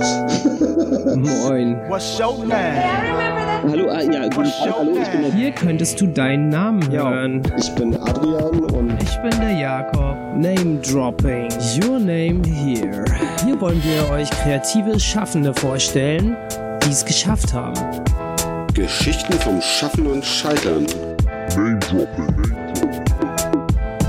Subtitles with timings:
[1.14, 1.76] Moin.
[2.48, 2.82] Name?
[3.68, 7.06] Hallo, ah, ja, guten Tag, hallo, ich bin der Hier könntest du deinen Namen Ja.
[7.10, 7.42] hören.
[7.58, 10.16] Ich bin Adrian und Ich bin der Jakob.
[10.36, 11.48] Name Dropping.
[11.84, 13.04] Your name here.
[13.44, 16.34] Hier wollen wir euch kreative Schaffende vorstellen,
[16.86, 17.74] die es geschafft haben.
[18.72, 20.86] Geschichten vom Schaffen und Scheitern.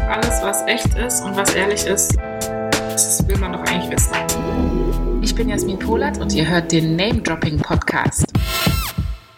[0.10, 2.18] Alles, was echt ist und was ehrlich ist,
[2.94, 5.11] das will man doch eigentlich wissen.
[5.42, 8.26] Ich bin Jasmin Polat und ihr hört den Name Dropping Podcast.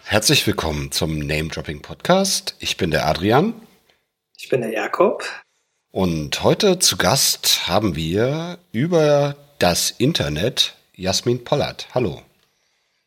[0.04, 2.58] Herzlich willkommen zum Name Dropping Podcast.
[2.60, 3.54] Ich bin der Adrian
[4.36, 5.24] Ich bin der Jakob.
[5.92, 11.88] und heute zu Gast haben wir über das Internet Jasmin Pollert.
[11.96, 12.22] Hallo.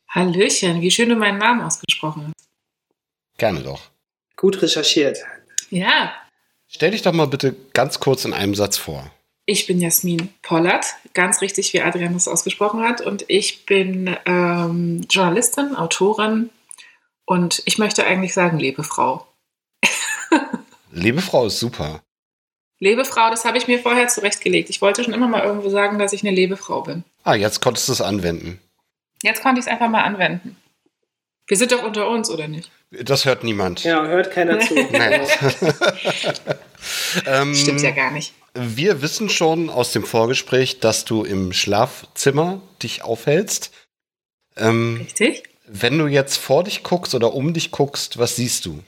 [0.09, 2.49] Hallöchen, wie schön du meinen Namen ausgesprochen hast.
[3.37, 3.83] Gerne doch.
[4.37, 5.19] Gut recherchiert.
[5.69, 6.15] Ja,
[6.67, 9.11] Stell dich doch mal bitte ganz kurz in einem Satz vor.
[9.47, 13.01] Ich bin Jasmin Pollert, ganz richtig, wie Adrian das ausgesprochen hat.
[13.01, 16.51] Und ich bin ähm, Journalistin, Autorin
[17.25, 19.27] und ich möchte eigentlich sagen Lebefrau.
[20.91, 22.03] Liebe Frau ist super.
[22.81, 24.69] Lebefrau, das habe ich mir vorher zurechtgelegt.
[24.69, 27.05] Ich wollte schon immer mal irgendwo sagen, dass ich eine Lebefrau bin.
[27.23, 28.61] Ah, jetzt konntest du es anwenden.
[29.23, 30.57] Jetzt konnte ich es einfach mal anwenden.
[31.47, 32.71] Wir sind doch unter uns, oder nicht?
[32.91, 33.85] Das hört niemand.
[33.85, 34.75] Ja, hört keiner zu.
[34.75, 35.23] Nein.
[37.27, 38.35] ähm, Stimmt ja gar nicht.
[38.59, 43.73] Wir wissen schon aus dem Vorgespräch, dass du im Schlafzimmer dich aufhältst.
[44.57, 45.45] Ähm, Richtig?
[45.67, 48.83] wenn du jetzt vor dich guckst oder um dich guckst, was siehst du?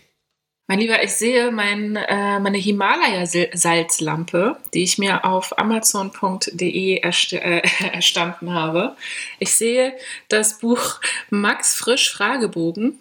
[0.71, 7.63] Mein Lieber, ich sehe mein, äh, meine Himalaya-Salzlampe, die ich mir auf amazon.de erst äh,
[7.93, 8.95] erstanden habe.
[9.39, 9.95] Ich sehe
[10.29, 12.99] das Buch Max Frisch Fragebogen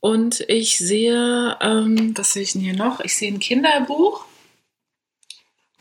[0.00, 2.98] und ich sehe, ähm, was sehe ich denn hier noch?
[3.00, 4.24] Ich sehe ein Kinderbuch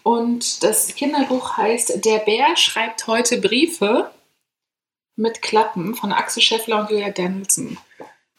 [0.07, 4.09] und das Kinderbuch heißt Der Bär schreibt heute Briefe
[5.17, 7.77] mit Klappen von Axel Scheffler und Julia Danielson.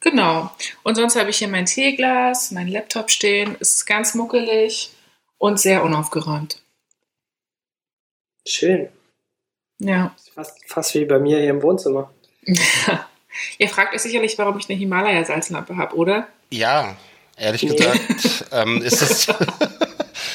[0.00, 0.50] Genau.
[0.82, 3.54] Und sonst habe ich hier mein Teeglas, mein Laptop stehen.
[3.60, 4.92] Es ist ganz muckelig
[5.36, 6.62] und sehr unaufgeräumt.
[8.46, 8.88] Schön.
[9.78, 10.16] Ja.
[10.34, 12.10] Fast, fast wie bei mir hier im Wohnzimmer.
[13.58, 16.28] Ihr fragt euch sicherlich, warum ich eine Himalaya-Salzlampe habe, oder?
[16.50, 16.96] Ja,
[17.36, 17.76] ehrlich Nee.
[17.76, 19.26] gesagt, ähm, ist, das,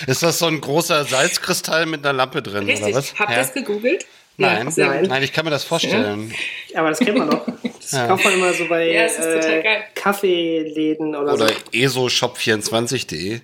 [0.07, 2.87] ist das so ein großer Salzkristall mit einer Lampe drin, Richtig.
[2.87, 3.13] oder was?
[3.19, 3.41] Habt ihr Ja?
[3.41, 4.05] es gegoogelt?
[4.37, 5.05] Nein, Ja, Nein.
[5.05, 6.33] Nein, ich kann mir das vorstellen.
[6.73, 7.45] Aber das kennt man doch.
[7.79, 8.07] Das Ja.
[8.07, 9.81] kauft man immer so bei Ja, äh.
[9.93, 11.53] Kaffeeläden oder, Oder so.
[11.71, 13.41] esoshop24.de.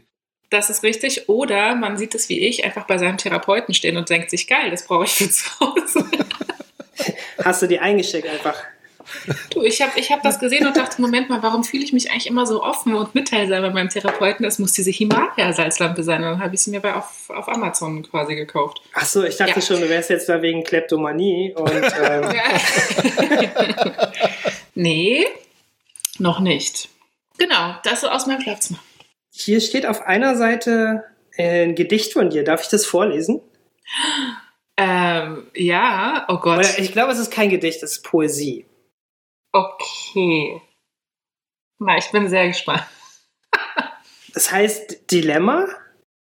[0.50, 1.30] Das ist richtig.
[1.30, 4.72] Oder man sieht es wie ich einfach bei seinem Therapeuten stehen und denkt sich, geil,
[4.72, 6.06] das brauche ich für zu Hause.
[7.44, 8.56] Hast du die eingesteckt einfach?
[9.50, 12.12] Du, ich habe ich hab das gesehen und dachte, Moment mal, warum fühle ich mich
[12.12, 14.46] eigentlich immer so offen und mitteilsam bei meinem Therapeuten?
[14.46, 16.24] Es muss diese Himalaya-Salzlampe sein.
[16.24, 18.82] Und dann habe ich sie mir bei auf, auf Amazon quasi gekauft.
[18.94, 19.62] Ach so, ich dachte Ja.
[19.62, 21.54] schon, du wärst jetzt da wegen Kleptomanie.
[21.56, 21.72] Und
[22.04, 22.24] ähm,
[24.76, 25.26] nee,
[26.18, 26.90] noch nicht.
[27.38, 28.80] Genau, das ist aus meinem Schlafzimmer.
[29.32, 31.04] hier steht auf einer Seite
[31.38, 32.44] äh, ein Gedicht von dir.
[32.44, 33.42] Darf ich das vorlesen?
[34.78, 36.60] Ähm, ja, oh Gott.
[36.60, 38.66] Oder ich glaube, es ist kein Gedicht, es ist Poesie.
[39.52, 40.62] Okay.
[41.80, 42.84] Na, ich bin sehr gespannt.
[44.34, 45.68] Das heißt Dilemma.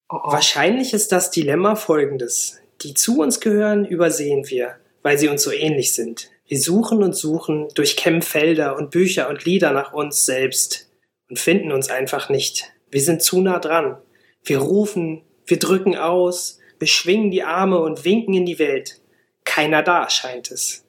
[0.10, 0.32] Oh, oh.
[0.32, 2.62] Wahrscheinlich ist das Dilemma folgendes.
[2.82, 6.32] Die zu uns gehören, übersehen wir, weil sie uns so ähnlich sind.
[6.48, 10.90] Wir suchen und suchen, durchkämmen Felder und Bücher und Lieder nach uns selbst
[11.30, 12.72] und finden uns einfach nicht.
[12.90, 13.98] Wir sind zu nah dran.
[14.44, 19.02] Wir rufen, wir drücken aus, wir schwingen die Arme und winken in die Welt.
[19.44, 20.86] Keiner da, scheint es.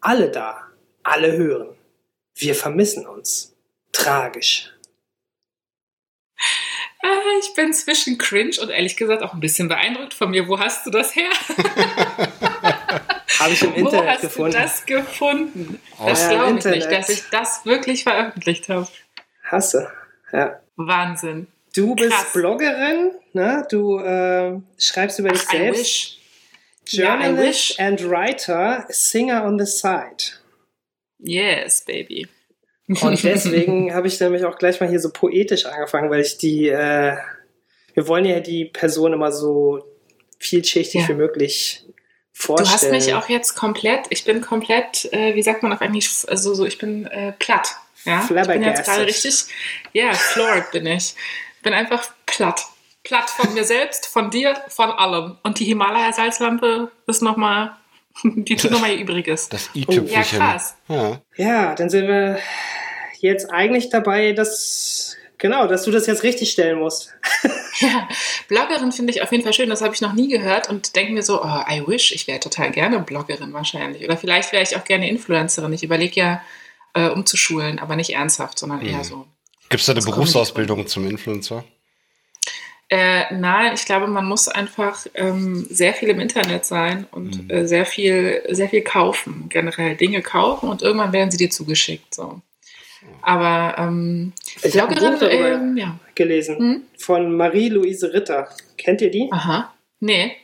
[0.00, 0.63] Alle da,
[1.04, 1.76] alle hören.
[2.34, 3.54] Wir vermissen uns.
[3.92, 4.70] Tragisch.
[7.02, 10.48] Ah, ich bin zwischen cringe und ehrlich gesagt auch ein bisschen beeindruckt von mir.
[10.48, 11.30] Wo hast du das her?
[13.38, 14.52] Habe ich im Wo Internet hast gefunden.
[14.52, 15.80] du das gefunden?
[15.98, 18.88] Aus Das glaube ich nicht, dass ich das wirklich veröffentlicht habe.
[19.44, 19.86] Hast du.
[20.32, 20.60] Ja.
[20.76, 21.46] Wahnsinn.
[21.74, 22.32] Du bist Krass.
[22.32, 23.66] Bloggerin, ne?
[23.70, 26.18] du äh, schreibst über dich I selbst.
[26.88, 27.80] Ja, Journalist wish.
[27.80, 30.38] and Writer, Singer on the Side.
[31.18, 32.28] Yes, baby.
[32.88, 36.68] Und deswegen habe ich nämlich auch gleich mal hier so poetisch angefangen, weil ich die,
[36.68, 37.16] äh,
[37.94, 39.84] wir wollen ja die Person immer so
[40.38, 41.08] vielschichtig Ja.
[41.08, 41.92] wie möglich Du
[42.46, 42.92] vorstellen.
[42.94, 46.52] hast mich auch jetzt komplett, ich bin komplett, äh, wie sagt man auf Englisch, also
[46.54, 47.68] so, ich bin äh, platt.
[48.04, 48.22] Ja?
[48.22, 49.44] Ich bin jetzt gerade richtig,
[49.92, 51.14] ja, floored bin ich.
[51.56, 52.60] Ich bin einfach platt.
[53.04, 55.38] Platt von mir selbst, von dir, von allem.
[55.42, 57.76] Und die Himalaya-Salzlampe ist nochmal,
[58.24, 59.48] die tut nochmal ihr Übriges.
[59.48, 60.38] Das Ja, i-Tüpfelchen.
[60.38, 60.76] krass.
[60.88, 61.20] Ja.
[61.36, 62.38] Ja, dann sind wir
[63.20, 67.14] jetzt eigentlich dabei, dass, genau, dass du das jetzt richtig stellen musst.
[67.80, 68.08] Ja,
[68.46, 69.68] Bloggerin finde ich auf jeden Fall schön.
[69.68, 72.38] Das habe ich noch nie gehört und denke mir so, oh, I wish, ich wäre
[72.38, 74.04] total gerne Bloggerin wahrscheinlich.
[74.04, 75.72] Oder vielleicht wäre ich auch gerne Influencerin.
[75.72, 76.40] Ich überlege ja,
[76.94, 78.86] äh, umzuschulen, aber nicht ernsthaft, sondern Mhm.
[78.86, 79.26] eher so.
[79.70, 81.64] Gibt es da eine Berufsausbildung zum Influencer?
[82.96, 87.50] Äh, nein, ich glaube, man muss einfach ähm, sehr viel im Internet sein und Mhm.
[87.50, 92.14] äh, sehr viel, sehr viel kaufen, generell Dinge kaufen und irgendwann werden sie dir zugeschickt.
[92.14, 92.40] So.
[93.22, 94.32] Aber ähm,
[94.62, 95.98] Ich habe ein Bloggerin, Buch darüber ähm, ja.
[96.14, 96.82] gelesen Hm?
[96.98, 98.48] von Marie-Louise Ritter.
[98.78, 99.28] Kennt ihr die?
[99.32, 99.74] Aha.
[100.00, 100.36] Nee,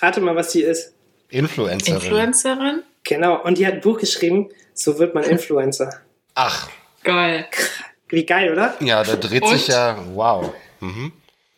[0.00, 0.94] Rate mal, was die ist.
[1.28, 2.00] Influencerin.
[2.00, 2.82] Influencerin?
[3.04, 3.42] Genau.
[3.42, 5.90] Und die hat ein Buch geschrieben, so wird man Influencer.
[6.34, 6.70] Ach,
[7.04, 7.46] Geil.
[8.08, 8.74] Wie geil, oder?
[8.80, 9.50] ja, da dreht Und?
[9.50, 9.98] sich ja.
[10.14, 10.52] Wow.
[10.80, 11.12] Mhm.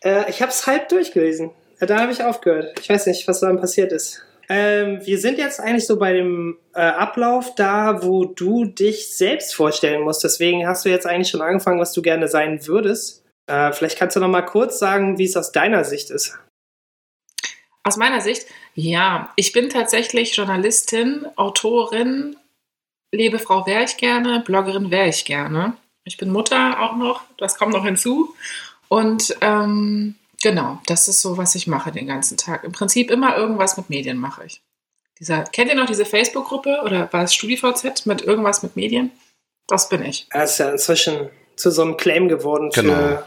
[0.04, 1.50] Äh, ich habe es halb durchgelesen.
[1.78, 2.78] Äh, Da habe ich aufgehört.
[2.80, 4.24] Ich weiß nicht, was dann passiert ist.
[4.48, 9.54] Ähm, wir sind jetzt eigentlich so bei dem äh, Ablauf da, wo du dich selbst
[9.54, 10.24] vorstellen musst.
[10.24, 13.24] Deswegen hast du jetzt eigentlich schon angefangen, was du gerne sein würdest.
[13.46, 16.36] Äh, vielleicht kannst du noch mal kurz sagen, wie es aus deiner Sicht ist.
[17.84, 22.36] Aus meiner Sicht, ja, ich bin tatsächlich Journalistin, Autorin,
[23.12, 25.74] Lebefrau wäre ich gerne, Bloggerin wäre ich gerne.
[26.04, 28.34] Ich bin Mutter auch noch, das kommt noch hinzu.
[28.90, 32.64] Und ähm, genau, das ist so, was ich mache den ganzen Tag.
[32.64, 34.62] Im Prinzip immer irgendwas mit Medien mache ich.
[35.20, 39.12] Dieser, kennt ihr noch diese Facebook-Gruppe oder war es StudiVZ mit irgendwas mit Medien?
[39.68, 40.26] Das bin ich.
[40.32, 43.22] Das ist ja inzwischen zu so einem Claim geworden für Genau.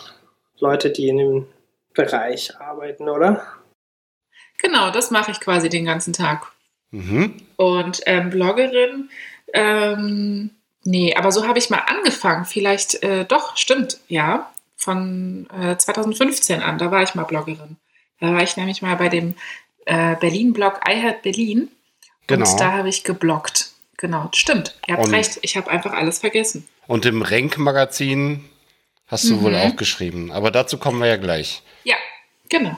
[0.60, 1.48] Leute, die in dem
[1.94, 3.46] Bereich arbeiten, oder?
[4.58, 6.52] Genau, das mache ich quasi den ganzen Tag.
[6.92, 7.36] Mhm.
[7.56, 9.10] Und ähm, Bloggerin,
[9.54, 10.50] ähm,
[10.84, 12.44] nee, aber so habe ich mal angefangen.
[12.44, 14.53] Vielleicht, äh, doch, stimmt, ja.
[14.84, 17.78] Von äh, 2015 an, da war ich mal Bloggerin.
[18.20, 19.36] Da war ich nämlich mal bei dem
[19.86, 21.70] äh, Berlin-Blog I Heart Berlin.
[22.28, 22.50] Genau.
[22.52, 23.72] Und da habe ich gebloggt.
[23.98, 24.78] Genau, stimmt.
[24.88, 26.68] Ihr habt Und- recht, ich habe einfach alles vergessen.
[26.88, 28.44] Und im Renk-Magazin
[29.08, 29.42] hast du Mhm.
[29.44, 30.32] wohl auch geschrieben.
[30.34, 31.62] Aber dazu kommen wir ja gleich.
[31.86, 31.96] Ja,
[32.50, 32.78] genau.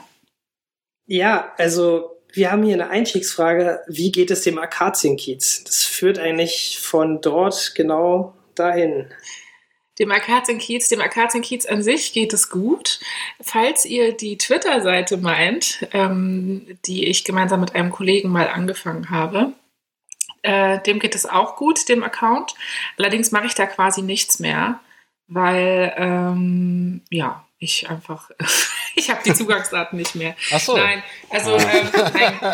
[1.06, 3.80] Ja, also wir haben hier eine Einstiegsfrage.
[3.88, 5.64] Wie geht es dem Akazienkiez?
[5.64, 9.12] Das führt eigentlich von dort genau dahin.
[9.98, 13.00] Dem Akazienkiez, dem Akazienkiez an sich geht es gut.
[13.40, 19.52] Falls ihr die Twitter-Seite meint, ähm, die ich gemeinsam mit einem Kollegen mal angefangen habe,
[20.42, 22.54] äh, dem geht es auch gut, dem Account.
[22.98, 24.80] Allerdings mache ich da quasi nichts mehr,
[25.28, 28.30] weil, ähm, ja, ich einfach,
[28.94, 30.36] ich habe die Zugangsdaten nicht mehr.
[30.52, 30.76] Ach so.
[30.76, 32.38] Nein, also ähm, nein.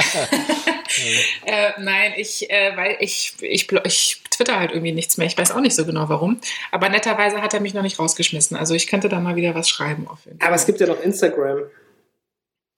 [1.45, 5.27] äh, nein, ich, äh, weil ich, ich, ich twitter halt irgendwie nichts mehr.
[5.27, 6.41] Ich weiß auch nicht so genau warum.
[6.71, 8.57] Aber netterweise hat er mich noch nicht rausgeschmissen.
[8.57, 10.49] Also ich könnte da mal wieder was schreiben auf jeden Fall.
[10.49, 11.63] Aber es gibt ja noch Instagram.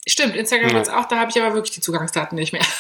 [0.07, 0.77] Stimmt, Instagram Ja.
[0.79, 2.63] jetzt auch, da habe ich aber wirklich die Zugangsdaten nicht mehr.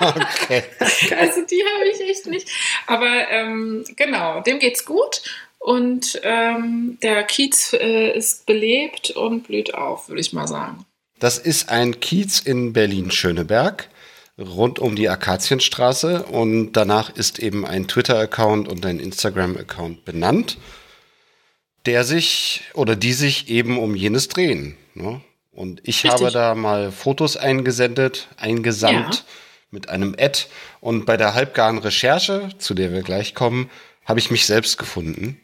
[0.00, 0.62] Okay.
[1.18, 2.48] Also die habe ich echt nicht.
[2.86, 5.22] Aber ähm, genau, dem geht's gut.
[5.58, 10.86] Und ähm, der Kiez äh, ist belebt und blüht auf, würde ich mal sagen.
[11.18, 13.88] Das ist ein Kiez in Berlin-Schöneberg,
[14.40, 16.24] rund um die Akazienstraße.
[16.24, 20.58] Und danach ist eben ein Twitter-Account und ein Instagram-Account benannt,
[21.86, 24.76] der sich oder die sich eben um jenes drehen.
[24.94, 25.20] Ne?
[25.52, 26.10] Und ich Richtig.
[26.12, 29.22] habe da mal Fotos eingesendet, eingesandt Ja.
[29.70, 30.46] mit einem Ad.
[30.80, 33.70] Und bei der halbgaren Recherche, zu der wir gleich kommen,
[34.04, 35.40] habe ich mich selbst gefunden.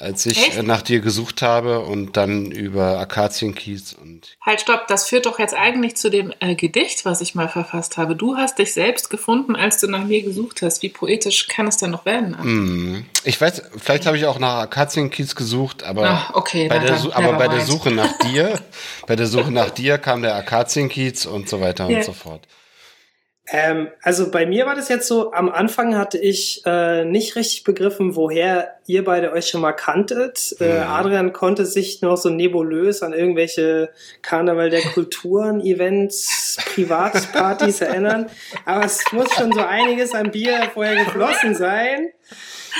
[0.00, 0.56] Als ich Echt?
[0.56, 5.38] äh, nach dir gesucht habe und dann über Akazienkiez und Halt, stopp, das führt doch
[5.40, 8.14] jetzt eigentlich zu dem äh, Gedicht, was ich mal verfasst habe.
[8.14, 10.82] Du hast dich selbst gefunden, als du nach mir gesucht hast.
[10.82, 12.40] Wie poetisch kann es denn noch werden?
[12.40, 16.96] Hm, Ich weiß, vielleicht habe ich auch nach Akazienkiez gesucht, aber, Ach, okay, bei, der,
[16.96, 17.60] dann, aber bei der.
[17.66, 18.58] Suche nach dir,
[19.08, 21.98] bei der Suche nach dir kam der Akazienkiez und so weiter Ja.
[21.98, 22.46] und so fort.
[23.50, 27.64] Ähm, also bei mir war das jetzt so, am Anfang hatte ich äh, nicht richtig
[27.64, 30.54] begriffen, woher ihr beide euch schon mal kanntet.
[30.60, 30.90] Äh, Mhm.
[30.90, 33.90] Adrian konnte sich noch so nebulös an irgendwelche
[34.22, 38.26] Karneval der Kulturen, Events, Privatpartys erinnern.
[38.66, 42.08] Aber es muss schon so einiges an Bier vorher geflossen sein.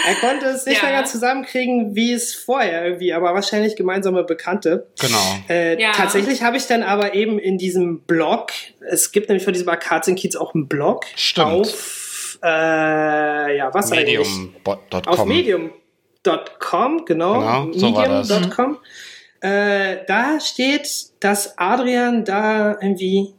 [0.07, 0.88] Er konnte es nicht Ja.
[0.88, 4.88] mehr ganz zusammenkriegen, wie es vorher irgendwie, aber wahrscheinlich gemeinsame Bekannte.
[5.00, 5.38] Genau.
[5.49, 5.93] Äh, Ja.
[5.93, 8.52] Tatsächlich habe ich dann aber eben in diesem Blog,
[8.90, 11.47] es gibt nämlich von diesem Akazienkiez auch einen Blog Stimmt.
[11.49, 14.19] auf, äh, ja, was eigentlich?
[14.19, 15.02] Medium.com.
[15.07, 17.35] Auf medium.com, genau.
[17.35, 17.90] Genau, so.
[17.90, 18.78] Medium.com.
[19.40, 20.88] Äh, da steht,
[21.21, 23.35] dass Adrian da irgendwie,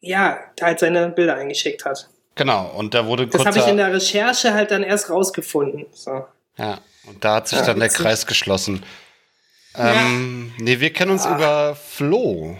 [0.00, 2.08] ja, halt seine Bilder eingeschickt hat.
[2.36, 5.86] Genau, und da wurde Das habe ich in der Recherche halt dann erst rausgefunden.
[5.92, 6.26] So.
[6.56, 7.88] ja, und da hat sich Ja, dann der.
[7.88, 8.82] Kreis geschlossen.
[9.76, 12.56] Ähm, nee, wir kennen uns über Flo.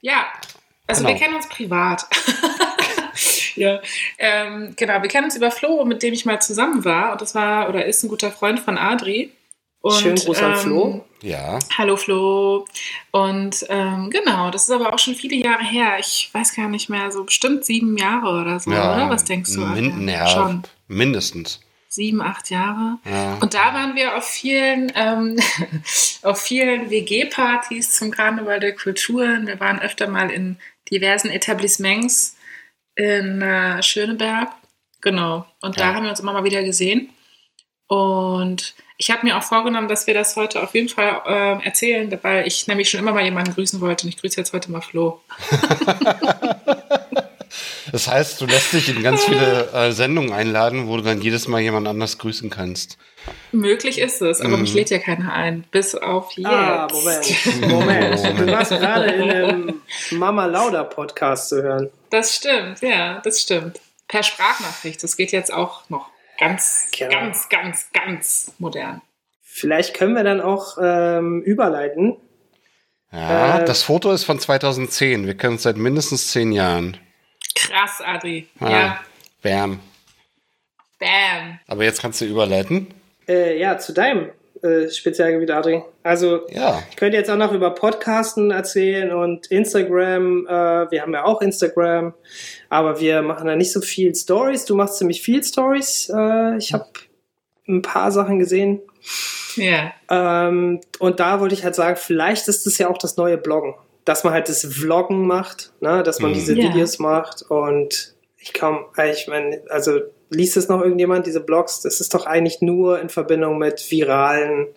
[0.00, 0.26] Ja,
[0.86, 1.14] also Genau.
[1.14, 2.06] wir kennen uns privat.
[3.56, 3.80] ja,
[4.18, 7.12] ähm, genau, wir kennen uns über Flo, mit dem ich mal zusammen war.
[7.12, 9.32] Und das war oder ist ein guter Freund von Adri.
[9.80, 11.04] Und, Schönen Gruß an ähm, Flo.
[11.22, 11.58] Ja.
[11.76, 12.66] Hallo Flo.
[13.12, 15.98] Und ähm, genau, das ist aber auch schon viele Jahre her.
[16.00, 18.94] Ich weiß gar nicht mehr, so bestimmt sieben Jahre oder so, ja.
[18.94, 19.10] oder?
[19.10, 19.60] Was denkst du?
[19.60, 21.60] Min ja, Schon mindestens.
[21.88, 22.98] sieben, acht Jahre.
[23.04, 23.34] Ja.
[23.40, 25.38] Und da waren wir auf vielen, ähm,
[26.22, 29.46] auf vielen WG-Partys zum Karneval der Kulturen.
[29.46, 30.58] Wir waren öfter mal in
[30.90, 32.36] diversen Etablissements
[32.96, 34.50] in äh, Schöneberg.
[35.00, 35.46] Genau.
[35.62, 37.10] Und da haben wir uns immer mal wieder gesehen.
[37.86, 42.16] Und ich habe mir auch vorgenommen, dass wir das heute auf jeden Fall ähm, erzählen,
[42.22, 44.04] weil ich nämlich schon immer mal jemanden grüßen wollte.
[44.06, 45.20] Und ich grüße jetzt heute mal Flo.
[47.90, 51.48] Das heißt, du lässt dich in ganz viele äh, Sendungen einladen, wo du dann jedes
[51.48, 52.98] Mal jemand anders grüßen kannst.
[53.52, 54.62] Möglich ist es, aber Mhm.
[54.62, 55.64] mich lädt ja keiner ein.
[55.70, 56.46] Bis auf jetzt.
[56.46, 57.60] Ah, Moment.
[57.62, 58.38] Moment.
[58.40, 61.88] Du warst gerade in einem Mama Lauda Podcast zu hören.
[62.10, 63.80] Das stimmt, ja, das stimmt.
[64.06, 65.02] Per Sprachnachricht.
[65.02, 67.12] Das geht jetzt auch noch ganz, Genau.
[67.12, 69.02] ganz, ganz, ganz modern.
[69.42, 72.16] Vielleicht können wir dann auch ähm, überleiten.
[73.12, 75.26] Ja, Äh, das Foto ist von 2010.
[75.26, 76.96] Wir kennen uns seit mindestens zehn Jahren.
[77.54, 78.46] Krass, Adri.
[78.60, 79.00] Ah, Ja,
[79.42, 79.80] Bam.
[80.98, 81.58] bam.
[81.66, 82.88] Aber jetzt kannst du überleiten.
[83.26, 84.30] Äh, ja, zu deinem
[84.62, 85.82] äh, Spezialgebiet, Adri.
[86.02, 86.82] Also, Ja.
[86.90, 90.46] ich könnte jetzt auch noch über Podcasten erzählen und Instagram.
[90.46, 92.14] Äh, wir haben ja auch Instagram,
[92.70, 94.64] aber wir machen da nicht so viel Stories.
[94.64, 96.10] Du machst ziemlich viel Stories.
[96.14, 96.86] Äh, ich habe
[97.66, 98.80] ein paar Sachen gesehen.
[99.56, 103.36] Ja, Ähm, und da wollte ich halt sagen, vielleicht ist das ja auch das neue
[103.38, 103.74] Bloggen.
[104.04, 106.02] Dass man halt das Vloggen macht, ne?
[106.02, 106.34] dass man Mhm.
[106.34, 106.64] diese Ja.
[106.68, 111.80] Videos macht und ich kaum, ich meine, also liest es noch irgendjemand, diese Blogs?
[111.80, 114.68] Das ist doch eigentlich nur in Verbindung mit viralen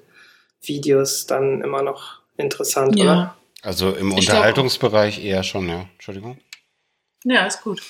[0.64, 3.04] Videos dann immer noch interessant, oder?
[3.06, 3.36] ja.
[3.62, 5.86] Also im Ich glaub- Unterhaltungsbereich eher schon, ja.
[5.94, 6.38] Entschuldigung.
[7.24, 7.82] Ja, ist gut.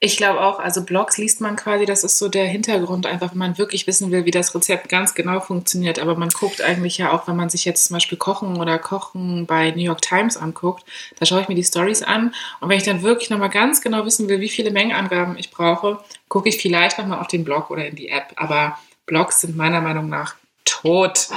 [0.00, 3.38] Ich glaube auch, also Blogs liest man quasi, das ist so der Hintergrund, einfach wenn
[3.38, 5.98] man wirklich wissen will, wie das Rezept ganz genau funktioniert.
[5.98, 9.46] Aber man guckt eigentlich ja auch, wenn man sich jetzt zum Beispiel Kochen oder Kochen
[9.46, 10.84] bei New York Times anguckt,
[11.18, 12.34] da schaue ich mir die Stories an.
[12.60, 16.04] Und wenn ich dann wirklich nochmal ganz genau wissen will, wie viele Mengenangaben ich brauche,
[16.28, 18.34] gucke ich vielleicht nochmal auf den Blog oder in die App.
[18.36, 20.34] Aber Blogs sind meiner Meinung nach
[20.66, 21.28] tot.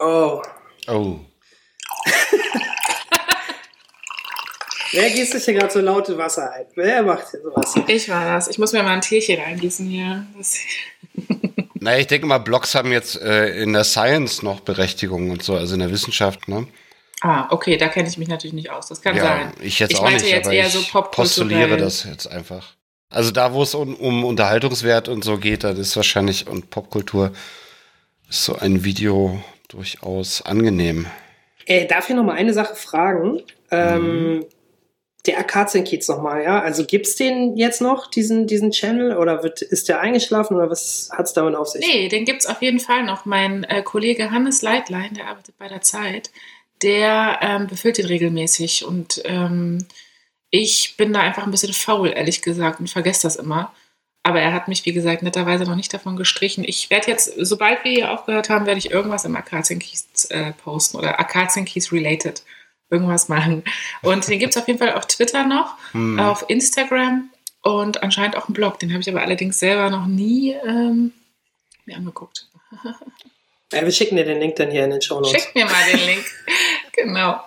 [0.00, 0.42] Oh,
[0.88, 1.20] Oh.
[4.94, 6.66] wer gießt sich hier gerade so laute Wasser ein?
[6.74, 7.74] Wer macht hier sowas?
[7.86, 8.48] Ich war das.
[8.48, 10.26] Ich muss mir mal ein Teechen reingießen hier.
[11.80, 15.54] Naja, ich denke mal, Blogs haben jetzt äh, in der Science noch Berechtigung und so,
[15.54, 16.66] also in der Wissenschaft, ne?
[17.24, 18.88] ah, okay, da kenne ich mich natürlich nicht aus.
[18.88, 19.52] Das kann ja, sein.
[19.60, 22.74] ich jetzt Ich auch meinte nicht, jetzt aber eher ich so postuliere das jetzt einfach.
[23.08, 27.32] Also da, wo es um, um Unterhaltungswert und so geht, dann ist wahrscheinlich und Popkultur
[28.28, 31.06] ist so ein Video durchaus angenehm.
[31.66, 33.42] Äh, darf ich noch mal eine Sache fragen?
[33.70, 34.44] Ähm,
[35.26, 36.60] der Akazienkiez noch mal, ja?
[36.60, 39.16] Also gibt's den jetzt noch, diesen, diesen Channel?
[39.16, 41.86] Oder wird, ist der eingeschlafen oder was hat's damit auf sich?
[41.86, 43.24] Nee, den gibt's auf jeden Fall noch.
[43.24, 46.30] Mein äh, Kollege Hannes Leitlein, der arbeitet bei der Zeit,
[46.82, 48.84] der ähm, befüllt den regelmäßig.
[48.84, 49.86] Und ähm,
[50.50, 53.72] ich bin da einfach ein bisschen faul, ehrlich gesagt, und vergesse das immer.
[54.22, 56.64] Aber er hat mich, wie gesagt, netterweise noch nicht davon gestrichen.
[56.64, 60.98] Ich werde jetzt, sobald wir hier aufgehört haben, werde ich irgendwas im Akazienkiez äh, posten
[60.98, 62.42] oder Akazienkiez related.
[62.94, 63.64] Irgendwas machen.
[64.02, 66.18] Und den gibt's auf jeden Fall auf Twitter noch, Hm.
[66.18, 67.28] auf Instagram
[67.62, 68.78] und anscheinend auch einen Blog.
[68.78, 71.12] Den habe ich aber allerdings selber noch nie ähm,
[71.86, 72.46] mir angeguckt.
[73.72, 75.32] Äh, wir schicken dir den Link dann hier in den Show Notes.
[75.32, 76.24] Schickt mir mal den Link.
[76.92, 77.40] genau.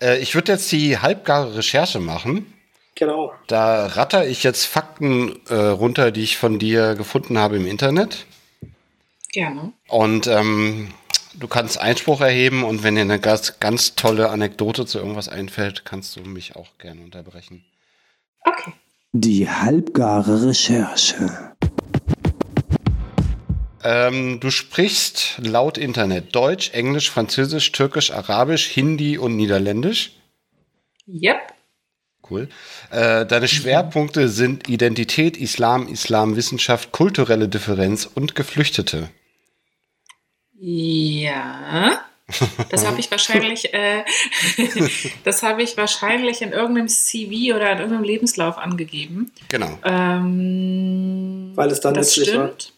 [0.00, 2.52] Äh, ich würde jetzt die halbgare Recherche machen.
[2.96, 3.32] Genau.
[3.46, 8.26] Da ratter ich jetzt Fakten äh, runter, die ich von dir gefunden habe im Internet.
[9.32, 9.72] Gerne.
[9.88, 10.92] Und ähm,
[11.34, 15.84] du kannst Einspruch erheben und wenn dir eine ganz, ganz tolle Anekdote zu irgendwas einfällt,
[15.84, 17.64] kannst du mich auch gerne unterbrechen.
[18.44, 18.72] Okay.
[19.12, 21.54] Die halbgare Recherche.
[23.82, 30.12] Ähm, du sprichst laut Internet Deutsch, Englisch, Französisch, Türkisch, Arabisch, Hindi und Niederländisch.
[31.08, 31.54] Yep.
[32.28, 32.48] Cool.
[32.90, 39.08] Äh, deine Schwerpunkte sind Identität, Islam, Islamwissenschaft, kulturelle Differenz und Geflüchtete.
[40.60, 42.04] Ja.
[42.68, 44.04] Das habe ich wahrscheinlich, äh,
[45.24, 49.32] das habe ich wahrscheinlich in irgendeinem CV oder in irgendeinem Lebenslauf angegeben.
[49.48, 49.76] Genau.
[49.84, 52.46] Ähm, Weil es dann das nützlich war.
[52.52, 52.72] stimmt.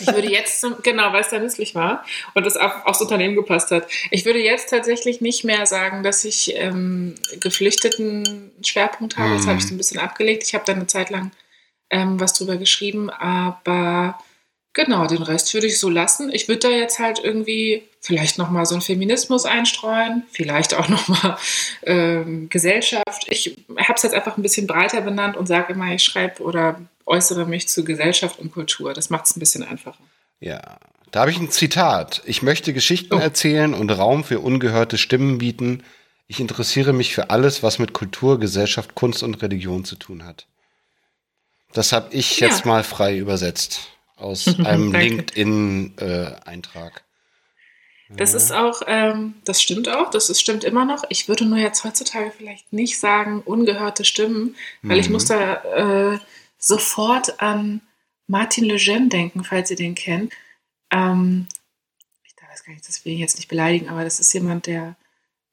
[0.00, 3.34] Ich würde jetzt, zum- genau, weil es da nützlich war und das auch aufs Unternehmen
[3.34, 3.88] gepasst hat.
[4.12, 9.34] Ich würde jetzt tatsächlich nicht mehr sagen, dass ich ähm, Geflüchteten Schwerpunkt habe.
[9.34, 9.48] Das Mhm.
[9.48, 10.44] habe ich so ein bisschen abgelegt.
[10.44, 11.32] Ich habe da eine Zeit lang
[11.90, 14.18] ähm, was drüber geschrieben, aber
[14.72, 16.30] genau, den Rest würde ich so lassen.
[16.32, 21.36] Ich würde da jetzt halt irgendwie vielleicht nochmal so einen Feminismus einstreuen, vielleicht auch nochmal
[21.82, 23.26] ähm, Gesellschaft.
[23.28, 26.80] Ich habe es jetzt einfach ein bisschen breiter benannt und sage immer, ich schreibe oder
[27.06, 28.94] äußere mich zu Gesellschaft und Kultur.
[28.94, 29.98] Das macht es ein bisschen einfacher.
[30.40, 30.78] Ja.
[31.10, 32.20] Da habe ich ein Zitat.
[32.26, 33.18] Ich möchte Geschichten Oh.
[33.18, 35.82] erzählen und Raum für ungehörte Stimmen bieten.
[36.26, 40.46] Ich interessiere mich für alles, was mit Kultur, Gesellschaft, Kunst und Religion zu tun hat.
[41.72, 42.48] Das habe ich Ja.
[42.48, 44.92] jetzt mal frei übersetzt aus einem.
[44.92, 47.04] LinkedIn-Eintrag.
[48.10, 51.04] Das ist auch, ähm, das stimmt auch, das ist, stimmt immer noch.
[51.10, 55.12] Ich würde nur jetzt heutzutage vielleicht nicht sagen ungehörte Stimmen, weil ich Mhm.
[55.12, 56.18] muss da äh,
[56.58, 57.82] sofort an
[58.26, 60.32] Martin Lejeune denken, falls ihr den kennt.
[60.90, 61.48] Ähm,
[62.24, 64.96] ich weiß gar nicht, das will ich jetzt nicht beleidigen, aber das ist jemand, der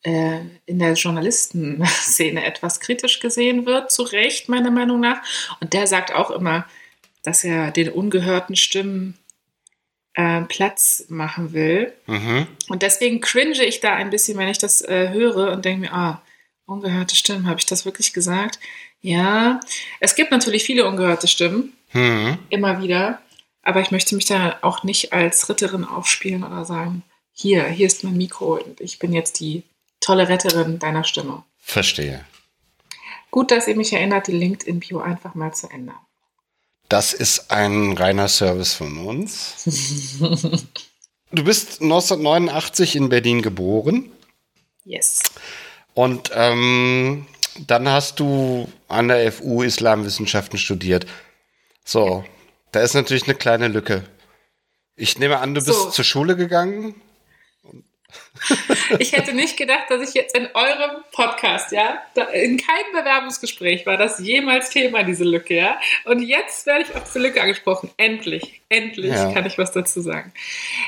[0.03, 5.21] äh, in der Journalistenszene etwas kritisch gesehen wird, zu Recht, meiner Meinung nach.
[5.59, 6.65] Und der sagt auch immer,
[7.25, 9.17] dass er den ungehörten Stimmen
[10.13, 11.93] äh, Platz machen will.
[12.07, 12.47] Mhm.
[12.69, 15.93] Und deswegen cringe ich da ein bisschen, wenn ich das äh, höre und denke mir,
[15.93, 16.21] ah,
[16.65, 18.59] ungehörte Stimmen, habe ich das wirklich gesagt?
[19.01, 19.59] Ja,
[19.99, 22.37] es gibt natürlich viele ungehörte Stimmen, Mhm.
[22.49, 23.21] immer wieder,
[23.61, 28.03] aber ich möchte mich da auch nicht als Ritterin aufspielen oder sagen, hier, hier ist
[28.03, 29.63] mein Mikro und ich bin jetzt die
[30.01, 31.43] tolle Retterin deiner Stimme.
[31.59, 32.25] Verstehe.
[33.31, 35.97] Gut, dass ihr mich erinnert, die LinkedIn-Bio einfach mal zu ändern.
[36.89, 39.63] Das ist ein reiner Service von uns.
[41.31, 44.11] Du bist 1989 in Berlin geboren
[44.83, 45.21] Yes.
[45.95, 47.25] und ähm,
[47.67, 51.07] dann hast du an der FU Islamwissenschaften studiert.
[51.83, 52.23] So,
[52.71, 54.03] da ist natürlich eine kleine Lücke.
[54.95, 55.89] Ich nehme an, du bist So.
[55.89, 56.95] zur Schule gegangen.
[58.99, 62.01] Ich hätte nicht gedacht, dass ich jetzt in eurem Podcast, ja,
[62.33, 65.79] in keinem Bewerbungsgespräch war das jemals Thema, diese Lücke, ja.
[66.03, 67.89] Und jetzt werde ich auf diese Lücke angesprochen.
[67.97, 69.31] Endlich, endlich Ja.
[69.31, 70.31] kann ich was dazu sagen.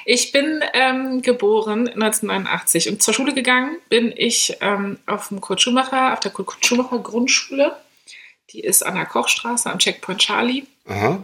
[0.06, 5.62] Ich bin ähm, geboren 1989 und zur Schule gegangen bin ich ähm, auf dem Kurt
[5.62, 7.76] Schumacher, auf der Kurt Schumacher Grundschule.
[8.52, 10.64] Die ist an der Kochstraße am Checkpoint Charlie.
[10.88, 11.24] Aha.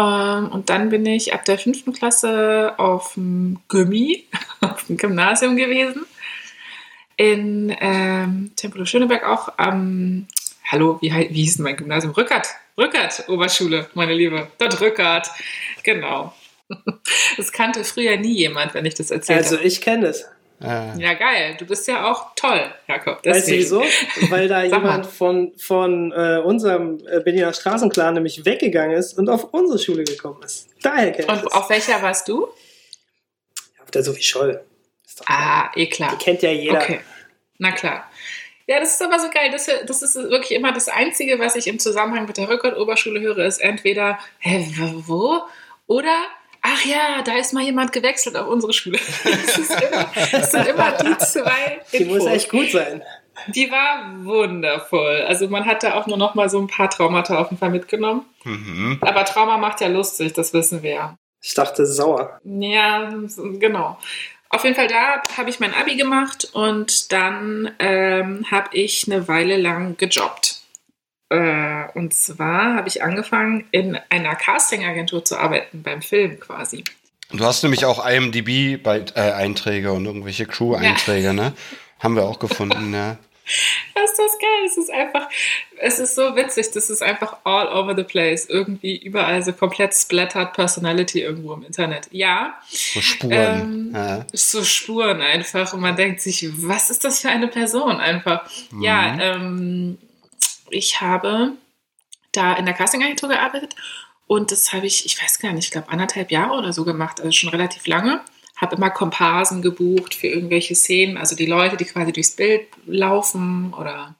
[0.00, 4.24] Ähm, und dann bin ich ab der fünften Klasse auf dem Gummi,
[4.60, 6.06] auf dem Gymnasium gewesen.
[7.16, 10.26] In ähm, Tempelhof Schöneberg auch am,
[10.64, 12.14] hallo, wie, wie hieß denn mein Gymnasium?
[12.14, 14.48] Rückert, Rückert, Oberschule, meine Liebe.
[14.58, 15.28] Dort Rückert,
[15.82, 16.34] genau.
[17.36, 19.66] Das kannte früher nie jemand, wenn ich das erzählt Also habe.
[19.66, 20.24] ich kenne es.
[20.62, 21.56] Äh, Ja, geil.
[21.58, 23.16] Du bist ja auch toll, Jakob.
[23.16, 23.58] Weißt du Deswegen.
[23.58, 23.82] wieso?
[24.30, 29.52] Weil da jemand von, von äh, unserem äh, Berliner Straßenclan nämlich weggegangen ist und auf
[29.52, 30.68] unsere Schule gekommen ist.
[30.82, 32.48] Daher kenne ich Und auf welcher warst du?
[33.82, 34.60] Auf der Sophie Scholl.
[35.06, 36.10] Ist doch Ah, eh klar.
[36.12, 36.78] Die kennt ja jeder.
[36.82, 37.00] Okay,
[37.58, 38.10] na klar.
[38.66, 39.50] Ja, das ist aber so geil.
[39.50, 43.38] Das, das ist wirklich immer das Einzige, was ich im Zusammenhang mit der Rückert-Oberschule höre,
[43.38, 44.64] ist entweder, hä,
[45.06, 45.40] wo?
[45.88, 46.22] Oder,
[46.62, 48.98] ach ja, da ist mal jemand gewechselt auf unsere Schule.
[49.24, 53.02] Das, ist immer, das sind immer die zwei Die muss echt gut sein.
[53.48, 55.24] Die war wundervoll.
[55.26, 57.70] Also man hat da auch nur noch mal so ein paar Traumata auf jeden Fall
[57.70, 58.26] mitgenommen.
[58.44, 58.98] mhm.
[59.00, 61.16] Aber Trauma macht ja lustig, das wissen wir ja.
[61.42, 62.38] Ich dachte sauer.
[62.44, 63.10] Ja,
[63.58, 63.98] genau.
[64.50, 69.28] Auf jeden Fall da habe ich mein Abi gemacht und dann ähm, habe ich eine
[69.28, 70.59] Weile lang gejobbt.
[71.30, 76.84] Äh, und zwar habe ich angefangen, in einer Castingagentur zu arbeiten, beim Film quasi.
[77.32, 81.52] Du hast nämlich auch IMDb-Einträge und irgendwelche Crew-Einträge, ne?
[82.00, 83.16] Haben wir auch gefunden, ja.
[83.94, 84.64] Das ist das geil.
[84.64, 85.28] Es ist einfach,
[85.80, 86.70] es ist so witzig.
[86.72, 88.46] Das ist einfach all over the place.
[88.48, 92.06] Irgendwie überall so komplett splattered Personality irgendwo im Internet.
[92.12, 93.32] Ja, So Spuren.
[93.32, 94.24] Ähm, ja.
[94.32, 98.48] so Spuren einfach und man denkt sich, was ist das für eine Person einfach?
[98.80, 99.98] Ja, ähm,
[100.70, 101.52] ich habe
[102.32, 103.74] da in der Castingagentur gearbeitet
[104.26, 107.20] und das habe ich, ich weiß gar nicht, ich glaube anderthalb Jahre oder so gemacht,
[107.20, 108.20] also schon relativ lange.
[108.56, 113.74] Habe immer Komparsen gebucht für irgendwelche Szenen, also die Leute, die quasi durchs Bild laufen
[113.74, 114.14] oder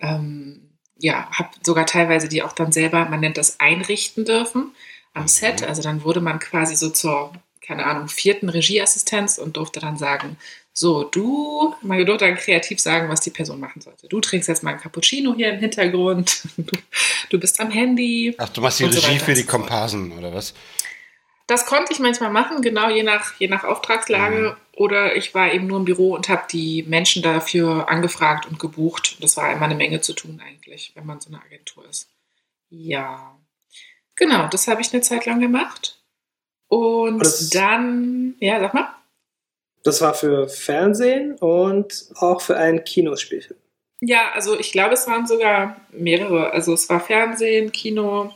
[0.00, 0.64] ähm,
[0.98, 4.74] ja, habe sogar teilweise die auch dann selber, man nennt das einrichten dürfen
[5.12, 5.62] am Set.
[5.62, 10.36] Also dann wurde man quasi so zur, keine Ahnung, vierten Regieassistenz und durfte dann sagen,
[10.76, 14.08] so, du, man durfte dann kreativ sagen, was die Person machen sollte.
[14.08, 16.76] Du trinkst jetzt mal ein Cappuccino hier im Hintergrund, du,
[17.30, 18.34] du bist am Handy.
[18.38, 19.46] Ach, du machst die so Regie weiter für die so.
[19.46, 20.52] Komparsen, oder was?
[21.46, 24.56] Das konnte ich manchmal machen, genau je nach, je nach Auftragslage.
[24.72, 29.22] Oder ich war eben nur im Büro und habe die Menschen dafür angefragt und gebucht.
[29.22, 32.08] Das war immer eine Menge zu tun eigentlich, wenn man so eine Agentur ist.
[32.70, 33.38] Ja,
[34.16, 36.02] genau, das habe ich eine Zeit lang gemacht.
[36.66, 38.88] Und dann, ja, sag mal.
[39.84, 43.60] Das war für Fernsehen und auch für einen Kinospielfilm.
[44.00, 46.52] Ja, also ich glaube, es waren sogar mehrere.
[46.52, 48.32] Also es war Fernsehen, Kino.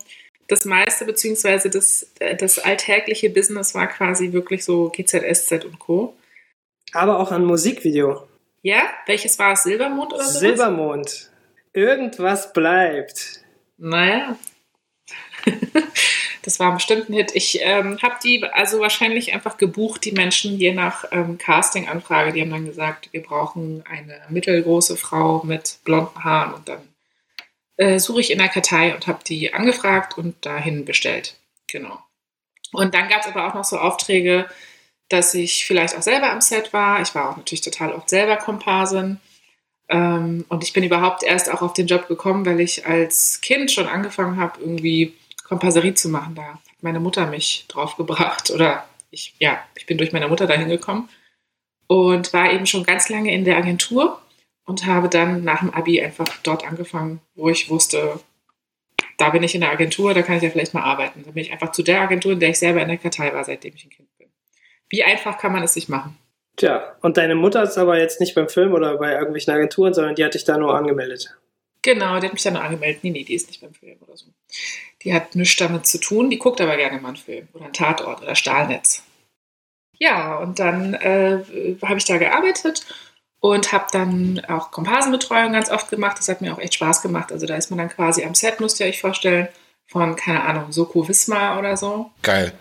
[0.46, 2.06] Das meiste, beziehungsweise das,
[2.38, 6.14] das alltägliche Business war quasi wirklich so GZSZ und Co.
[6.92, 8.26] Aber auch ein Musikvideo.
[8.62, 9.62] Ja, welches war es?
[9.62, 10.38] Silbermond oder so?
[10.38, 11.30] Silbermond.
[11.72, 13.42] Irgendwas bleibt.
[13.76, 14.38] Naja.
[16.42, 17.32] Das war bestimmt ein Hit.
[17.34, 22.32] Ich ähm, habe die also wahrscheinlich einfach gebucht, die Menschen, je nach ähm, Casting-Anfrage.
[22.32, 26.54] Die haben dann gesagt, wir brauchen eine mittelgroße Frau mit blonden Haaren.
[26.54, 26.80] Und dann
[27.76, 31.36] äh, suche ich in der Kartei und habe die angefragt und dahin bestellt.
[31.70, 31.98] Genau.
[32.72, 34.46] Und dann gab es aber auch noch so Aufträge,
[35.08, 37.00] dass ich vielleicht auch selber am Set war.
[37.00, 39.20] Ich war auch natürlich total oft selber Komparsin.
[39.88, 43.70] Ähm, und ich bin überhaupt erst auch auf den Job gekommen, weil ich als Kind
[43.70, 45.14] schon angefangen habe, irgendwie
[45.48, 46.34] Komparserie zu machen.
[46.34, 50.68] Da hat meine Mutter mich draufgebracht oder ich, ja, ich bin durch meine Mutter dahin
[50.68, 51.08] gekommen
[51.86, 54.20] und war eben schon ganz lange in der Agentur
[54.66, 58.20] und habe dann nach dem Abi einfach dort angefangen, wo ich wusste,
[59.16, 61.24] da bin ich in der Agentur, da kann ich ja vielleicht mal arbeiten.
[61.24, 63.42] Dann bin ich einfach zu der Agentur, in der ich selber in der Kartei war,
[63.44, 64.28] seitdem ich ein Kind bin.
[64.90, 66.16] Wie einfach kann man es sich machen?
[66.56, 70.14] Tja, und deine Mutter ist aber jetzt nicht beim Film oder bei irgendwelchen Agenturen, sondern
[70.14, 71.36] die hat dich da nur angemeldet.
[71.82, 73.04] Genau, die hat mich da nur angemeldet.
[73.04, 74.26] Nee, nee, die ist nicht beim Film oder so.
[75.02, 77.72] Die hat nichts damit zu tun, die guckt aber gerne mal einen Film oder einen
[77.72, 79.02] Tatort oder Stahlnetz.
[79.98, 81.44] Ja, und dann äh,
[81.82, 82.84] habe ich da gearbeitet
[83.40, 86.18] und habe dann auch Komparsenbetreuung ganz oft gemacht.
[86.18, 87.32] Das hat mir auch echt Spaß gemacht.
[87.32, 89.48] Also da ist man dann quasi am Set, müsst ihr euch vorstellen,
[89.86, 92.10] von, keine Ahnung, Soko Wismar oder so.
[92.22, 92.52] Geil.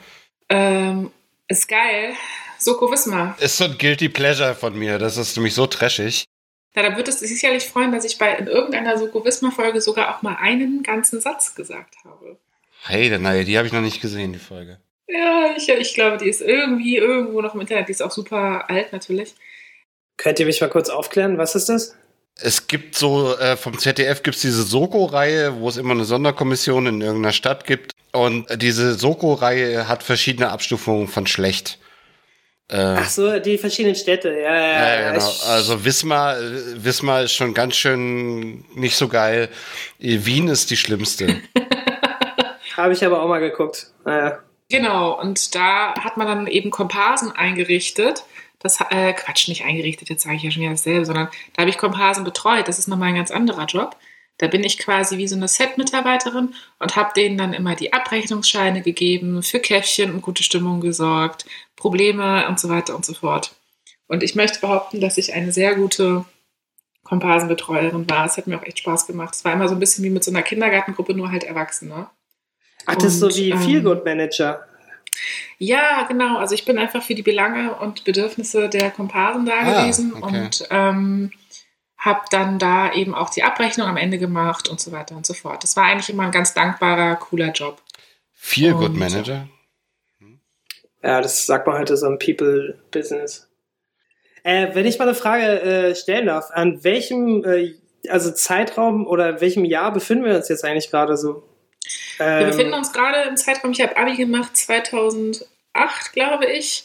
[0.50, 1.12] Ähm,
[1.47, 2.13] ist geil.
[2.58, 3.36] Soko Wismar.
[3.39, 4.97] Ist so ein Guilty Pleasure von mir.
[4.97, 6.26] Das ist nämlich so trashig.
[6.78, 10.16] Na, da wird es sich sicherlich freuen, dass ich bei in irgendeiner Soko Wismar-Folge sogar
[10.16, 12.38] auch mal einen ganzen Satz gesagt habe.
[12.84, 14.78] Hey, naja, die habe ich noch nicht gesehen, die Folge.
[15.08, 17.88] Ja, ich, ich glaube, die ist irgendwie irgendwo noch im Internet.
[17.88, 19.34] Die ist auch super alt natürlich.
[20.18, 21.40] Könnt ihr mich mal kurz aufklären?
[21.40, 21.96] Was ist das?
[22.40, 26.86] Es gibt so, äh, vom ZDF gibt es diese Soko-Reihe, wo es immer eine Sonderkommission
[26.86, 27.94] in irgendeiner Stadt gibt.
[28.12, 31.80] Und diese Soko-Reihe hat verschiedene Abstufungen von schlecht.
[32.69, 35.01] Äh, Ach so, die verschiedenen Städte, ja, ja.
[35.01, 35.32] ja genau.
[35.47, 36.36] Also Wismar,
[36.75, 39.49] Wismar ist schon ganz schön nicht so geil.
[39.99, 41.41] Wien ist die schlimmste.
[42.77, 43.88] Habe ich aber auch mal geguckt.
[44.03, 44.39] Naja.
[44.69, 48.23] Genau, und da hat man dann eben Komparsen eingerichtet.
[48.60, 51.69] Das, äh, Quatsch, nicht eingerichtet, jetzt sage ich ja schon wieder dasselbe, sondern da habe
[51.69, 52.67] ich Komparsen betreut.
[52.67, 53.95] Das ist nochmal ein ganz anderer Job.
[54.39, 58.82] Da bin ich quasi wie so eine Set-Mitarbeiterin und habe denen dann immer die Abrechnungsscheine
[58.82, 61.45] gegeben, für Käffchen und gute Stimmung gesorgt,
[61.78, 63.56] Probleme und so weiter und so fort.
[64.08, 66.26] Und ich möchte behaupten, dass ich eine sehr gute
[67.04, 68.26] Komparsenbetreuerin war.
[68.26, 69.34] Es hat mir auch echt Spaß gemacht.
[69.36, 72.10] Es war immer so ein bisschen wie mit so einer Kindergartengruppe, nur halt Erwachsene.
[72.86, 74.66] Ach, das ist so wie ähm, Feelgood Manager.
[75.58, 76.38] Ja, genau.
[76.38, 80.42] Also ich bin einfach für die Belange und Bedürfnisse der Komparsen da ah, gewesen okay.
[80.42, 81.32] und ähm,
[81.98, 85.34] habe dann da eben auch die Abrechnung am Ende gemacht und so weiter und so
[85.34, 85.63] fort.
[85.63, 87.82] Das war eigentlich immer ein ganz dankbarer, cooler Job.
[88.34, 89.48] Feel Good Manager?
[91.08, 93.48] Ja, das sagt man heute so ein People-Business.
[94.43, 97.76] Äh, wenn ich mal eine Frage äh, stellen darf, an welchem äh,
[98.10, 101.48] also Zeitraum oder welchem Jahr befinden wir uns jetzt eigentlich gerade so?
[102.20, 105.48] Ähm, wir befinden uns gerade im Zeitraum, ich habe Abi gemacht 2008,
[106.12, 106.84] glaube ich.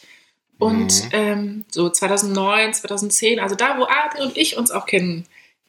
[0.57, 1.09] Und mhm.
[1.11, 4.85] ähm, so 2009, 2010, also da, wo Adel und ich uns auch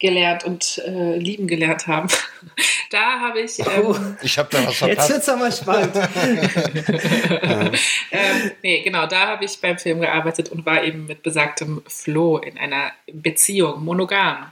[0.05, 2.09] kennengelernt und äh, lieben gelernt haben.
[2.91, 3.59] da habe ich.
[3.59, 5.11] Ähm, oh, ich habe da was verpasst.
[5.11, 5.97] Jetzt wird's aber spannend.
[8.11, 12.39] ähm, nee, genau, da habe ich beim Film gearbeitet und war eben mit besagtem Flo
[12.39, 14.51] in einer Beziehung, monogam.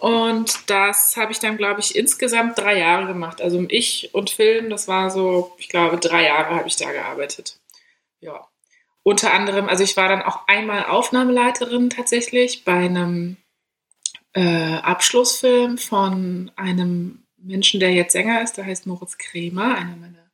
[0.00, 3.40] Und das habe ich dann, glaube ich, insgesamt drei Jahre gemacht.
[3.40, 7.58] Also ich und Film, das war so, ich glaube, drei Jahre habe ich da gearbeitet.
[8.20, 8.48] Ja.
[9.04, 13.36] Unter anderem, also ich war dann auch einmal Aufnahmeleiterin tatsächlich bei einem
[14.34, 20.24] äh, Abschlussfilm von einem Menschen, der jetzt Sänger ist, der heißt Moritz Kremer, einer meiner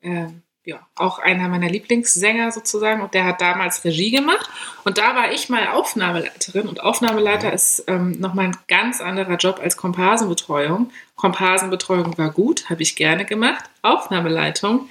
[0.00, 0.32] äh,
[0.66, 4.50] ja, auch einer meiner Lieblingssänger sozusagen und der hat damals Regie gemacht
[4.82, 9.60] und da war ich mal Aufnahmeleiterin und Aufnahmeleiter ist ähm, nochmal ein ganz anderer Job
[9.62, 10.90] als Komparsenbetreuung.
[11.14, 13.64] Komparsenbetreuung war gut, habe ich gerne gemacht.
[13.82, 14.88] Aufnahmeleitung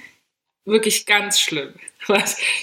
[0.66, 1.74] wirklich ganz schlimm.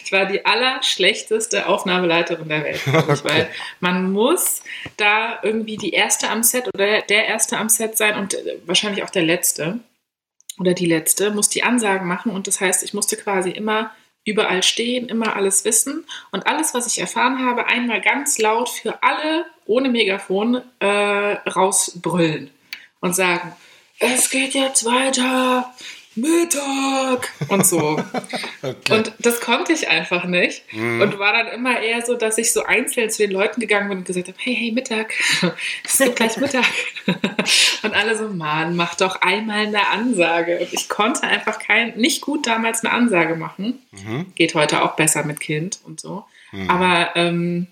[0.06, 3.20] Ich war die allerschlechteste Aufnahmeleiterin der Welt, okay.
[3.24, 3.50] weil
[3.82, 4.62] man muss
[4.96, 9.04] da irgendwie die erste am Set oder der erste am Set sein und äh, wahrscheinlich
[9.04, 9.80] auch der letzte
[10.60, 13.92] oder die letzte, muss die Ansagen machen und das heißt, ich musste quasi immer
[14.24, 19.04] überall stehen, immer alles wissen und alles, was ich erfahren habe, einmal ganz laut für
[19.04, 22.50] alle ohne Megafon äh, rausbrüllen
[23.02, 23.54] und sagen,
[24.00, 25.74] es geht jetzt weiter,
[26.16, 28.00] Mittag und so.
[28.62, 28.94] okay.
[28.94, 30.64] Und das konnte ich einfach nicht.
[30.72, 31.02] Mhm.
[31.02, 34.00] Und war dann immer eher so, dass ich so einzeln zu den Leuten gegangen bin
[34.00, 35.14] und gesagt habe, hey, hey, Mittag,
[35.84, 36.66] es ist gleich Mittag.
[37.84, 40.60] und alle so, Mann, mach doch einmal eine Ansage.
[40.60, 43.82] Und ich konnte einfach kein, nicht gut damals eine Ansage machen.
[43.92, 44.28] Mhm.
[44.36, 46.26] Geht heute auch besser mit Kind und so.
[46.52, 46.70] Mhm.
[46.70, 47.68] Aber ähm,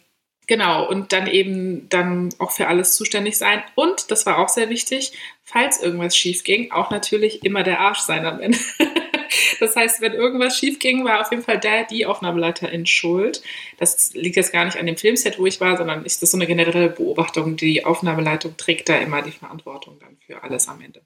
[0.51, 3.63] Genau, und dann eben dann auch für alles zuständig sein.
[3.75, 5.13] Und, das war auch sehr wichtig,
[5.45, 8.57] falls irgendwas schief ging, auch natürlich immer der Arsch sein am Ende.
[9.61, 13.41] Das heißt, wenn irgendwas schief ging, war auf jeden Fall der, die Aufnahmeleiterin schuld.
[13.77, 16.37] Das liegt jetzt gar nicht an dem Filmset, wo ich war, sondern ist das so
[16.37, 17.55] eine generelle Beobachtung.
[17.55, 21.01] Die Aufnahmeleitung trägt da immer die Verantwortung dann für alles am Ende.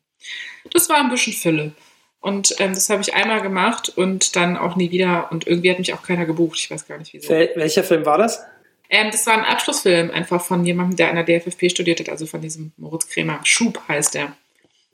[0.71, 1.73] Das war ein bisschen Fülle.
[2.19, 5.31] Und ähm, das habe ich einmal gemacht und dann auch nie wieder.
[5.31, 6.57] Und irgendwie hat mich auch keiner gebucht.
[6.57, 7.29] Ich weiß gar nicht wieso.
[7.29, 8.41] Wel welcher Film war das?
[8.89, 12.25] Ähm, das war ein Abschlussfilm einfach von jemandem, der an der DFFP studiert hat, also
[12.25, 13.39] von diesem Moritz Kremer.
[13.43, 14.33] Schub heißt der.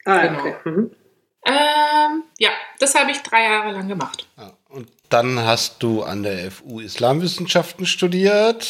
[0.05, 0.39] Ah, Genau.
[0.39, 0.55] okay.
[0.65, 0.91] Mhm.
[1.45, 2.49] Ähm, ja,
[2.79, 4.27] das habe ich drei Jahre lang gemacht.
[4.37, 4.53] Ja.
[4.69, 8.67] Und dann hast du an der FU Islamwissenschaften studiert.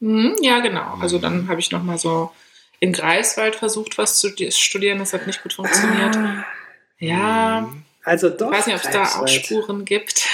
[0.00, 0.96] Mhm, ja, genau.
[1.00, 2.30] Also dann habe ich noch mal so
[2.80, 4.98] in Greifswald versucht, was zu studieren.
[4.98, 6.16] Das hat nicht gut funktioniert.
[6.16, 6.44] Ah,
[6.98, 7.68] Ja,
[8.04, 8.50] also doch.
[8.52, 9.26] ich weiß nicht, ob es da auch.
[9.28, 10.26] Spuren gibt.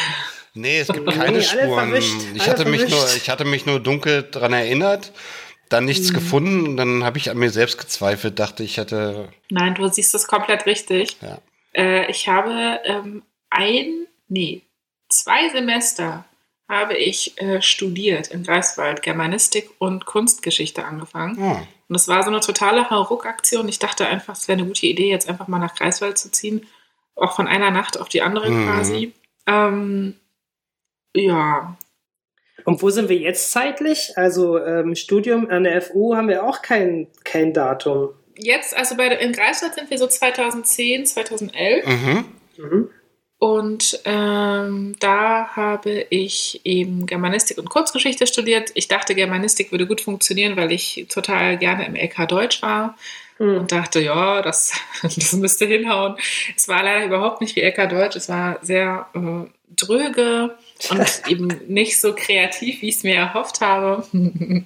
[0.55, 1.89] Nee, es gibt Nee, keine alle Spuren.
[1.91, 5.13] verwischt, Ich hatte, mich nur, ich hatte mich nur dunkel dran erinnert,
[5.69, 6.15] dann nichts Mhm.
[6.15, 9.29] gefunden und dann habe ich an mir selbst gezweifelt, dachte ich hätte.
[9.51, 11.17] Nein, du siehst das komplett richtig.
[11.21, 11.39] Ja.
[11.75, 14.63] Äh, ich habe ähm, ein, nee,
[15.09, 16.25] zwei Semester
[16.69, 21.37] habe ich äh, studiert in Greifswald, Germanistik und Kunstgeschichte angefangen.
[21.43, 21.57] Ah,
[21.89, 23.69] Und das war so eine totale Hauruck-Aktion.
[23.69, 26.67] Ich dachte einfach, es wäre eine gute Idee, jetzt einfach mal nach Greifswald zu ziehen.
[27.17, 28.65] Auch von einer Nacht auf die andere Mhm.
[28.67, 29.13] quasi.
[29.47, 30.15] Ähm,
[31.15, 31.77] ja,
[32.65, 34.13] Und wo sind wir jetzt zeitlich?
[34.17, 38.11] Also ähm, Studium an der FU haben wir auch kein, kein Datum.
[38.37, 41.87] jetzt, also bei, in Greifswald sind wir so 2010, 2011.
[41.87, 42.25] mhm.
[42.59, 42.91] Mhm.
[43.39, 48.71] Und ähm, da habe ich eben Germanistik und Kurzgeschichte studiert.
[48.75, 52.97] Ich dachte, Germanistik würde gut funktionieren, weil ich total gerne im LK Deutsch war
[53.41, 53.59] Mhm.
[53.59, 54.73] und dachte, ja, das,
[55.03, 56.15] das müsste hinhauen.
[56.57, 58.15] Es war leider überhaupt nicht wie LK Deutsch.
[58.17, 60.57] Es war sehr äh, dröge
[60.91, 64.07] und eben nicht so kreativ, wie ich es mir erhofft habe.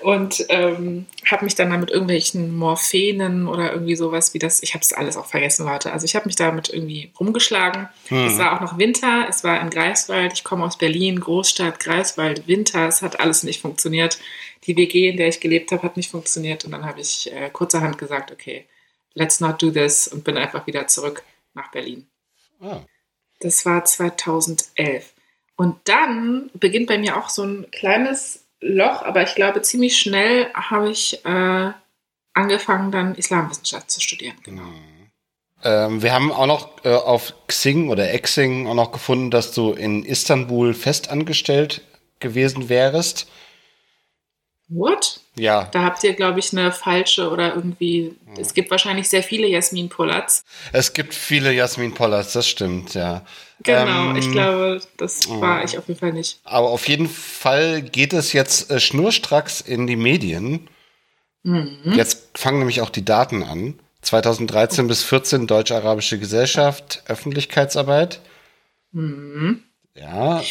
[0.00, 4.74] und ähm, habe mich dann da mit irgendwelchen Morphenen oder irgendwie sowas wie das, ich
[4.74, 5.92] habe es alles auch vergessen, Leute.
[5.92, 7.88] Also ich habe mich damit irgendwie rumgeschlagen.
[8.08, 8.26] Hm.
[8.26, 12.48] Es war auch noch Winter, es war in Greifswald, ich komme aus Berlin, Großstadt, Greifswald,
[12.48, 14.18] Winter, es hat alles nicht funktioniert.
[14.66, 17.50] Die WG, in der ich gelebt habe, hat nicht funktioniert und dann habe ich äh,
[17.50, 18.64] kurzerhand gesagt, okay,
[19.14, 21.22] let's not do this und bin einfach wieder zurück
[21.54, 22.06] nach Berlin.
[22.60, 22.80] Ah.
[23.40, 25.11] Das war 2011.
[25.62, 30.52] Und dann beginnt bei mir auch so ein kleines Loch, aber ich glaube, ziemlich schnell
[30.54, 31.70] habe ich äh,
[32.34, 34.34] angefangen, dann Islamwissenschaft zu studieren.
[34.42, 34.66] Genau.
[35.62, 39.70] Ähm, wir haben auch noch äh, auf Xing oder Xing auch noch gefunden, dass du
[39.70, 41.82] in Istanbul festangestellt
[42.18, 43.30] gewesen wärst.
[44.66, 45.20] What?
[45.34, 48.14] Ja, Da habt ihr, glaube ich, eine falsche oder irgendwie.
[48.38, 50.44] Es gibt wahrscheinlich sehr viele Jasmin Pollatz.
[50.72, 53.24] es gibt viele Jasmin Pollards, das stimmt, ja.
[53.62, 56.40] Genau, Ähm, ich glaube, das war ich auf jeden Fall nicht.
[56.44, 60.68] Aber auf jeden Fall geht es jetzt äh, schnurstracks in die Medien.
[61.44, 61.78] Mhm.
[61.94, 63.78] Jetzt fangen nämlich auch die Daten an.
[64.02, 68.20] 2013 bis 14 Deutsch-Arabische Gesellschaft, Öffentlichkeitsarbeit.
[68.90, 69.62] Mhm.
[69.94, 70.42] Ja,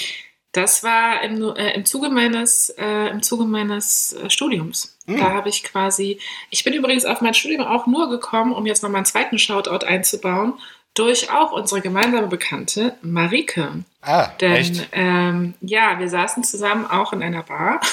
[0.52, 4.98] Das war im, äh, im Zuge meines, äh, im Zuge meines äh, Studiums.
[5.08, 8.84] Da habe ich quasi, ich bin übrigens auf mein Studium auch nur gekommen, um jetzt
[8.84, 10.54] noch mal einen zweiten Shoutout einzubauen,
[10.94, 13.84] durch auch unsere gemeinsame Bekannte Marike.
[14.02, 14.90] ah, Denn echt?
[14.92, 17.82] ähm, ja, wir saßen zusammen auch in einer Bar.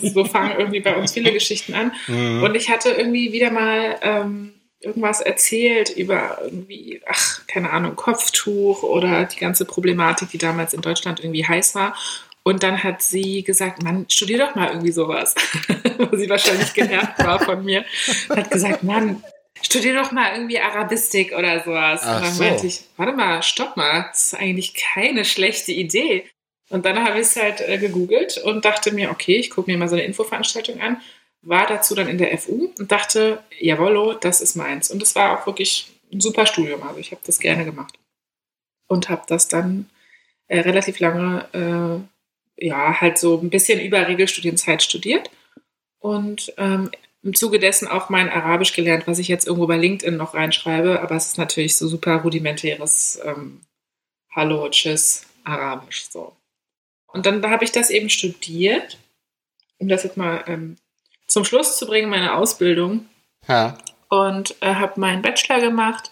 [0.00, 1.90] So fangen irgendwie bei uns viele Geschichten an.
[2.06, 2.44] Mhm.
[2.44, 8.82] Und ich hatte irgendwie wieder mal ähm, irgendwas erzählt über irgendwie, ach, keine Ahnung, Kopftuch
[8.82, 11.94] oder die ganze Problematik, die damals in Deutschland irgendwie heiß war.
[12.44, 15.34] Und dann hat sie gesagt, Mann, studier doch mal irgendwie sowas.
[15.98, 17.84] Wo sie wahrscheinlich genervt war von mir.
[18.28, 19.22] Hat gesagt, Mann,
[19.62, 22.02] studier doch mal irgendwie Arabistik oder sowas.
[22.04, 22.42] Ach und dann so.
[22.42, 26.24] meinte ich, warte mal, stopp mal, das ist eigentlich keine schlechte Idee.
[26.68, 29.76] Und dann habe ich es halt äh, gegoogelt und dachte mir, okay, ich gucke mir
[29.76, 31.00] mal so eine Infoveranstaltung an,
[31.42, 34.90] war dazu dann in der FU und dachte, jawollo, das ist meins.
[34.90, 37.98] Und es war auch wirklich ein super Studium, also ich habe das gerne gemacht.
[38.86, 39.90] Und habe das dann
[40.48, 42.06] äh, relativ lange,
[42.58, 45.30] äh, ja, halt so ein bisschen über Regelstudienzeit studiert
[45.98, 46.90] und ähm,
[47.22, 51.00] im Zuge dessen auch mein Arabisch gelernt, was ich jetzt irgendwo bei LinkedIn noch reinschreibe,
[51.00, 53.60] aber es ist natürlich so super rudimentäres ähm,
[54.34, 56.36] Hallo, Tschüss, Arabisch so.
[57.06, 58.98] Und dann da habe ich das eben studiert,
[59.78, 60.76] um das jetzt mal ähm,
[61.32, 63.06] zum Schluss zu bringen, meine Ausbildung
[63.48, 63.76] Ja.
[64.08, 66.10] und äh, habe meinen Bachelor gemacht.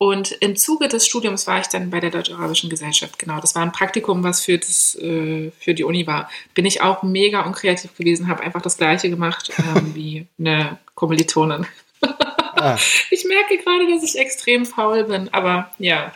[0.00, 3.18] Und im Zuge des Studiums war ich dann bei der Deutsch-Arabischen Gesellschaft.
[3.18, 6.30] Genau, das war ein Praktikum, was für, das, äh, für die Uni war.
[6.54, 11.66] Bin ich auch mega unkreativ gewesen, habe einfach das Gleiche gemacht ähm, wie eine Kommilitonin.
[12.00, 12.76] Ah,
[13.10, 16.12] Ich merke gerade, dass ich extrem faul bin, aber ja,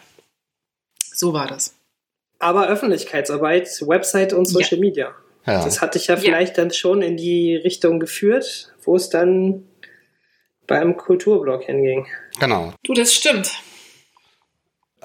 [1.13, 1.75] so war das.
[2.39, 5.13] Aber Öffentlichkeitsarbeit, Website und Social Media.
[5.47, 5.65] Ja.
[5.65, 9.65] Das hat dich ja vielleicht dann schon in die Richtung geführt, wo es dann
[10.67, 12.07] beim Kulturblog hinging.
[12.39, 12.73] Genau.
[12.85, 13.51] Du, das stimmt.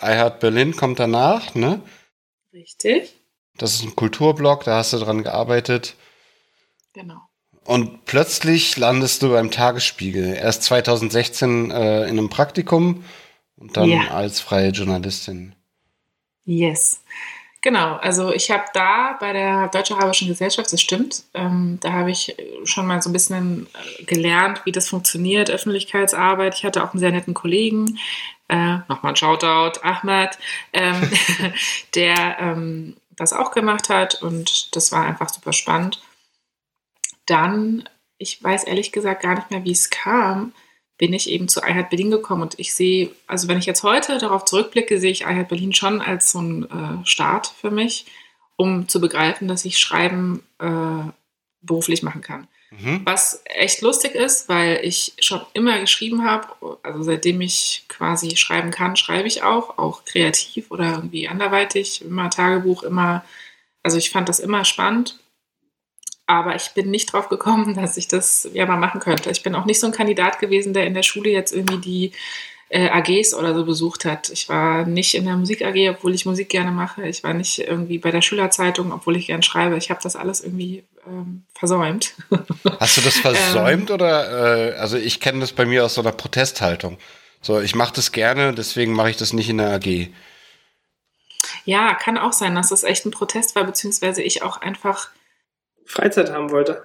[0.02, 1.82] I Heart Berlin kommt danach, ne?
[2.54, 3.14] Richtig.
[3.58, 5.96] Das ist ein Kulturblog, da hast du dran gearbeitet.
[6.94, 7.18] Genau.
[7.66, 10.36] Und plötzlich landest du beim Tagesspiegel.
[10.36, 13.04] Erst 2016 äh, in einem Praktikum
[13.58, 14.12] und dann Ja.
[14.12, 15.54] als freie Journalistin.
[16.46, 17.02] Yes.
[17.68, 22.34] Genau, also ich habe da bei der Deutsch-Arabischen Gesellschaft, das stimmt, ähm, da habe ich
[22.64, 23.68] schon mal so ein bisschen
[24.00, 26.56] äh, gelernt, wie das funktioniert, Öffentlichkeitsarbeit.
[26.56, 28.00] Ich hatte auch einen sehr netten Kollegen,
[28.48, 30.40] äh, nochmal ein Shoutout, Ahmad,
[30.72, 31.12] ähm,
[31.94, 36.02] der ähm, das auch gemacht hat und das war einfach super spannend.
[37.26, 40.54] Dann, ich weiß ehrlich gesagt gar nicht mehr, wie es kam,
[40.98, 44.18] bin ich eben zu iHeart Berlin gekommen und ich sehe, also wenn ich jetzt heute
[44.18, 48.06] darauf zurückblicke, sehe ich iHeart Berlin schon als so ein äh, Start für mich,
[48.56, 51.12] um zu begreifen, dass ich Schreiben äh,
[51.62, 52.48] beruflich machen kann.
[52.72, 53.02] Mhm.
[53.06, 58.72] Was echt lustig ist, weil ich schon immer geschrieben habe, also seitdem ich quasi schreiben
[58.72, 63.24] kann, schreibe ich auch, auch kreativ oder irgendwie anderweitig, immer Tagebuch, immer,
[63.84, 65.20] also ich fand das immer spannend.
[66.28, 69.32] Aber ich bin nicht drauf gekommen, dass ich das ja mal machen könnte.
[69.32, 72.12] Ich bin auch nicht so ein Kandidat gewesen, der in der Schule jetzt irgendwie die
[72.70, 74.30] äh, AGs oder so besucht hat.
[74.30, 77.08] Ich war nicht in der Musik AG, obwohl ich Musik gerne mache.
[77.08, 79.78] Ich war nicht irgendwie bei der Schülerzeitung, obwohl ich gern schreibe.
[79.78, 82.14] Ich habe das alles irgendwie ähm, versäumt.
[82.80, 84.74] Hast du das versäumt oder?
[84.74, 86.98] Äh, also ich kenne das bei mir aus so einer Protesthaltung.
[87.42, 90.10] So, ich mache das gerne, deswegen mache ich das nicht in der AG.
[91.64, 95.10] Ja, kann auch sein, dass das echt ein Protest war, beziehungsweise ich auch einfach
[95.88, 96.84] Freizeit haben wollte.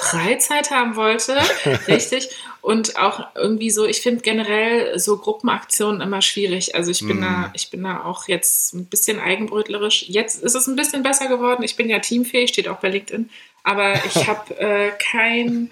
[0.00, 1.36] Freizeit haben wollte,
[1.88, 2.30] richtig.
[2.62, 6.74] Und auch irgendwie so, ich finde generell so Gruppenaktionen immer schwierig.
[6.74, 7.22] Also ich bin Mm.
[7.22, 10.04] da, ich bin da auch jetzt ein bisschen eigenbrötlerisch.
[10.08, 11.62] Jetzt ist es ein bisschen besser geworden.
[11.62, 13.30] Ich bin ja teamfähig, steht auch bei LinkedIn.
[13.62, 15.70] Aber ich habe äh, kein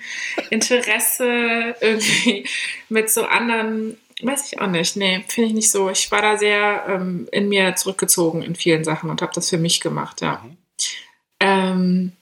[0.50, 2.46] Interesse irgendwie
[2.88, 4.96] mit so anderen, weiß ich auch nicht.
[4.96, 5.90] Nee, finde ich nicht so.
[5.90, 9.58] Ich war da sehr ähm, in mir zurückgezogen in vielen Sachen und habe das für
[9.58, 10.42] mich gemacht, ja.
[10.44, 10.56] Mhm.
[11.40, 12.12] Ähm,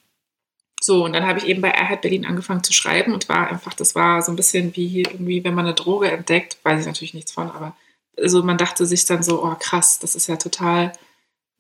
[0.87, 3.75] so, und dann habe ich eben bei Erhard Berlin angefangen zu schreiben und war einfach,
[3.75, 7.13] das war so ein bisschen wie irgendwie, wenn man eine Droge entdeckt, weiß ich natürlich
[7.13, 7.77] nichts von, aber
[8.17, 10.93] also man dachte sich dann so, oh krass, das ist ja total,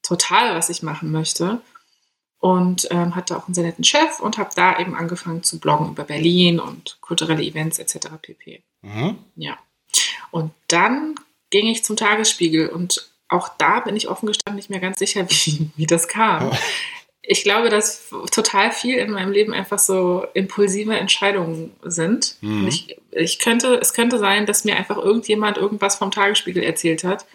[0.05, 1.61] total, was ich machen möchte.
[2.39, 5.89] Und ähm, hatte auch einen sehr netten Chef und habe da eben angefangen zu bloggen
[5.89, 8.11] über Berlin und kulturelle Events etc.
[8.23, 8.63] pp.
[8.83, 9.19] Mhm.
[9.35, 9.59] Ja.
[10.31, 11.17] Und dann
[11.51, 15.27] ging ich zum Tagesspiegel und auch da bin ich offen gestanden nicht mehr ganz sicher,
[15.29, 16.53] wie, wie das kam.
[17.29, 22.37] Ich glaube, dass total viel in meinem Leben einfach so impulsive Entscheidungen sind.
[22.41, 22.69] Mhm.
[22.69, 27.27] Ich, ich könnte, es könnte sein, dass mir einfach irgendjemand irgendwas vom Tagesspiegel erzählt hat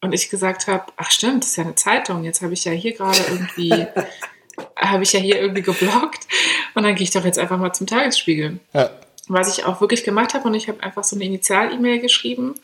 [0.00, 2.24] und ich gesagt habe, ach stimmt, das ist ja eine Zeitung.
[2.24, 3.86] Jetzt habe ich ja hier gerade irgendwie,
[4.76, 6.26] habe ich ja hier irgendwie gebloggt
[6.74, 8.90] und dann gehe ich doch jetzt einfach mal zum Tagesspiegel Ja.
[9.28, 10.48] was ich auch wirklich gemacht habe.
[10.48, 12.54] Und ich habe einfach so eine Initial-E-Mail geschrieben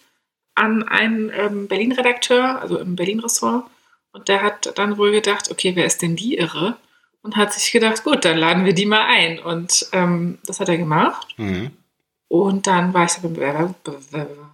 [0.54, 3.64] an einen ähm, Berlin-Redakteur, also im Berlin-Ressort.
[4.16, 6.78] Und der hat dann wohl gedacht, okay, wer ist denn die Irre?
[7.20, 9.38] Und hat sich gedacht, gut, dann laden wir die mal ein.
[9.38, 11.34] Und ähm, das hat er gemacht.
[11.36, 11.72] Mhm.
[12.28, 13.74] Und dann war ich beim Bewer-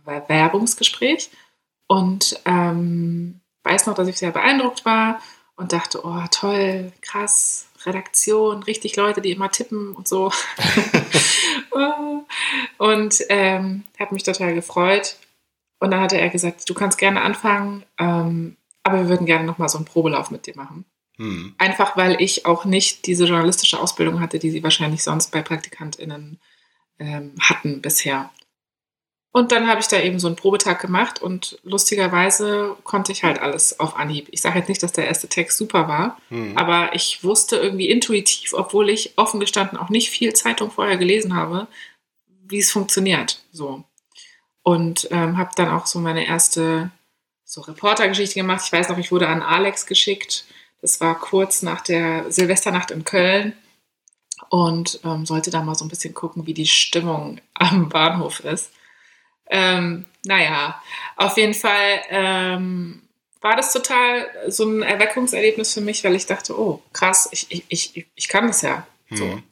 [0.04, 1.30] Bewerbungsgespräch
[1.86, 5.20] und ähm, weiß noch, dass ich sehr beeindruckt war
[5.54, 10.32] und dachte, oh toll, krass, Redaktion, richtig Leute, die immer tippen und so.
[12.78, 15.18] und ähm, habe mich total gefreut.
[15.78, 19.68] Und dann hatte er gesagt, du kannst gerne anfangen, ähm, aber wir würden gerne nochmal
[19.68, 20.84] so einen Probelauf mit dir machen.
[21.18, 21.54] Mhm.
[21.58, 26.40] Einfach weil ich auch nicht diese journalistische Ausbildung hatte, die sie wahrscheinlich sonst bei PraktikantInnen
[26.98, 28.30] ähm, hatten bisher.
[29.34, 33.40] Und dann habe ich da eben so einen Probetag gemacht und lustigerweise konnte ich halt
[33.40, 34.28] alles auf Anhieb.
[34.30, 36.56] Ich sage jetzt nicht, dass der erste Text super war, Mhm.
[36.58, 41.34] aber ich wusste irgendwie intuitiv, obwohl ich offen gestanden auch nicht viel Zeitung vorher gelesen
[41.34, 41.66] habe,
[42.46, 43.42] wie es funktioniert.
[43.52, 43.84] So.
[44.62, 46.90] Und ähm, habe dann auch so meine erste
[47.52, 48.62] so Reportergeschichte gemacht.
[48.64, 50.46] Ich weiß noch, ich wurde an Alex geschickt.
[50.80, 53.52] Das war kurz nach der Silvesternacht in Köln
[54.48, 58.70] und ähm, sollte da mal so ein bisschen gucken, wie die Stimmung am Bahnhof ist.
[59.50, 60.82] Ähm, naja,
[61.16, 63.02] auf jeden Fall ähm,
[63.42, 67.64] war das total so ein Erweckungserlebnis für mich, weil ich dachte, oh, krass, ich, ich,
[67.68, 68.86] ich, ich kann das ja.
[69.10, 69.26] So.
[69.26, 69.42] Mhm.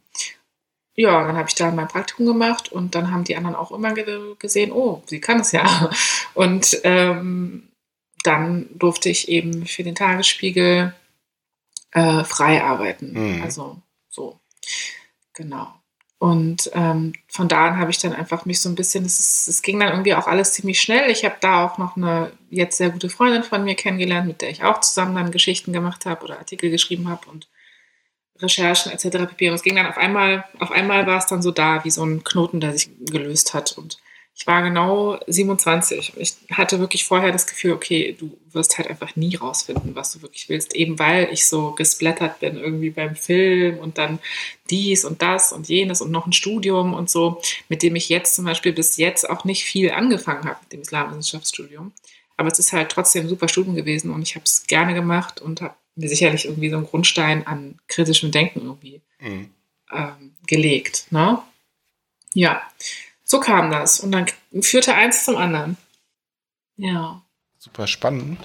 [0.95, 3.93] Ja, dann habe ich da mein Praktikum gemacht und dann haben die anderen auch immer
[3.93, 5.91] ge gesehen, oh, sie kann es ja.
[6.35, 7.70] Und ähm,
[8.23, 10.95] dann durfte ich eben für den Tagesspiegel
[11.93, 13.13] äh, frei arbeiten.
[13.13, 13.43] Mhm.
[13.43, 13.77] Also
[14.09, 14.41] so,
[15.33, 15.69] genau.
[16.19, 19.81] Und ähm, von da an habe ich dann einfach mich so ein bisschen, es, ging
[19.81, 21.11] dann irgendwie auch alles ziemlich schnell.
[21.11, 24.51] Ich habe da auch noch eine jetzt sehr gute Freundin von mir kennengelernt, mit der
[24.51, 27.49] ich auch zusammen dann Geschichten gemacht habe oder Artikel geschrieben habe und
[28.39, 29.31] Recherchen etc.
[29.31, 29.49] pp.
[29.49, 32.05] Und es ging dann auf einmal, auf einmal war es dann so da, wie so
[32.05, 33.73] ein Knoten, der sich gelöst hat.
[33.79, 33.99] Und
[34.41, 36.15] ich war genau 27.
[36.17, 40.23] Ich hatte wirklich vorher das Gefühl, okay, du wirst halt einfach nie rausfinden, was du
[40.23, 44.19] wirklich willst, eben weil ich so gesplattert bin irgendwie beim Film und dann
[44.71, 48.35] dies und das und jenes und noch ein Studium und so, mit dem ich jetzt
[48.35, 51.93] zum Beispiel bis jetzt auch nicht viel angefangen habe, mit dem Islamwissenschaftsstudium.
[52.39, 55.43] Aber es ist halt trotzdem ein super Studium gewesen und ich habe es gerne gemacht
[55.43, 59.51] und habe mir sicherlich irgendwie so einen Grundstein an kritischem Denken irgendwie mhm.
[59.93, 61.09] ähm, gelegt.
[61.11, 61.43] Ne?
[62.33, 62.63] Ja,
[63.31, 64.01] so kam das.
[64.01, 64.27] Und dann
[64.61, 65.77] führte eins zum anderen.
[66.77, 67.23] Ja.
[67.59, 68.39] Super spannend.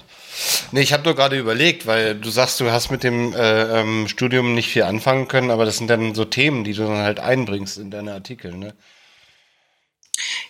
[0.70, 4.06] Nee, ich habe nur gerade überlegt, weil du sagst, du hast mit dem äh, ähm,
[4.06, 7.18] Studium nicht viel anfangen können, aber das sind dann so Themen, die du dann halt
[7.18, 8.74] einbringst in deine Artikel, ne?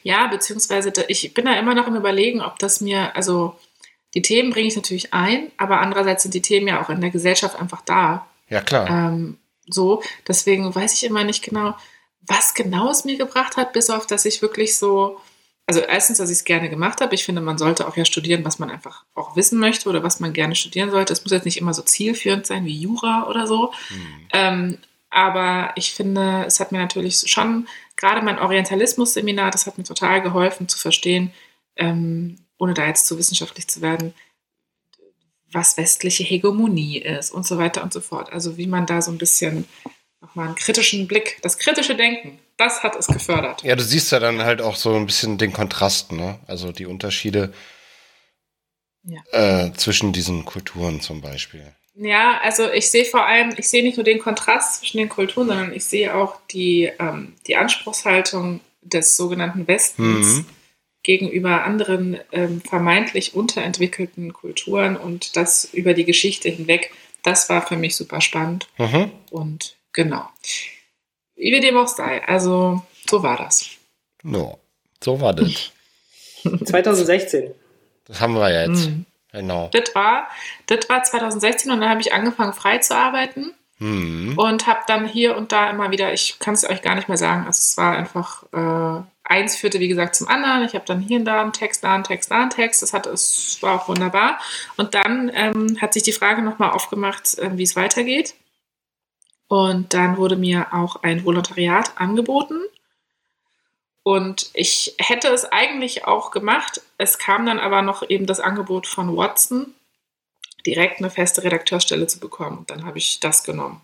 [0.03, 3.59] Ja, beziehungsweise ich bin da immer noch im Überlegen, ob das mir, also
[4.14, 7.11] die Themen bringe ich natürlich ein, aber andererseits sind die Themen ja auch in der
[7.11, 8.26] Gesellschaft einfach da.
[8.51, 8.89] Ja, klar.
[8.89, 11.74] Ähm, so, deswegen weiß ich immer nicht genau,
[12.27, 15.20] was genau es mir gebracht hat, bis auf, dass ich wirklich so,
[15.66, 17.14] also erstens, dass ich es gerne gemacht habe.
[17.14, 20.20] Ich finde, man sollte auch ja studieren, was man einfach auch wissen möchte oder was
[20.20, 21.12] man gerne studieren sollte.
[21.12, 23.72] Es muss jetzt nicht immer so zielführend sein wie Jura oder so.
[23.91, 24.29] Mhm.
[24.33, 24.79] Ähm,
[25.11, 30.20] aber ich finde, es hat mir natürlich schon, gerade mein Orientalismus-Seminar, das hat mir total
[30.20, 31.33] geholfen zu verstehen,
[31.77, 34.14] ähm, ohne da jetzt zu wissenschaftlich zu werden,
[35.53, 38.33] was westliche Hegemonie ist und so weiter und so fort.
[38.33, 39.66] Also wie man da so ein bisschen
[40.27, 43.62] nochmal einen kritischen Blick, das kritische Denken, das hat es gefördert.
[43.62, 46.39] Ja, du siehst ja dann halt auch so ein bisschen den Kontrast, ne?
[46.47, 47.53] Also die Unterschiede
[49.05, 49.20] ja.
[49.33, 51.72] äh, zwischen diesen Kulturen zum Beispiel.
[51.95, 55.47] Ja, also ich sehe vor allem, ich sehe nicht nur den Kontrast zwischen den Kulturen,
[55.49, 60.47] sondern ich sehe auch die, ähm, die Anspruchshaltung des sogenannten Westens mhm.
[61.03, 66.93] gegenüber anderen ähm, vermeintlich unterentwickelten Kulturen und das über die Geschichte hinweg.
[67.22, 68.68] Das war für mich super spannend.
[68.77, 69.11] Mhm.
[69.31, 70.28] Und Genau.
[71.36, 72.22] Wie wir dem auch sei.
[72.28, 73.70] Also, so war das.
[74.22, 74.61] No,
[75.03, 75.72] so war das.
[76.64, 77.53] 2016.
[78.05, 78.88] Das haben wir jetzt.
[78.88, 79.07] Mhm.
[79.32, 79.68] Genau.
[79.72, 80.28] Das war,
[80.66, 83.55] das war 2016 und dann habe ich angefangen, frei zu arbeiten.
[83.78, 84.38] Mhm.
[84.38, 87.18] Und habe dann hier und da immer wieder, ich kann es euch gar nicht mehr
[87.18, 90.64] sagen, also es war einfach, äh, eins führte wie gesagt zum anderen.
[90.64, 92.82] Ich habe dann hier und da einen Text, da einen Text, da einen Text.
[92.82, 94.38] Das hat, es war auch wunderbar.
[94.76, 98.34] Und dann ähm, hat sich die Frage nochmal aufgemacht, äh, wie es weitergeht.
[99.49, 102.61] Und dann wurde mir auch ein Volontariat angeboten.
[104.03, 106.80] Und ich hätte es eigentlich auch gemacht.
[106.99, 109.74] Es kam dann aber noch eben das Angebot von Watson,
[110.64, 112.59] direkt eine feste Redakteursstelle zu bekommen.
[112.59, 113.80] Und dann habe ich das genommen.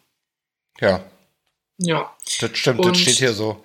[0.80, 1.04] Ja.
[1.78, 2.14] Ja.
[2.40, 3.64] Das stimmt, Und das steht hier so.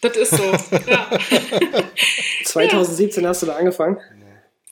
[0.00, 0.52] Das ist so,
[0.86, 1.10] ja.
[2.44, 3.30] 2017 ja.
[3.30, 3.98] hast du da angefangen?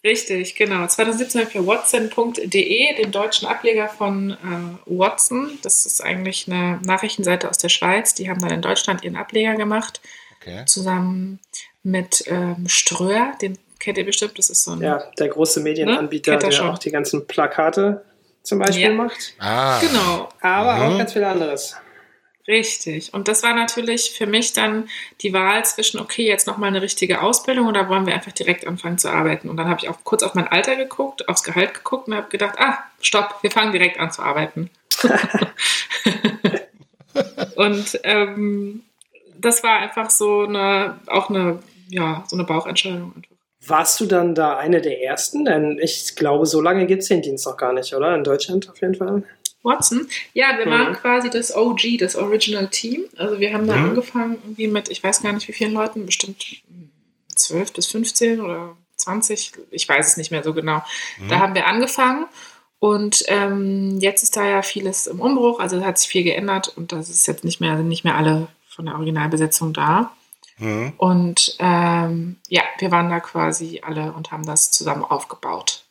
[0.04, 0.86] Richtig, genau.
[0.86, 4.36] 2017 habe ich für watson.de, den deutschen Ableger von äh,
[4.84, 5.58] Watson.
[5.62, 8.14] Das ist eigentlich eine Nachrichtenseite aus der Schweiz.
[8.14, 10.02] Die haben dann in Deutschland ihren Ableger gemacht.
[10.36, 10.64] Okay.
[10.66, 11.40] Zusammen
[11.82, 14.38] mit ähm, Ströer, den kennt ihr bestimmt.
[14.38, 14.82] Das ist so ein.
[14.82, 16.38] Ja, der große Medienanbieter, ne?
[16.38, 16.68] der schon.
[16.68, 18.04] auch die ganzen Plakate
[18.42, 18.92] zum Beispiel ja.
[18.92, 19.34] macht.
[19.38, 19.80] Ah.
[19.80, 20.28] Genau.
[20.42, 20.82] Aber mhm.
[20.82, 21.76] auch ganz viel anderes.
[22.46, 23.14] Richtig.
[23.14, 24.88] Und das war natürlich für mich dann
[25.22, 28.98] die Wahl zwischen, okay, jetzt nochmal eine richtige Ausbildung oder wollen wir einfach direkt anfangen
[28.98, 29.48] zu arbeiten?
[29.48, 32.28] Und dann habe ich auch kurz auf mein Alter geguckt, aufs Gehalt geguckt und habe
[32.28, 34.68] gedacht, ah, stopp, wir fangen direkt an zu arbeiten.
[37.56, 38.82] und ähm,
[39.38, 43.14] das war einfach so eine, auch eine, ja, so eine Bauchentscheidung.
[43.66, 45.46] Warst du dann da eine der ersten?
[45.46, 48.14] Denn ich glaube, so lange gibt es den Dienst noch gar nicht, oder?
[48.14, 49.22] In Deutschland auf jeden Fall.
[49.64, 50.08] Watson.
[50.32, 50.70] Ja, wir mhm.
[50.70, 53.04] waren quasi das OG, das Original Team.
[53.16, 53.90] Also wir haben da mhm.
[53.90, 56.44] angefangen irgendwie mit, ich weiß gar nicht wie vielen Leuten, bestimmt
[57.34, 60.82] 12 bis 15 oder 20, ich weiß es nicht mehr so genau.
[61.18, 61.28] Mhm.
[61.28, 62.26] Da haben wir angefangen
[62.78, 66.92] und ähm, jetzt ist da ja vieles im Umbruch, also hat sich viel geändert und
[66.92, 70.12] das ist jetzt nicht mehr, sind nicht mehr alle von der Originalbesetzung da.
[70.58, 70.92] Mhm.
[70.98, 75.83] Und ähm, ja, wir waren da quasi alle und haben das zusammen aufgebaut.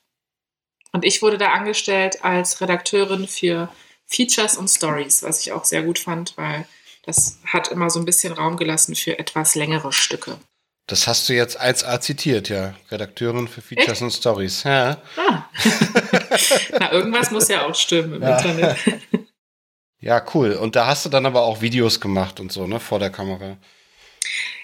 [0.93, 3.69] Und ich wurde da angestellt als Redakteurin für
[4.05, 6.65] Features und Stories, was ich auch sehr gut fand, weil
[7.05, 10.37] das hat immer so ein bisschen Raum gelassen für etwas längere Stücke.
[10.87, 12.75] Das hast du jetzt 1a zitiert, ja.
[12.91, 14.01] Redakteurin für Features Echt?
[14.01, 14.63] und Stories.
[14.63, 15.01] Ja.
[15.17, 15.45] Ah.
[16.79, 18.37] Na, irgendwas muss ja auch stimmen im ja.
[18.37, 18.77] Internet.
[19.99, 20.53] Ja, cool.
[20.53, 23.57] Und da hast du dann aber auch Videos gemacht und so, ne, vor der Kamera.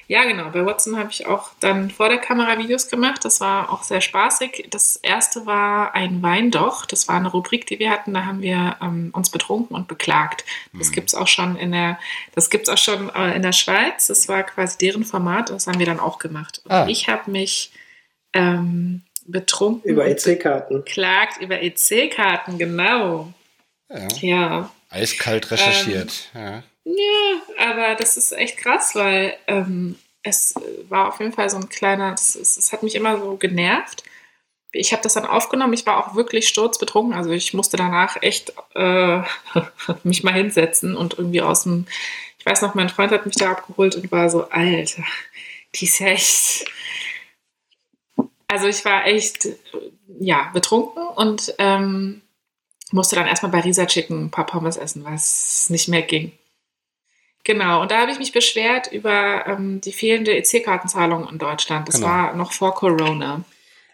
[0.10, 0.50] Ja, genau.
[0.50, 3.24] Bei Watson habe ich auch dann vor der Kamera Videos gemacht.
[3.24, 4.66] Das war auch sehr spaßig.
[4.72, 6.88] Das erste war ein Wein doch.
[6.88, 8.16] Das war eine Rubrik, die wir hatten.
[8.16, 10.46] Da haben wir ähm, uns betrunken und beklagt.
[10.74, 10.94] Das mhm.
[10.94, 12.00] gibt es auch schon in der,
[12.34, 14.08] das gibt's auch schon äh, in der Schweiz.
[14.08, 15.52] Das war quasi deren Format.
[15.52, 16.60] Das haben wir dann auch gemacht.
[16.64, 16.88] Und ah.
[16.88, 17.72] ich habe mich
[18.34, 19.92] ähm, betrunken.
[19.92, 20.78] Über EC-Karten.
[20.86, 23.32] Beklagt über EC-Karten, genau.
[23.90, 24.08] Ja.
[24.22, 24.72] ja.
[24.90, 26.32] Eiskalt recherchiert.
[26.34, 26.64] Ähm, ja.
[26.98, 30.56] Ja, aber das ist echt krass, weil ähm, es
[30.88, 34.04] war auf jeden Fall so ein kleiner, es, es hat mich immer so genervt.
[34.72, 38.54] Ich habe das dann aufgenommen, ich war auch wirklich sturzbetrunken, also ich musste danach echt
[38.76, 39.22] äh,
[40.04, 41.88] mich mal hinsetzen und irgendwie aus dem,
[42.40, 45.04] ich weiß noch, mein Freund hat mich da abgeholt und war so, Alter,
[45.76, 46.66] die ist ja echt,
[48.48, 49.48] also ich war echt,
[50.20, 52.22] ja, betrunken und ähm,
[52.92, 56.32] musste dann erstmal bei Risa Chicken ein paar Pommes essen, es nicht mehr ging.
[57.50, 61.88] Genau, und da habe ich mich beschwert über ähm, die fehlende EC-Kartenzahlung in Deutschland.
[61.88, 62.06] Das Genau.
[62.08, 63.44] war noch vor Corona.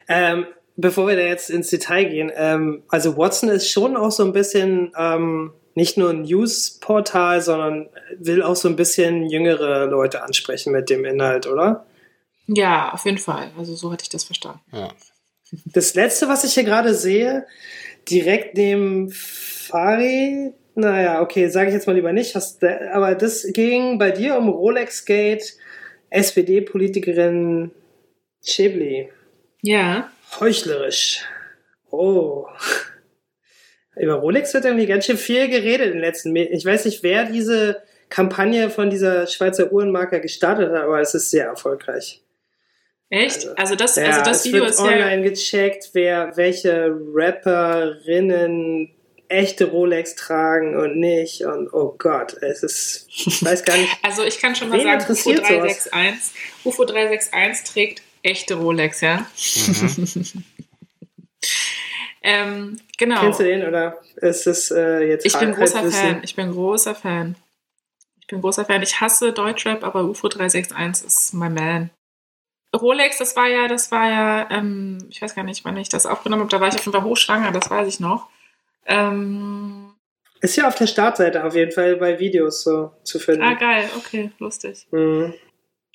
[0.09, 0.45] Ähm,
[0.75, 4.33] bevor wir da jetzt ins Detail gehen, ähm, also Watson ist schon auch so ein
[4.33, 7.87] bisschen ähm, nicht nur ein News-Portal, sondern
[8.19, 11.85] will auch so ein bisschen jüngere Leute ansprechen mit dem Inhalt, oder?
[12.47, 13.51] Ja, auf jeden Fall.
[13.57, 14.59] Also so hatte ich das verstanden.
[14.73, 14.89] Ja.
[15.63, 17.45] Das letzte, was ich hier gerade sehe,
[18.09, 23.97] direkt neben Fari, naja, okay, sage ich jetzt mal lieber nicht, hast, aber das ging
[23.97, 25.53] bei dir um Rolex Gate,
[26.09, 27.71] SPD-Politikerin
[28.43, 29.09] Schäbli.
[29.61, 31.23] Ja, Heuchlerisch.
[31.91, 32.45] Oh.
[33.95, 37.03] Über Rolex wird irgendwie ganz schön viel geredet in den letzten Me Ich weiß nicht,
[37.03, 42.21] wer diese Kampagne von dieser Schweizer Uhrenmarke gestartet hat, aber es ist sehr erfolgreich.
[43.09, 43.47] echt?
[43.57, 44.85] Also, das, Ja, also das es Video wird ist ja.
[44.85, 48.94] online gecheckt, wer welche Rapperinnen
[49.29, 51.43] echte Rolex tragen und nicht.
[51.45, 53.95] Und oh Gott, es ist, ich weiß gar nicht.
[54.01, 55.89] Also ich kann schon mal sagen, UFO interessiert sowas?
[55.91, 59.25] 361, UFO 361 trägt echte Rolex, ja.
[62.23, 63.21] ähm, genau.
[63.21, 65.91] Kennst du den oder ist es äh, jetzt Ich bin großer?
[65.91, 66.21] Fan.
[66.23, 67.35] Ich bin großer Fan.
[68.19, 68.81] Ich bin großer Fan.
[68.81, 71.91] Ich hasse Deutschrap, aber UFO 361 ist my man.
[72.75, 76.05] Rolex, das war ja, das war ja, ähm, ich weiß gar nicht, wann ich das
[76.05, 76.51] aufgenommen habe.
[76.51, 78.27] Da war ich auf jeden Fall hochschwanger, das weiß ich noch.
[78.85, 79.93] Ähm,
[80.41, 83.43] Ist ja auf der Startseite auf jeden Fall bei Videos so zu finden.
[83.43, 84.87] ah, geil, okay, lustig.
[84.91, 85.33] Mhm.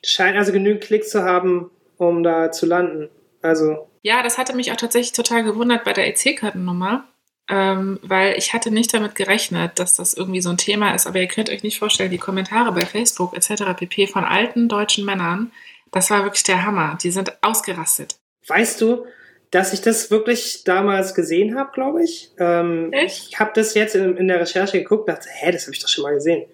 [0.05, 3.11] Scheint also genügend Klicks zu haben, um da zu landen.
[3.43, 7.05] Also, Ja, das hatte mich auch tatsächlich total gewundert bei der EC-Kartennummer,
[7.49, 11.07] ähm, weil ich hatte nicht damit gerechnet, dass das irgendwie so ein Thema ist.
[11.07, 13.65] Aber ihr könnt euch nicht vorstellen, die Kommentare bei Facebook etc.
[13.77, 14.07] pp.
[14.07, 15.53] von alten deutschen Männern,
[15.91, 16.97] das war wirklich der Hammer.
[17.03, 18.17] Die sind ausgerastet.
[18.47, 19.05] weißt du,
[19.51, 22.31] dass ich das wirklich damals gesehen habe, glaube ich?
[22.39, 23.29] Ähm, Echt?
[23.31, 25.81] Ich habe das jetzt in, in der Recherche geguckt und dachte, hä, das habe ich
[25.81, 26.47] doch schon mal gesehen.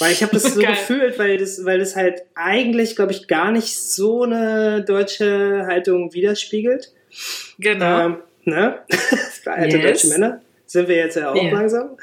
[0.00, 0.70] Weil ich habe das so Geil.
[0.72, 6.12] gefühlt, weil das, weil das halt eigentlich, glaube ich, gar nicht so eine deutsche Haltung
[6.14, 6.92] widerspiegelt.
[7.58, 8.06] Genau.
[8.06, 8.80] Ähm, ne?
[9.44, 9.86] Alte Yes.
[10.02, 11.50] deutsche Männer sind wir jetzt ja auch Ja.
[11.52, 11.96] langsam.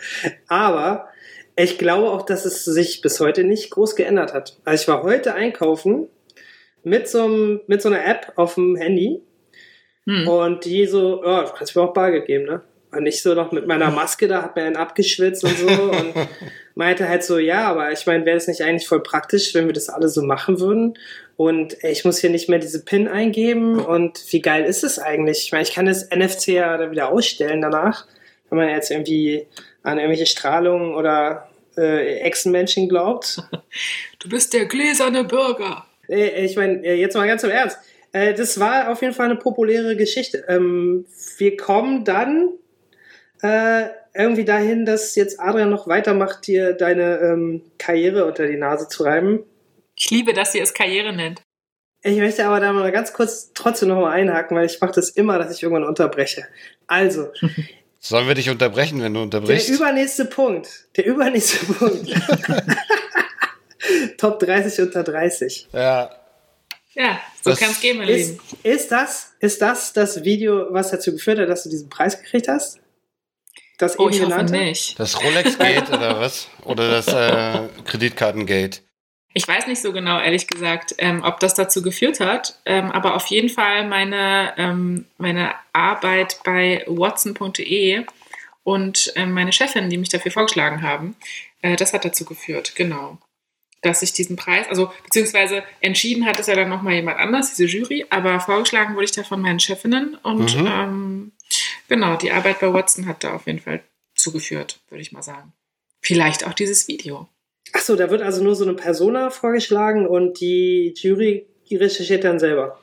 [0.47, 1.09] Aber
[1.55, 4.57] ich glaube auch, dass es sich bis heute nicht groß geändert hat.
[4.63, 6.07] Also ich war heute einkaufen
[6.83, 9.21] mit so, einem, mit so einer App auf dem Handy
[10.10, 10.28] Hm.
[10.28, 12.62] und die so, ja, du kannst mir auch Bargeld geben, ne?
[12.91, 16.14] Und ich so noch mit meiner Maske da, hab mir einen abgeschwitzt und so und
[16.76, 19.74] meinte halt so, ja, aber ich meine, wäre das nicht eigentlich voll praktisch, wenn wir
[19.74, 20.97] das alle so machen würden?
[21.38, 24.97] Und ey, ich muss hier nicht mehr diese PIN eingeben und wie geil ist es
[24.97, 25.43] eigentlich?
[25.43, 28.07] Ich meine, ich kann das NFC ja dann wieder ausstellen danach,
[28.49, 29.45] wenn man jetzt irgendwie
[29.84, 31.47] an irgendwelche Strahlung oder
[31.78, 33.43] äh, Echsenmenschen glaubt.
[34.22, 35.86] Du bist der gläserne Bürger.
[36.10, 37.78] Ich meine, äh, jetzt mal ganz im Ernst.
[38.12, 40.43] Äh, Das war auf jeden Fall eine populäre Geschichte.
[40.47, 41.05] Ähm,
[41.38, 42.49] Wir kommen dann
[43.41, 48.88] äh, irgendwie dahin, dass jetzt Adrian noch weitermacht, dir deine ähm, Karriere unter die Nase
[48.88, 49.43] zu reiben.
[49.95, 51.41] Ich liebe, dass sie es Karriere nennt.
[52.01, 55.10] Ich möchte aber da mal ganz kurz trotzdem noch mal einhaken, weil ich mache das
[55.10, 56.45] immer, dass ich irgendwann unterbreche.
[56.88, 57.28] Also,
[58.01, 59.70] Sollen wir dich unterbrechen, wenn du der unterbrichst?
[59.70, 60.88] übernächste Punkt.
[60.95, 62.07] Der übernächste Punkt.
[64.18, 65.68] Top 30 unter 30.
[65.74, 66.10] ja,
[66.95, 68.41] Ja, so Das kann es gehen, mein Ist, Lieben.
[68.63, 72.47] ist, das, ist das das Video, was dazu geführt hat, dass du diesen Preis gekriegt
[72.47, 72.79] hast?
[73.77, 74.99] Das Oh, ich hoffe nicht.
[74.99, 76.49] das Rolex-Gate oder was?
[76.65, 78.81] Oder das äh, Kreditkartengate?
[79.35, 83.15] Ich weiß nicht so genau, ehrlich gesagt, ähm, ob das dazu geführt hat, ähm, aber
[83.15, 88.05] auf jeden Fall meine, ähm, meine Arbeit bei watson.de
[88.63, 91.15] und ähm, meine Chefin, die mich dafür vorgeschlagen haben,
[91.61, 93.19] äh, das hat dazu geführt, genau.
[93.82, 97.65] Dass ich diesen Preis, also beziehungsweise entschieden hat es ja dann nochmal jemand anders, diese
[97.65, 100.67] Jury, aber vorgeschlagen wurde ich da von meinen Chefinnen und Mhm.
[100.67, 101.32] ähm,
[101.88, 103.82] genau, die Arbeit bei Watson hat da auf jeden Fall
[104.15, 105.53] zugeführt, würde ich mal sagen.
[106.01, 107.30] Vielleicht auch dieses Video.
[107.71, 112.82] Achso, da wird also nur so eine Persona vorgeschlagen und die Jury recherchiert dann selber.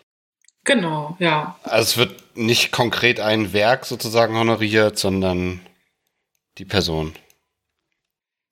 [0.64, 1.59] Genau, ja.
[1.62, 5.61] Also es wird nicht konkret ein Werk sozusagen honoriert, sondern
[6.59, 7.14] die Person.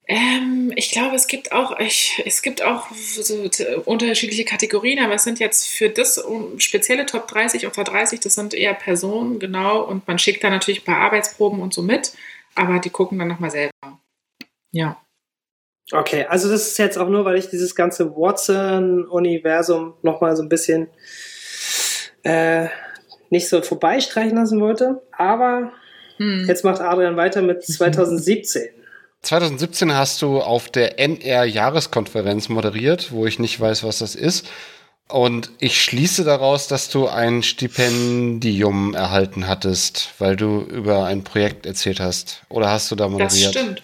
[0.07, 3.49] Ähm, ich glaube, es gibt auch, ich, es gibt auch so
[3.85, 6.23] unterschiedliche Kategorien, aber es sind jetzt für das
[6.57, 10.81] spezielle Top 30 unter 30, das sind eher Personen, genau, und man schickt da natürlich
[10.81, 12.13] ein paar Arbeitsproben und so mit,
[12.53, 13.71] aber die gucken dann nochmal selber.
[14.71, 15.01] Ja.
[15.91, 20.49] Okay, also das ist jetzt auch nur, weil ich dieses ganze Watson-Universum nochmal so ein
[20.49, 20.87] bisschen
[22.23, 22.67] äh,
[23.29, 25.01] nicht so vorbeistreichen lassen wollte.
[25.11, 25.71] Aber
[26.17, 26.45] hm.
[26.47, 28.69] jetzt macht Adrian weiter mit 2017.
[29.25, 34.47] 2017 hast du auf der NR-Jahreskonferenz moderiert, wo ich nicht weiß, was das ist.
[35.07, 41.65] Und ich schließe daraus, dass du ein Stipendium erhalten hattest, weil du über ein Projekt
[41.65, 42.41] erzählt hast.
[42.49, 43.55] Oder hast du da moderiert?
[43.55, 43.83] Das stimmt.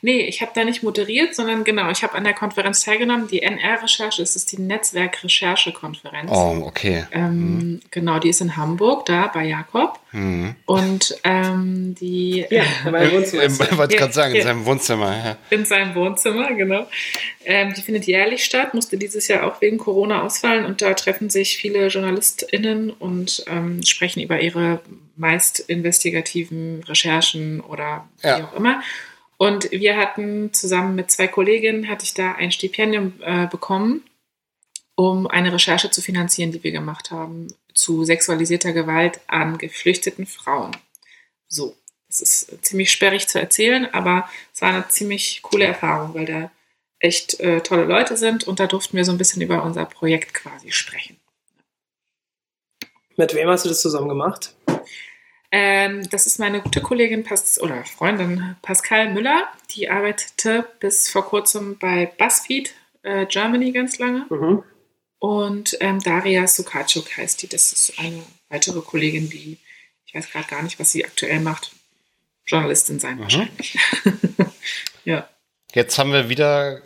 [0.00, 3.28] Nee, ich habe da nicht moderiert, sondern genau, ich habe an der Konferenz teilgenommen.
[3.28, 6.30] Die NR-Recherche, das ist die Netzwerk-Recherche-Konferenz.
[6.32, 7.06] Oh, okay.
[7.12, 7.80] Ähm, mhm.
[7.90, 10.00] Genau, die ist in Hamburg, da bei Jakob.
[10.12, 10.56] Mhm.
[10.66, 12.44] Und ähm, die.
[12.50, 13.42] Ja, in meinem Wohnzimmer.
[13.72, 15.16] Ich wollte gerade sagen, in seinem Wohnzimmer.
[15.16, 15.36] Ja.
[15.50, 16.86] In seinem Wohnzimmer, genau.
[17.44, 20.64] Ähm, die findet jährlich statt, musste dieses Jahr auch wegen Corona ausfallen.
[20.64, 24.80] Und da treffen sich viele JournalistInnen und ähm, sprechen über ihre
[25.16, 28.44] meist investigativen Recherchen oder wie ja.
[28.44, 28.82] auch immer.
[29.42, 34.04] Und wir hatten zusammen mit zwei Kolleginnen, hatte ich da ein Stipendium äh, bekommen,
[34.94, 40.76] um eine Recherche zu finanzieren, die wir gemacht haben zu sexualisierter Gewalt an geflüchteten Frauen.
[41.48, 41.74] So,
[42.06, 46.52] das ist ziemlich sperrig zu erzählen, aber es war eine ziemlich coole Erfahrung, weil da
[47.00, 50.34] echt äh, tolle Leute sind und da durften wir so ein bisschen über unser Projekt
[50.34, 51.18] quasi sprechen.
[53.16, 54.54] Mit wem hast du das zusammen gemacht?
[55.54, 59.48] Ähm, das ist meine gute Kollegin Pas oder Freundin Pascal Müller.
[59.70, 62.72] Die arbeitete bis vor kurzem bei BuzzFeed
[63.02, 64.24] äh, Germany ganz lange.
[64.30, 64.62] Mhm.
[65.18, 67.48] Und ähm, Daria Sukacuk heißt die.
[67.48, 69.58] Das ist eine weitere Kollegin, die,
[70.06, 71.72] ich weiß gerade gar nicht, was sie aktuell macht.
[72.46, 73.20] Journalistin sein mhm.
[73.20, 73.78] wahrscheinlich.
[75.04, 75.28] ja.
[75.74, 76.80] Jetzt haben wir wieder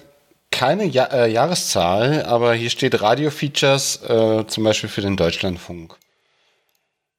[0.50, 5.96] keine ja äh, Jahreszahl, aber hier steht Radio-Features, äh, zum Beispiel für den Deutschlandfunk.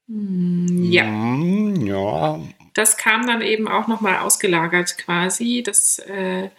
[0.07, 1.03] Ja.
[1.05, 2.39] Mm, ja.
[2.73, 5.63] Das kam dann eben auch nochmal ausgelagert quasi.
[5.65, 6.49] Das äh,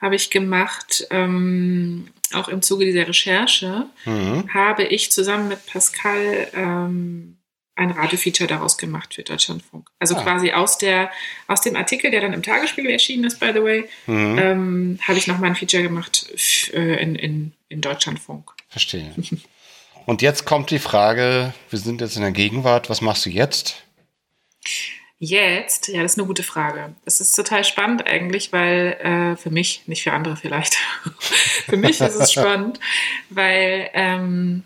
[0.00, 4.52] habe ich gemacht, ähm, auch im Zuge dieser Recherche, mhm.
[4.52, 7.38] habe ich zusammen mit Pascal ähm,
[7.74, 9.88] ein Radiofeature daraus gemacht für Deutschlandfunk.
[10.00, 10.22] Also ah.
[10.22, 11.10] quasi aus, der,
[11.46, 14.38] aus dem Artikel, der dann im Tagesspiegel erschienen ist, by the way, mhm.
[14.38, 16.26] ähm, habe ich nochmal ein Feature gemacht
[16.72, 18.52] äh, in, in, in Deutschlandfunk.
[18.68, 19.14] Verstehe.
[20.08, 23.82] Und jetzt kommt die Frage, wir sind jetzt in der Gegenwart, was machst du jetzt?
[25.18, 26.94] Jetzt, ja, das ist eine gute Frage.
[27.04, 30.76] Das ist total spannend eigentlich, weil äh, für mich, nicht für andere vielleicht,
[31.68, 32.80] für mich ist es spannend,
[33.28, 34.64] weil ähm,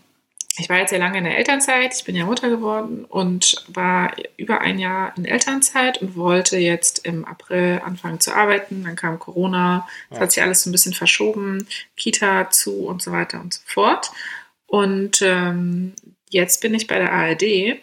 [0.59, 4.15] ich war jetzt sehr lange in der Elternzeit, ich bin ja Mutter geworden und war
[4.37, 8.85] über ein Jahr in Elternzeit und wollte jetzt im April anfangen zu arbeiten.
[8.85, 10.23] Dann kam Corona, es ja.
[10.23, 11.67] hat sich alles so ein bisschen verschoben,
[11.97, 14.13] Kita zu und so weiter und so fort.
[14.73, 15.93] Und ähm,
[16.31, 17.79] jetzt bin ich bei der ARD äh,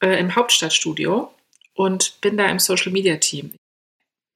[0.00, 1.30] im Hauptstadtstudio
[1.74, 3.52] und bin da im Social Media Team.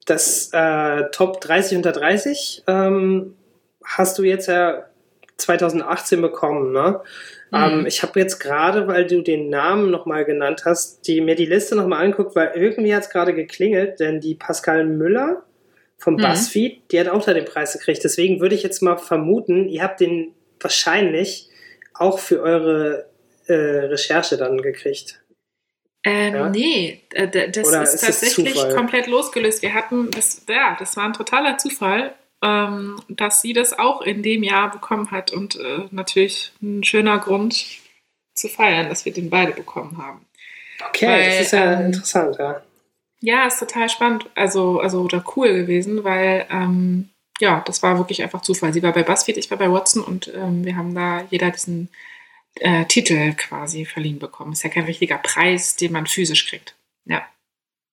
[0.06, 3.34] Das äh, Top 30 unter 30 ähm,
[3.84, 4.84] hast du jetzt ja
[5.38, 7.00] 2018 bekommen, ne?
[7.50, 7.58] Mhm.
[7.58, 11.46] Ähm, ich habe jetzt gerade, weil du den Namen nochmal genannt hast, die, mir die
[11.46, 15.42] Liste nochmal anguckt, weil irgendwie hat es gerade geklingelt, denn die Pascal Müller
[15.98, 16.18] vom mhm.
[16.18, 18.04] BuzzFeed, die hat auch da den Preis gekriegt.
[18.04, 21.50] Deswegen würde ich jetzt mal vermuten, ihr habt den wahrscheinlich
[21.94, 23.06] auch für eure
[23.46, 25.20] äh, Recherche dann gekriegt?
[26.04, 26.48] Ähm, ja?
[26.50, 29.62] Nee, das Oder ist, ist tatsächlich das komplett losgelöst.
[29.62, 34.22] Wir hatten, das, ja, das war ein totaler Zufall, ähm, dass sie das auch in
[34.22, 37.64] dem Jahr bekommen hat und äh, natürlich ein schöner Grund
[38.34, 40.26] zu feiern, dass wir den beide bekommen haben.
[40.88, 42.62] Okay, weil, das ist ja ähm, interessant, ja.
[43.20, 47.08] Ja, ist total spannend, also, also oder cool gewesen, weil ähm,
[47.40, 48.72] ja, das war wirklich einfach Zufall.
[48.72, 51.88] Sie war bei BuzzFeed, ich war bei Watson und ähm, wir haben da jeder diesen
[52.56, 54.52] äh, Titel quasi verliehen bekommen.
[54.52, 56.76] Ist ja kein richtiger Preis, den man physisch kriegt.
[57.06, 57.22] Ja.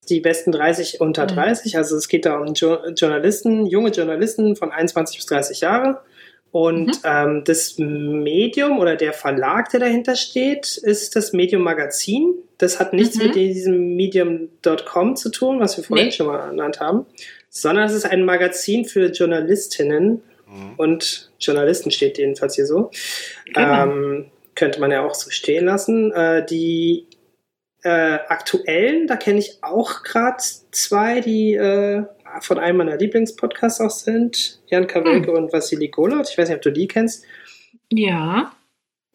[0.10, 1.78] Die besten 30 unter 30, mhm.
[1.78, 6.02] also es geht da um jo Journalisten, junge Journalisten von 21 bis 30 Jahre.
[6.52, 6.94] Und mhm.
[7.06, 12.34] ähm, das Medium oder der Verlag, der dahinter steht, ist das Medium Magazin.
[12.58, 13.24] Das hat nichts mhm.
[13.24, 16.12] mit diesem Medium.com zu tun, was wir vorhin nee.
[16.12, 17.06] schon mal genannt haben,
[17.52, 20.74] sondern es ist ein Magazin für Journalistinnen mhm.
[20.78, 22.90] und Journalisten steht jedenfalls hier so.
[23.54, 23.84] Genau.
[23.84, 26.12] Ähm, könnte man ja auch so stehen lassen.
[26.14, 27.08] Äh, die
[27.84, 30.38] äh, aktuellen, da kenne ich auch gerade
[30.72, 32.04] zwei, die äh,
[32.40, 34.62] von einem meiner Lieblingspodcasts auch sind.
[34.68, 35.38] Jan Kawelke mhm.
[35.38, 36.30] und Vassili Golot.
[36.30, 37.26] Ich weiß nicht, ob du die kennst.
[37.92, 38.54] Ja.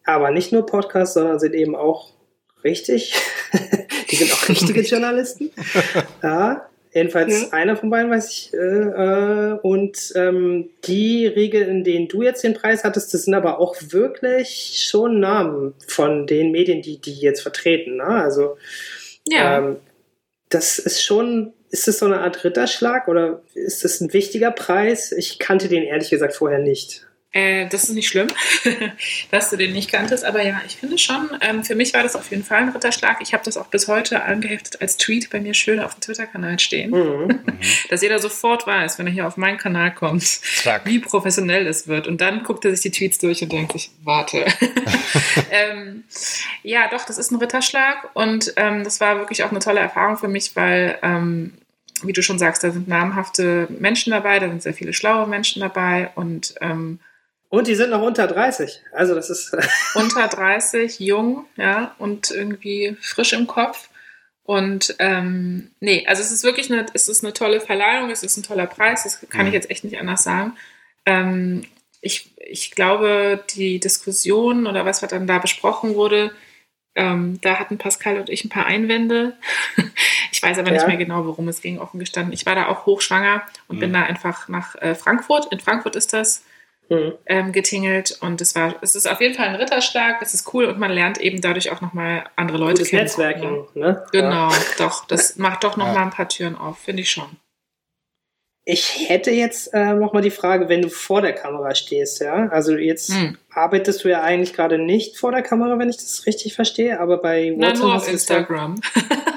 [0.03, 2.11] Aber nicht nur Podcasts, sondern sind eben auch
[2.63, 3.15] richtig.
[4.11, 5.51] die sind auch richtige Journalisten.
[6.21, 6.67] Ja.
[6.93, 7.47] Jedenfalls ja.
[7.51, 8.53] einer von beiden weiß ich.
[8.53, 13.33] Äh, äh, und ähm, die Regeln, in denen du jetzt den Preis hattest, das sind
[13.33, 17.97] aber auch wirklich schon Namen von den Medien, die die jetzt vertreten.
[17.97, 18.05] Ne?
[18.05, 18.57] Also
[19.27, 19.59] ja.
[19.59, 19.77] ähm,
[20.49, 25.11] das ist schon ist das so eine Art Ritterschlag oder ist das ein wichtiger Preis?
[25.11, 27.06] Ich kannte den ehrlich gesagt vorher nicht.
[27.33, 28.27] Äh, das ist nicht schlimm,
[29.31, 32.15] dass du den nicht kanntest, aber ja, ich finde schon, ähm, für mich war das
[32.15, 33.17] auf jeden Fall ein Ritterschlag.
[33.21, 36.57] Ich habe das auch bis heute angeheftet als Tweet bei mir schön auf dem Twitter-Kanal
[36.59, 37.39] stehen, mhm.
[37.89, 40.85] dass jeder sofort weiß, wenn er hier auf meinen Kanal kommt, Zack.
[40.85, 42.07] wie professionell es wird.
[42.07, 44.45] Und dann guckt er sich die Tweets durch und denkt sich, warte.
[45.51, 46.05] ähm,
[46.63, 50.17] ja, doch, das ist ein Ritterschlag und ähm, das war wirklich auch eine tolle Erfahrung
[50.17, 51.53] für mich, weil ähm,
[52.03, 55.59] wie du schon sagst, da sind namhafte Menschen dabei, da sind sehr viele schlaue Menschen
[55.59, 56.99] dabei und ähm,
[57.49, 58.83] und die sind noch unter 30.
[58.91, 59.55] Also das ist.
[59.95, 63.89] unter 30, jung, ja, und irgendwie frisch im Kopf.
[64.43, 68.37] Und ähm, nee, also es ist wirklich eine, es ist eine tolle Verleihung, es ist
[68.37, 69.47] ein toller Preis, das kann mhm.
[69.47, 70.53] ich jetzt echt nicht anders sagen.
[71.05, 71.65] Ähm,
[72.01, 76.31] ich, ich glaube, die Diskussion oder was dann da besprochen wurde,
[76.95, 79.37] ähm, da hatten Pascal und ich ein paar Einwände.
[80.31, 80.75] ich weiß aber ja.
[80.75, 82.33] nicht mehr genau, worum es ging, offen gestanden.
[82.33, 83.79] Ich war da auch hochschwanger und mhm.
[83.81, 85.51] bin da einfach nach äh, Frankfurt.
[85.51, 86.43] In Frankfurt ist das
[86.89, 87.13] mhm.
[87.25, 88.17] ähm, getingelt.
[88.21, 90.91] Und es war, es ist auf jeden Fall ein Ritterschlag, es ist cool und man
[90.91, 93.03] lernt eben dadurch auch nochmal andere Leute Gutes kennen.
[93.03, 94.05] Netzwerken, ne?
[94.11, 94.57] Genau, ja.
[94.77, 95.05] doch.
[95.05, 96.03] Das macht doch nochmal ja.
[96.03, 97.37] ein paar Türen auf, finde ich schon.
[98.69, 102.49] Ich hätte jetzt äh, nochmal die Frage, wenn du vor der Kamera stehst, ja?
[102.49, 103.37] Also jetzt hm.
[103.49, 107.21] arbeitest du ja eigentlich gerade nicht vor der Kamera, wenn ich das richtig verstehe, aber
[107.21, 107.73] bei WhatsApp.
[107.75, 108.81] Na, nur auf Instagram.
[108.93, 109.01] Ja,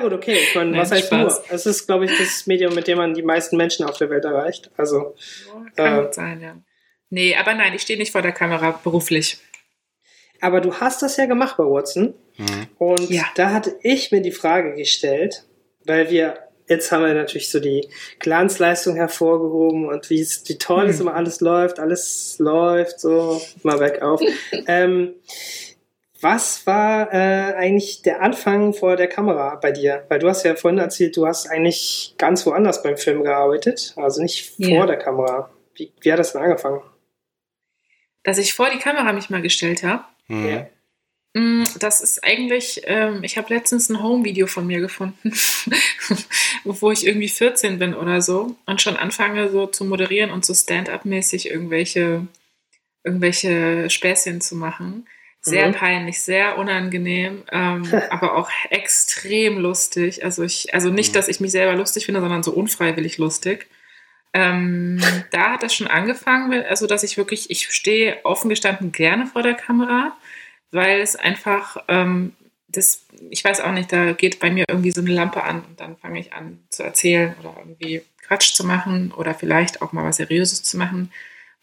[0.00, 0.38] gut, okay.
[0.48, 1.20] Ich meine, was heißt Spaß.
[1.20, 1.44] nur?
[1.50, 4.24] Es ist, glaube ich, das Medium, mit dem man die meisten Menschen auf der Welt
[4.24, 4.70] erreicht.
[4.76, 5.14] Also.
[5.76, 6.56] kann äh, gut sein, ja.
[7.10, 9.38] Nee, aber nein, ich stehe nicht vor der Kamera beruflich.
[10.40, 12.14] Aber du hast das ja gemacht bei Watson.
[12.36, 12.66] Mhm.
[12.78, 13.24] Und ja.
[13.36, 15.44] da hatte ich mir die Frage gestellt,
[15.86, 20.90] weil wir, jetzt haben wir natürlich so die Glanzleistung hervorgehoben und wie, wie toll mhm.
[20.90, 24.20] es immer alles läuft, alles läuft so, mal weg auf.
[24.66, 25.14] ähm,
[26.24, 30.06] was war äh, eigentlich der Anfang vor der Kamera bei dir?
[30.08, 34.22] Weil du hast ja vorhin erzählt, du hast eigentlich ganz woanders beim Film gearbeitet, also
[34.22, 34.86] nicht vor ja.
[34.86, 35.50] der Kamera.
[35.74, 36.80] Wie, wie, hat das denn angefangen?
[38.22, 40.02] Dass ich vor die Kamera mich mal gestellt habe.
[40.28, 40.48] Mhm.
[40.48, 40.66] Ja.
[41.34, 45.30] Mm, das ist eigentlich, ähm, ich habe letztens ein Home-Video von mir gefunden,
[46.64, 50.54] wo ich irgendwie 14 bin oder so und schon anfange so zu moderieren und so
[50.54, 52.26] Stand-up-mäßig irgendwelche,
[53.02, 55.06] irgendwelche Späßchen zu machen.
[55.46, 55.74] Sehr mhm.
[55.74, 60.24] peinlich, sehr unangenehm, ähm, aber auch extrem lustig.
[60.24, 61.14] Also ich, also nicht, mhm.
[61.14, 63.66] dass ich mich selber lustig finde, sondern so unfreiwillig lustig.
[64.32, 69.26] Ähm, da hat das schon angefangen, also dass ich wirklich, ich stehe offen gestanden gerne
[69.26, 70.16] vor der Kamera,
[70.72, 72.32] weil es einfach, ähm,
[72.66, 75.78] das, ich weiß auch nicht, da geht bei mir irgendwie so eine Lampe an und
[75.78, 80.04] dann fange ich an zu erzählen oder irgendwie Quatsch zu machen oder vielleicht auch mal
[80.04, 81.12] was Seriöses zu machen.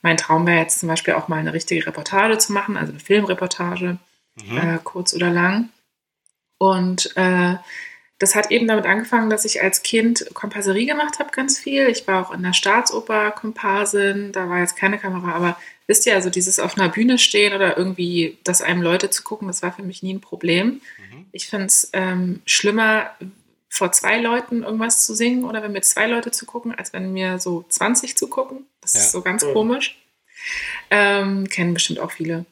[0.01, 2.99] Mein Traum wäre jetzt zum Beispiel auch mal eine richtige Reportage zu machen, also eine
[2.99, 3.97] Filmreportage,
[4.35, 4.57] mhm.
[4.57, 5.69] äh, kurz oder lang.
[6.57, 7.55] Und äh,
[8.21, 11.87] das hat eben damit angefangen, dass ich als Kind Komparserie gemacht habe, ganz viel.
[11.87, 16.13] Ich war auch in der Staatsoper Komparsin, da war jetzt keine Kamera, aber wisst ihr,
[16.13, 19.73] also dieses auf einer Bühne stehen oder irgendwie, dass einem Leute zu gucken, das war
[19.73, 20.81] für mich nie ein Problem.
[20.99, 21.25] Mhm.
[21.31, 23.09] Ich finde es ähm, schlimmer,
[23.73, 27.13] vor zwei Leuten irgendwas zu singen oder wenn mir zwei Leute zu gucken, als wenn
[27.13, 28.65] mir so 20 zu gucken.
[28.81, 28.99] Das ja.
[28.99, 29.97] ist so ganz komisch.
[30.89, 32.45] Ähm, kennen bestimmt auch viele.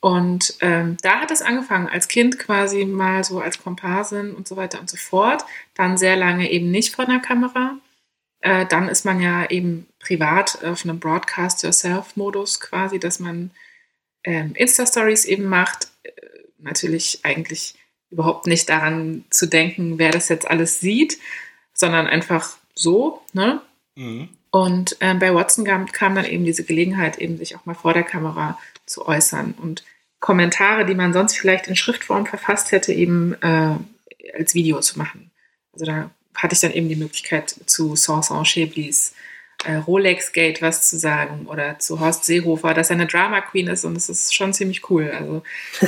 [0.00, 4.56] Und ähm, da hat es angefangen, als Kind quasi mal so als Komparsin und so
[4.56, 5.44] weiter und so fort.
[5.74, 7.76] Dann sehr lange eben nicht vor der Kamera.
[8.38, 13.50] Äh, dann ist man ja eben privat auf einem Broadcast-Yourself-Modus quasi, dass man
[14.22, 15.88] ähm, Insta-Stories eben macht.
[16.04, 16.12] Äh,
[16.58, 17.74] natürlich eigentlich
[18.10, 21.18] überhaupt nicht daran zu denken, wer das jetzt alles sieht,
[21.72, 23.22] sondern einfach so.
[23.32, 23.60] Ne?
[23.94, 24.28] Mhm.
[24.50, 27.92] Und äh, bei Watson kam, kam, dann eben diese Gelegenheit, eben sich auch mal vor
[27.92, 29.84] der Kamera zu äußern und
[30.18, 33.76] Kommentare, die man sonst vielleicht in Schriftform verfasst hätte, eben äh,
[34.36, 35.30] als Video zu machen.
[35.72, 39.14] Also da hatte ich dann eben die Möglichkeit zu Sanson Cheblis
[39.68, 43.84] Rolex Gate was zu sagen oder zu Horst Seehofer, dass er eine Drama Queen ist
[43.84, 45.10] und das ist schon ziemlich cool.
[45.10, 45.42] Also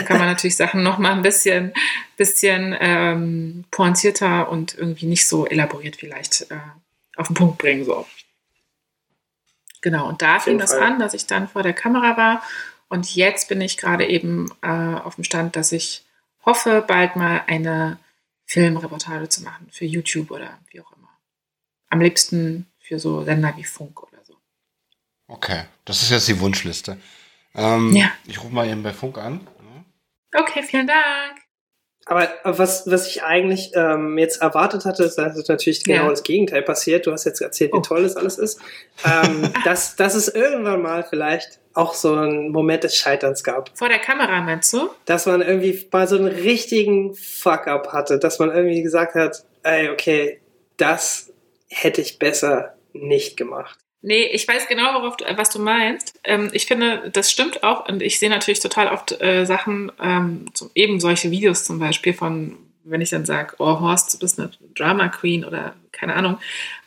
[0.05, 1.73] kann man natürlich Sachen noch mal ein bisschen,
[2.17, 6.57] bisschen ähm, pointierter und irgendwie nicht so elaboriert vielleicht äh,
[7.17, 8.07] auf den Punkt bringen so.
[9.81, 12.43] Genau, und da fing das an, dass ich dann vor der Kamera war
[12.89, 16.05] und jetzt bin ich gerade eben äh, auf dem Stand, dass ich
[16.45, 17.99] hoffe, bald mal eine
[18.45, 21.09] Filmreportage zu machen für YouTube oder wie auch immer.
[21.89, 24.35] Am liebsten für so Sender wie Funk oder so.
[25.29, 26.99] Okay, das ist jetzt die Wunschliste.
[27.55, 28.13] Ähm, ja.
[28.27, 29.47] Ich rufe mal eben bei Funk an.
[30.35, 31.43] Okay, vielen Dank.
[32.05, 36.11] Aber was, was ich eigentlich ähm, jetzt erwartet hatte, ist, dass natürlich genau ja.
[36.11, 37.07] das Gegenteil passiert.
[37.07, 37.83] Du hast jetzt erzählt, wie oh.
[37.83, 38.61] toll das alles ist.
[39.05, 43.71] Ähm, dass, dass es irgendwann mal vielleicht auch so einen Moment des Scheiterns gab.
[43.79, 44.91] Vor der Kamera, meinst du?
[45.05, 48.19] Dass man irgendwie mal so einen richtigen Fuck-up hatte.
[48.19, 50.41] Dass man irgendwie gesagt hat, ey, okay,
[50.77, 51.32] das
[51.73, 53.79] hätte ich besser nicht gemacht.
[54.05, 56.19] Nee, ich weiß genau, worauf du, was du meinst.
[56.25, 57.89] Ähm, ich finde, das stimmt auch.
[57.89, 62.13] Und ich sehe natürlich total oft äh, Sachen, ähm, zum, eben solche Videos zum Beispiel
[62.13, 66.39] von, wenn ich dann sage, oh Horst, du bist eine Drama Queen oder keine Ahnung,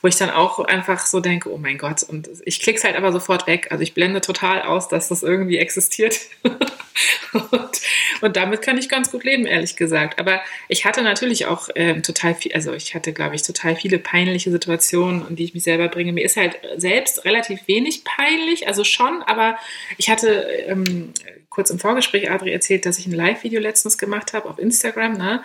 [0.01, 2.03] wo ich dann auch einfach so denke, oh mein Gott.
[2.03, 3.67] Und ich klicke es halt aber sofort weg.
[3.71, 6.19] Also ich blende total aus, dass das irgendwie existiert.
[7.33, 7.81] und,
[8.21, 10.19] und, damit kann ich ganz gut leben, ehrlich gesagt.
[10.19, 13.99] Aber ich hatte natürlich auch ähm, total viel, also ich hatte, glaube ich, total viele
[13.99, 16.11] peinliche Situationen, in die ich mich selber bringe.
[16.11, 19.57] Mir ist halt selbst relativ wenig peinlich, also schon, aber
[19.97, 21.13] ich hatte ähm,
[21.49, 25.43] kurz im Vorgespräch, Adri, erzählt, dass ich ein Live-Video letztens gemacht habe auf Instagram, ne?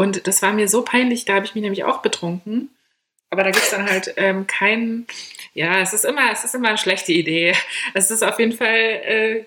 [0.00, 2.70] Und das war mir so peinlich, da habe ich mich nämlich auch betrunken.
[3.28, 5.06] Aber da gibt es dann halt ähm, keinen,
[5.52, 7.54] ja, es ist immer, es ist immer eine schlechte Idee.
[7.92, 9.44] Es ist auf jeden Fall, äh,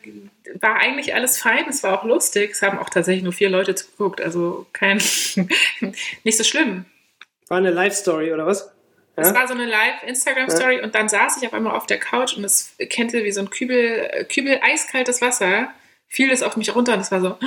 [0.62, 2.51] war eigentlich alles fein, es war auch lustig.
[2.51, 4.99] Es haben auch tatsächlich nur vier Leute zugeguckt, also kein,
[6.24, 6.86] nicht so schlimm.
[7.47, 8.72] War eine Live-Story oder was?
[9.18, 9.24] Ja?
[9.24, 10.84] Es war so eine Live-Instagram-Story ja.
[10.84, 13.49] und dann saß ich auf einmal auf der Couch und es kennte wie so ein
[13.49, 15.74] Kübel, Kübel eiskaltes Wasser,
[16.14, 17.38] fiel es auf mich runter und es war so,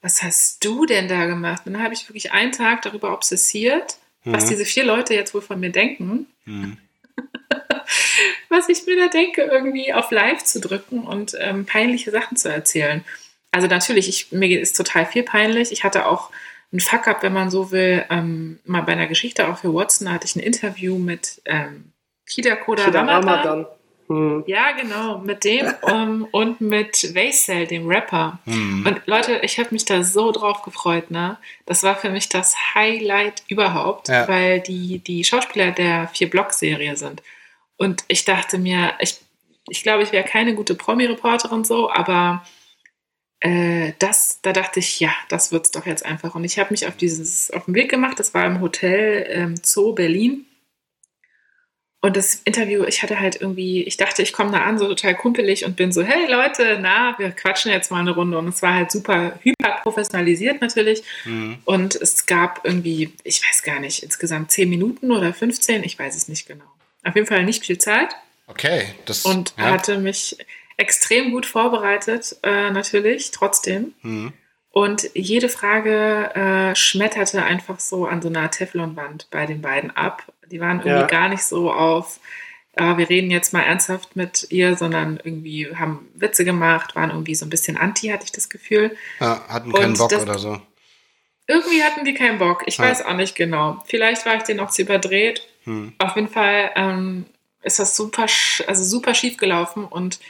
[0.00, 1.62] was hast du denn da gemacht?
[1.66, 4.48] Und dann habe ich wirklich einen Tag darüber obsessiert was mhm.
[4.50, 6.26] diese vier Leute jetzt wohl von mir denken.
[6.44, 6.78] Mhm.
[8.48, 12.48] was ich mir da denke, irgendwie auf Live zu drücken und ähm, peinliche Sachen zu
[12.50, 13.04] erzählen.
[13.52, 15.72] Also natürlich, ich, mir ist total viel peinlich.
[15.72, 16.30] Ich hatte auch
[16.72, 20.12] ein Fuck-up, wenn man so will, ähm, mal bei einer Geschichte auch für Watson, da
[20.12, 21.92] hatte ich ein Interview mit ähm,
[22.28, 23.66] Kida Koda Ramadan.
[24.08, 24.44] Hm.
[24.46, 28.38] Ja, genau, mit dem um, ähm, und mit Vaisel, dem Rapper.
[28.44, 28.86] Hm.
[28.86, 31.38] Und Leute, ich habe mich da so drauf gefreut, ne?
[31.64, 34.28] Das war für mich das Highlight überhaupt, ja.
[34.28, 37.22] weil die, die Schauspieler der Vier-Block-Serie sind.
[37.76, 39.18] Und ich dachte mir, ich,
[39.68, 42.44] ich glaube, ich wäre keine gute Promi-Reporterin so, aber
[43.40, 46.34] äh, das, da dachte ich, ja, das wird's doch jetzt einfach.
[46.34, 48.18] Und ich habe mich auf dieses, auf den Weg gemacht.
[48.18, 50.46] Das war im Hotel ähm, Zoo Berlin.
[52.02, 55.14] Und das Interview, ich hatte halt irgendwie, ich dachte, ich komme da an, so total
[55.16, 58.38] kumpelig und bin so, hey Leute, na, wir quatschen jetzt mal eine Runde.
[58.38, 61.02] Und es war halt super hyper professionalisiert natürlich.
[61.24, 61.58] Mhm.
[61.64, 66.14] Und es gab irgendwie, ich weiß gar nicht, insgesamt 10 Minuten oder 15, ich weiß
[66.14, 66.64] es nicht genau.
[67.02, 68.14] Auf jeden Fall nicht viel Zeit.
[68.46, 68.86] Okay.
[69.06, 69.70] Das, und ja.
[69.70, 70.36] hatte mich
[70.76, 73.94] extrem gut vorbereitet, äh, natürlich, trotzdem.
[74.02, 74.32] Mhm.
[74.70, 80.30] Und jede Frage äh, schmetterte einfach so an so einer Teflonwand bei den beiden ab.
[80.50, 81.06] Die waren irgendwie ja.
[81.06, 82.20] gar nicht so auf,
[82.72, 87.34] äh, wir reden jetzt mal ernsthaft mit ihr, sondern irgendwie haben Witze gemacht, waren irgendwie
[87.34, 88.96] so ein bisschen anti, hatte ich das Gefühl.
[89.20, 90.60] Ja, hatten keinen Und Bock das, oder so.
[91.46, 92.64] Irgendwie hatten die keinen Bock.
[92.66, 92.84] Ich ja.
[92.84, 93.82] weiß auch nicht genau.
[93.86, 95.46] Vielleicht war ich denen auch zu überdreht.
[95.64, 95.92] Hm.
[95.98, 97.26] Auf jeden Fall ähm,
[97.62, 98.26] ist das super,
[98.66, 100.20] also super schief gelaufen und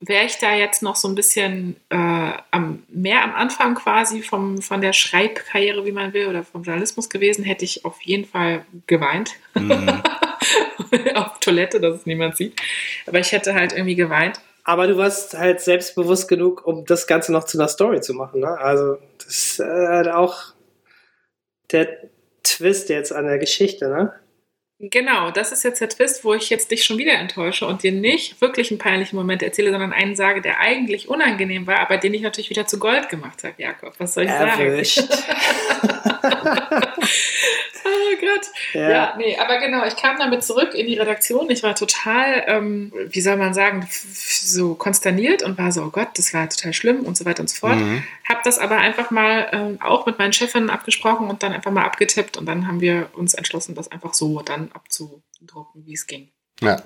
[0.00, 4.60] wäre ich da jetzt noch so ein bisschen äh, am, mehr am Anfang quasi vom,
[4.60, 8.66] von der Schreibkarriere, wie man will, oder vom Journalismus gewesen, hätte ich auf jeden Fall
[8.86, 9.32] geweint.
[9.54, 10.02] Mhm.
[11.14, 12.60] auf Toilette, dass es niemand sieht.
[13.06, 14.40] Aber ich hätte halt irgendwie geweint.
[14.64, 18.40] Aber du warst halt selbstbewusst genug, um das Ganze noch zu einer Story zu machen.
[18.40, 18.58] Ne?
[18.58, 20.54] Also das ist äh, auch
[21.70, 21.88] der
[22.42, 24.12] Twist jetzt an der Geschichte, ne?
[24.78, 27.92] Genau, das ist jetzt der Twist, wo ich jetzt dich schon wieder enttäusche und dir
[27.92, 32.12] nicht wirklich einen peinlichen Moment erzähle, sondern einen sage, der eigentlich unangenehm war, aber den
[32.12, 33.94] ich natürlich wieder zu Gold gemacht habe, Jakob.
[33.98, 34.96] Was soll ich Erwischt.
[34.96, 35.32] sagen?
[37.86, 38.46] oh Gott.
[38.74, 38.90] Ja.
[38.90, 39.14] ja.
[39.16, 41.48] nee, aber genau, ich kam damit zurück in die Redaktion.
[41.50, 46.08] Ich war total, ähm, wie soll man sagen, so konsterniert und war so, oh Gott,
[46.16, 47.76] das war total schlimm und so weiter und so fort.
[47.76, 48.02] Mhm.
[48.28, 51.84] Hab das aber einfach mal ähm, auch mit meinen Chefinnen abgesprochen und dann einfach mal
[51.84, 56.32] abgetippt und dann haben wir uns entschlossen, das einfach so dann abzudrucken, wie es ging.
[56.60, 56.82] Ja.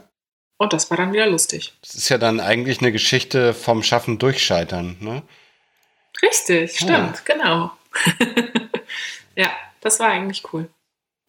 [0.57, 1.73] Und das war dann wieder lustig.
[1.81, 5.23] Das ist ja dann eigentlich eine Geschichte vom Schaffen durchscheitern, ne?
[6.23, 7.15] Richtig, stimmt, ja.
[7.25, 7.71] genau.
[9.37, 9.51] ja,
[9.81, 10.69] das war eigentlich cool.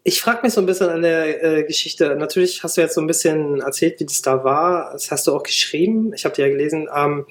[0.04, 2.16] Ich frage mich so ein bisschen an der äh, Geschichte.
[2.16, 4.92] Natürlich hast du jetzt so ein bisschen erzählt, wie das da war.
[4.94, 6.12] Das hast du auch geschrieben.
[6.14, 6.90] Ich habe dir ja gelesen.
[6.94, 7.26] Ähm,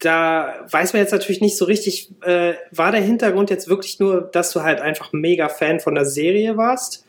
[0.00, 4.20] da weiß man jetzt natürlich nicht so richtig, äh, war der Hintergrund jetzt wirklich nur,
[4.20, 7.05] dass du halt einfach mega Fan von der Serie warst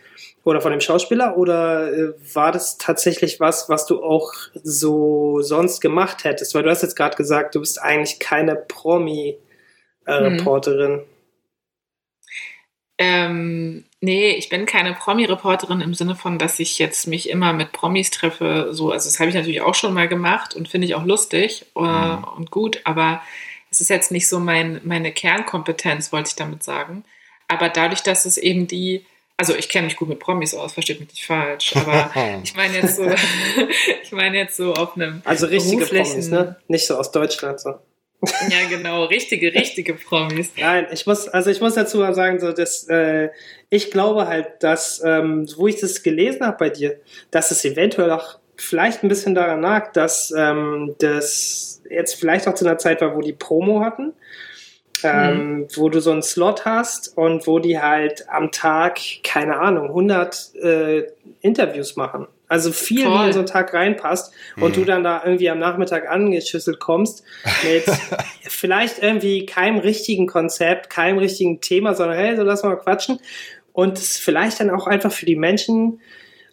[0.48, 4.32] oder von dem Schauspieler oder äh, war das tatsächlich was, was du auch
[4.64, 6.56] so sonst gemacht hättest?
[6.56, 10.92] Weil du hast jetzt gerade gesagt, du bist eigentlich keine Promi-Reporterin.
[10.92, 11.04] Äh, hm.
[13.00, 17.74] Ähm, nee, ich bin keine Promi-Reporterin im Sinne von, dass ich jetzt mich immer mit
[17.74, 18.70] Promis treffe.
[18.72, 21.66] So, also das habe ich natürlich auch schon mal gemacht und finde ich auch lustig
[21.76, 22.24] äh, mhm.
[22.38, 23.22] und gut, aber
[23.70, 27.04] es ist jetzt nicht so mein, meine Kernkompetenz, wollte ich damit sagen.
[27.50, 29.06] Aber dadurch, dass es eben die,
[29.38, 32.12] also ich kenne mich gut mit Promis aus, versteht mich nicht falsch, aber
[32.44, 33.10] ich meine jetzt so,
[34.04, 36.58] ich meine jetzt so auf einem also richtige Promis, ne?
[36.68, 37.76] Nicht so aus Deutschland so.
[38.50, 40.52] Ja, genau, richtige, richtige Promis.
[40.58, 43.30] Nein, ich muss, also ich muss dazu mal sagen, so dass äh,
[43.70, 48.12] ich glaube halt, dass, ähm, wo ich das gelesen habe bei dir, dass es eventuell
[48.12, 53.02] auch vielleicht ein bisschen daran lag, dass ähm, das jetzt vielleicht auch zu einer Zeit
[53.02, 54.14] war, wo die Promo hatten,
[55.04, 55.68] ähm, mhm.
[55.76, 60.56] wo du so einen Slot hast und wo die halt am Tag, keine Ahnung, 100
[60.56, 61.04] äh,
[61.42, 62.28] Interviews machen.
[62.50, 63.20] Also viel, Toll.
[63.20, 64.74] wie in so einen Tag reinpasst und mhm.
[64.74, 67.24] du dann da irgendwie am Nachmittag angeschüsselt kommst
[67.64, 67.84] mit
[68.44, 73.20] vielleicht irgendwie keinem richtigen Konzept, keinem richtigen Thema, sondern hey, so lass mal quatschen.
[73.74, 76.00] Und vielleicht dann auch einfach für die Menschen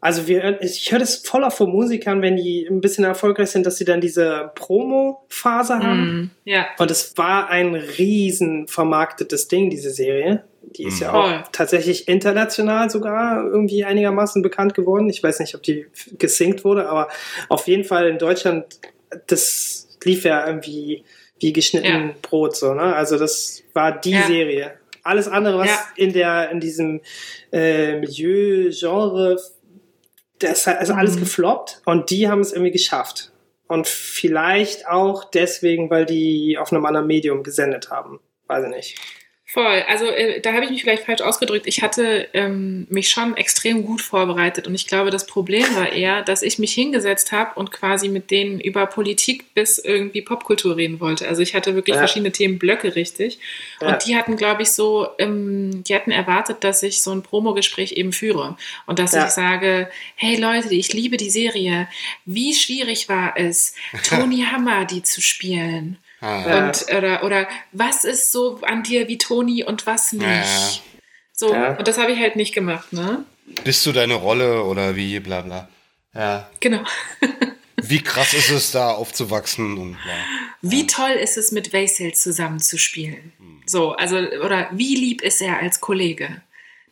[0.05, 3.65] also wir, ich höre das voll auf von Musikern, wenn die ein bisschen erfolgreich sind,
[3.65, 6.05] dass sie dann diese Promo-Phase haben.
[6.05, 6.67] Mm, ja.
[6.77, 10.45] Und es war ein riesen vermarktetes Ding, diese Serie.
[10.61, 11.05] Die ist mm.
[11.05, 15.09] ja auch tatsächlich international sogar irgendwie einigermaßen bekannt geworden.
[15.09, 15.87] Ich weiß nicht, ob die
[16.19, 17.09] gesinkt wurde, aber
[17.49, 18.67] auf jeden Fall in Deutschland,
[19.27, 21.03] das lief ja irgendwie
[21.41, 22.15] wie geschnitten ja.
[22.21, 22.95] Brot so, ne?
[22.95, 24.27] Also das war die ja.
[24.27, 24.75] Serie.
[25.03, 25.81] Alles andere, was ja.
[25.97, 27.01] in der in diesem
[27.53, 29.39] äh, Milieu, Genre
[30.45, 31.21] das ist alles mhm.
[31.21, 33.33] gefloppt und die haben es irgendwie geschafft.
[33.67, 38.21] Und vielleicht auch deswegen, weil die auf einem anderen Medium gesendet haben.
[38.47, 38.99] Weiß ich nicht.
[39.55, 39.85] Voll.
[39.87, 41.69] Also äh, da habe ich mich vielleicht falsch ausgedrückt.
[41.69, 46.23] Ich hatte ähm, mich schon extrem gut vorbereitet und ich glaube, das Problem war eher,
[46.23, 50.99] dass ich mich hingesetzt habe und quasi mit denen über Politik bis irgendwie Popkultur reden
[50.99, 51.29] wollte.
[51.29, 52.01] Also ich hatte wirklich ja.
[52.01, 53.39] verschiedene Themenblöcke richtig.
[53.81, 53.93] Ja.
[53.93, 57.93] Und die hatten, glaube ich, so, ähm, die hatten erwartet, dass ich so ein Promogespräch
[57.93, 59.25] eben führe und dass ja.
[59.25, 61.87] ich sage, hey Leute, ich liebe die Serie.
[62.25, 65.99] Wie schwierig war es, Tony Hammer die zu spielen?
[66.25, 66.69] Ah.
[66.69, 70.25] Und, oder, oder was ist so an dir wie Toni und was nicht?
[70.25, 70.81] Ja.
[71.33, 71.77] So, ja.
[71.77, 73.25] und das habe ich halt nicht gemacht, ne?
[73.63, 75.69] Bist du deine Rolle oder wie, bla bla.
[76.15, 76.49] Ja.
[76.61, 76.83] Genau.
[77.77, 80.13] wie krass ist es, da aufzuwachsen und bla.
[80.63, 80.87] Wie ja.
[80.87, 83.33] toll ist es, mit Vasil zusammenzuspielen?
[83.39, 83.63] Hm.
[83.67, 86.41] So, also, oder wie lieb ist er als Kollege?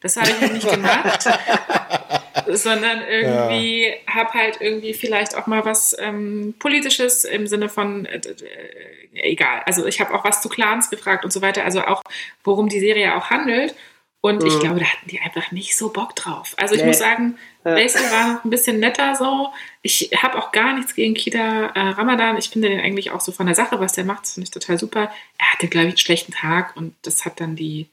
[0.03, 1.29] Das habe ich halt nicht gemacht.
[2.49, 3.95] sondern irgendwie ja.
[4.09, 9.63] habe halt irgendwie vielleicht auch mal was ähm, Politisches im Sinne von, äh, äh, egal,
[9.67, 12.03] also ich habe auch was zu Clans gefragt und so weiter, also auch,
[12.45, 13.75] worum die Serie auch handelt.
[14.21, 14.49] Und mhm.
[14.49, 16.55] ich glaube, da hatten die einfach nicht so Bock drauf.
[16.57, 16.87] Also ich nee.
[16.87, 17.75] muss sagen, ja.
[17.75, 19.49] Basil war noch ein bisschen netter so.
[19.83, 22.37] Ich habe auch gar nichts gegen Kita äh, Ramadan.
[22.37, 24.53] Ich finde den eigentlich auch so von der Sache, was der macht, das finde ich
[24.53, 25.11] total super.
[25.39, 27.89] Er hatte, glaube ich, einen schlechten Tag und das hat dann die,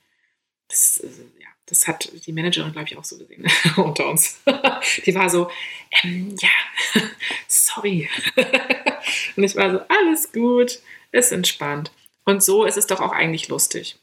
[0.67, 1.03] das,
[1.69, 3.45] das hat die Managerin, glaube ich, auch so gesehen
[3.77, 4.39] unter uns.
[5.05, 5.49] die war so,
[6.03, 7.01] ähm, ja,
[7.47, 8.09] sorry.
[9.35, 10.79] und ich war so, alles gut,
[11.11, 11.91] ist entspannt.
[12.25, 13.97] Und so ist es doch auch eigentlich lustig.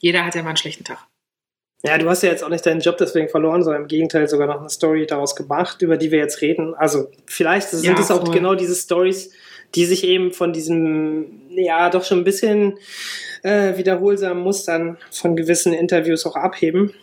[0.00, 1.06] Jeder hat ja mal einen schlechten Tag.
[1.82, 4.46] Ja, du hast ja jetzt auch nicht deinen Job deswegen verloren, sondern im Gegenteil sogar
[4.46, 6.74] noch eine Story daraus gemacht, über die wir jetzt reden.
[6.74, 9.32] Also vielleicht sind ja, es auch genau diese Stories,
[9.74, 12.78] die sich eben von diesem, ja, doch schon ein bisschen
[13.42, 16.94] äh, wiederholsamen Mustern von gewissen Interviews auch abheben.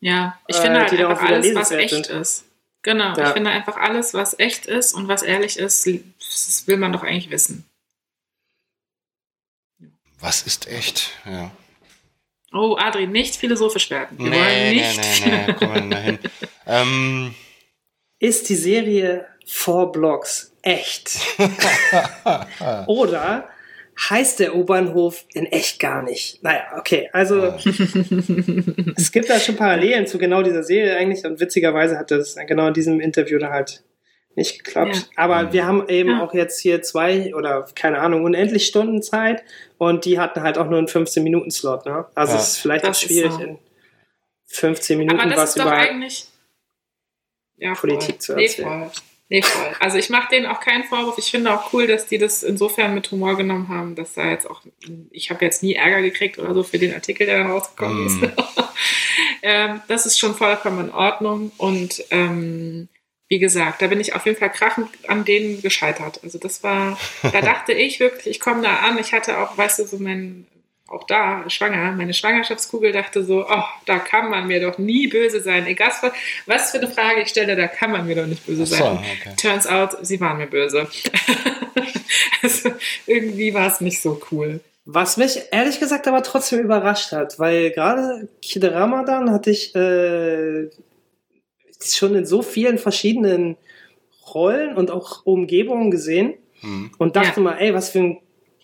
[0.00, 2.06] Ja, ich finde äh, halt einfach alles, was echt sind.
[2.08, 2.44] ist.
[2.82, 3.28] Genau, ja.
[3.28, 5.86] ich finde einfach alles, was echt ist und was ehrlich ist,
[6.18, 7.64] das will man doch eigentlich wissen.
[10.18, 11.10] Was ist echt?
[11.24, 11.52] Ja.
[12.52, 14.18] Oh, Adri, nicht philosophisch werden.
[14.18, 15.24] Wir nee, wollen nicht.
[15.24, 16.18] Nee, nee, nee, komm mal hin.
[16.66, 17.34] ähm.
[18.18, 21.18] Ist die Serie Four Blocks echt?
[22.86, 23.48] Oder
[23.98, 26.42] heißt der U-Bahnhof in echt gar nicht.
[26.42, 27.56] Naja, okay, also ja.
[28.96, 32.68] es gibt da schon Parallelen zu genau dieser Serie eigentlich und witzigerweise hat das genau
[32.68, 33.84] in diesem Interview da halt
[34.34, 34.96] nicht geklappt.
[34.96, 35.02] Ja.
[35.16, 35.52] Aber mhm.
[35.52, 36.22] wir haben eben ja.
[36.22, 39.44] auch jetzt hier zwei oder keine Ahnung, unendlich Stunden Zeit
[39.78, 41.86] und die hatten halt auch nur einen 15-Minuten-Slot.
[41.86, 42.06] Ne?
[42.14, 43.40] Also es ist vielleicht das auch schwierig, so.
[43.40, 43.58] in
[44.46, 45.76] 15 Minuten was über
[47.74, 48.80] Politik zu erzählen.
[48.80, 48.90] Nee,
[49.32, 49.74] Nee, voll.
[49.80, 51.16] Also ich mache denen auch keinen Vorwurf.
[51.16, 54.44] Ich finde auch cool, dass die das insofern mit Humor genommen haben, dass da jetzt
[54.44, 54.60] auch,
[55.10, 58.06] ich habe jetzt nie Ärger gekriegt oder so für den Artikel, der da rausgekommen mm.
[58.08, 58.18] ist.
[59.42, 61.50] ähm, das ist schon vollkommen in Ordnung.
[61.56, 62.90] Und ähm,
[63.28, 66.20] wie gesagt, da bin ich auf jeden Fall krachend an denen gescheitert.
[66.22, 68.98] Also das war, da dachte ich wirklich, ich komme da an.
[68.98, 70.46] Ich hatte auch, weißt du, so mein
[70.92, 75.40] auch da schwanger, meine Schwangerschaftskugel dachte so, oh, da kann man mir doch nie böse
[75.40, 75.66] sein.
[75.66, 75.90] Egal
[76.46, 78.98] was für eine Frage ich stelle, da kann man mir doch nicht böse so, sein.
[78.98, 79.34] Okay.
[79.36, 80.86] Turns out, sie waren mir böse.
[82.42, 82.70] also
[83.06, 84.60] irgendwie war es nicht so cool.
[84.84, 90.68] Was mich ehrlich gesagt aber trotzdem überrascht hat, weil gerade Kid Ramadan hatte ich äh,
[91.82, 93.56] schon in so vielen verschiedenen
[94.34, 96.90] Rollen und auch Umgebungen gesehen hm.
[96.98, 97.42] und dachte ja.
[97.42, 98.18] mal, ey, was für ein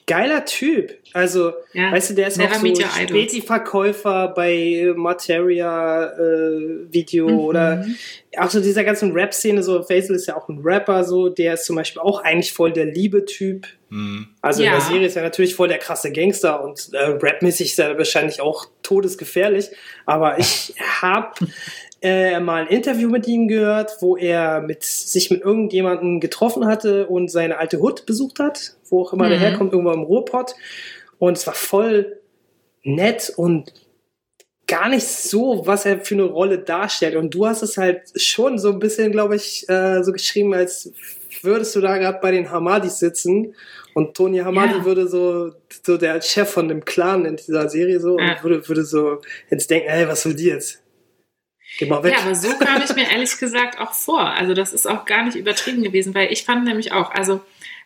[0.09, 0.98] geiler Typ.
[1.12, 1.92] Also, ja.
[1.92, 7.38] weißt du, der ist Never auch so Späti-Verkäufer bei Materia äh, Video mhm.
[7.38, 7.86] oder
[8.36, 11.64] auch so dieser ganzen Rap-Szene, so Faisal ist ja auch ein Rapper, so, der ist
[11.64, 13.66] zum Beispiel auch eigentlich voll der Liebe-Typ.
[13.90, 14.28] Mhm.
[14.42, 14.72] Also in Ja.
[14.72, 18.40] der Serie ist er natürlich voll der krasse Gangster und äh, rapmäßig ist er wahrscheinlich
[18.40, 19.70] auch todesgefährlich.
[20.06, 21.32] Aber ich habe
[22.01, 27.07] äh, mal ein Interview mit ihm gehört, wo er mit, sich mit irgendjemandem getroffen hatte
[27.09, 29.42] und seine alte Hut besucht hat, wo auch immer der Mhm.
[29.42, 30.55] herkommt, irgendwo im Ruhrpott.
[31.18, 32.20] Und es war voll
[32.84, 33.72] nett und
[34.68, 37.16] gar nicht so, was er für eine Rolle darstellt.
[37.16, 40.92] Und du hast es halt schon so ein bisschen, glaube ich, äh, so geschrieben, als
[41.42, 43.55] würdest du da gerade bei den Hamadis sitzen
[43.94, 44.84] und Tony Hamadi Ja.
[44.84, 45.53] würde so,
[45.84, 48.34] so der Chef von dem Clan in dieser Serie so Ja.
[48.34, 49.20] und würde, würde so
[49.51, 50.80] jetzt denken, hey, was will die jetzt?
[51.79, 52.12] Geh mal weg.
[52.12, 54.20] Ja, aber so kam ich mir ehrlich gesagt auch vor.
[54.20, 57.41] Also das ist auch gar nicht übertrieben gewesen, weil ich fand nämlich auch, also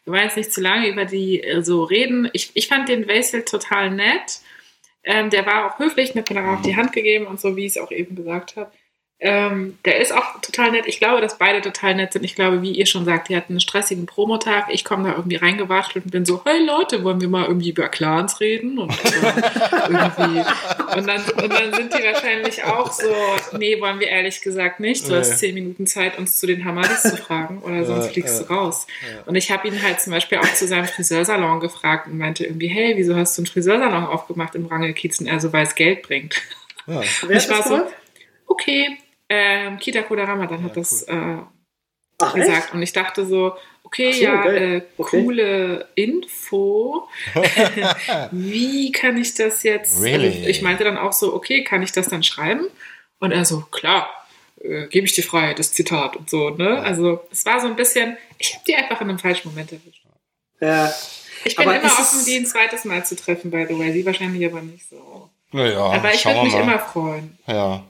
[0.04, 2.28] wir wollen jetzt nicht zu lange über die äh, so reden.
[2.32, 4.40] Ich, ich fand den Vasil total nett.
[5.04, 7.66] Ähm, der war auch höflich, mir hat mir auch die Hand gegeben und so, wie
[7.66, 8.72] ich es auch eben gesagt habe.
[9.24, 10.84] Ähm, der ist auch total nett.
[10.86, 12.24] Ich glaube, dass beide total nett sind.
[12.24, 14.64] Ich glaube, wie ihr schon sagt, die hatten einen stressigen Promotag.
[14.70, 17.88] Ich komme da irgendwie reingewachtelt und bin so, hey Leute, wollen wir mal irgendwie über
[17.88, 18.80] Clans reden?
[18.80, 18.96] Und, äh,
[19.88, 20.40] irgendwie.
[20.96, 23.14] und, dann, und dann sind die wahrscheinlich auch so,
[23.56, 25.06] nee, wollen wir ehrlich gesagt nicht.
[25.06, 25.18] Du Nee.
[25.18, 28.46] hast zehn Minuten Zeit, uns zu den Hamadis zu fragen oder sonst Ja, fliegst ja.
[28.48, 28.88] du raus.
[29.26, 32.66] Und ich habe ihn halt zum Beispiel auch zu seinem Friseursalon gefragt und meinte irgendwie,
[32.68, 35.20] hey, wieso hast du einen Friseursalon aufgemacht im Rangelkiez?
[35.20, 36.42] Und er so, weil es Geld bringt.
[36.88, 37.00] Ja.
[37.02, 37.82] Ich war so,
[38.48, 38.98] okay,
[39.34, 41.36] ähm, Kita Koda Ramadan hat Ja, das äh,
[42.20, 42.64] Ach, gesagt.
[42.66, 42.74] echt?
[42.74, 45.22] Und ich dachte so, okay, so, ja, äh, Okay.
[45.22, 47.08] coole Info.
[48.30, 50.02] Wie kann ich das jetzt?
[50.02, 50.26] Really?
[50.26, 52.66] Also ich meinte dann auch so, okay, kann ich das dann schreiben?
[53.20, 54.10] Und er so, klar,
[54.60, 56.80] äh, gebe ich dir frei, das Zitat und so, ne?
[56.80, 60.04] Also es war so ein bisschen, ich habe die einfach in einem falschen Moment erwischt.
[60.60, 60.92] Ja.
[61.44, 63.92] Ich bin Aber immer offen, die ein zweites Mal zu treffen, by the way.
[63.92, 65.30] Sie wahrscheinlich aber nicht so.
[65.50, 66.62] Naja, aber ich würde mich mal.
[66.62, 67.36] immer freuen.
[67.46, 67.84] Ja.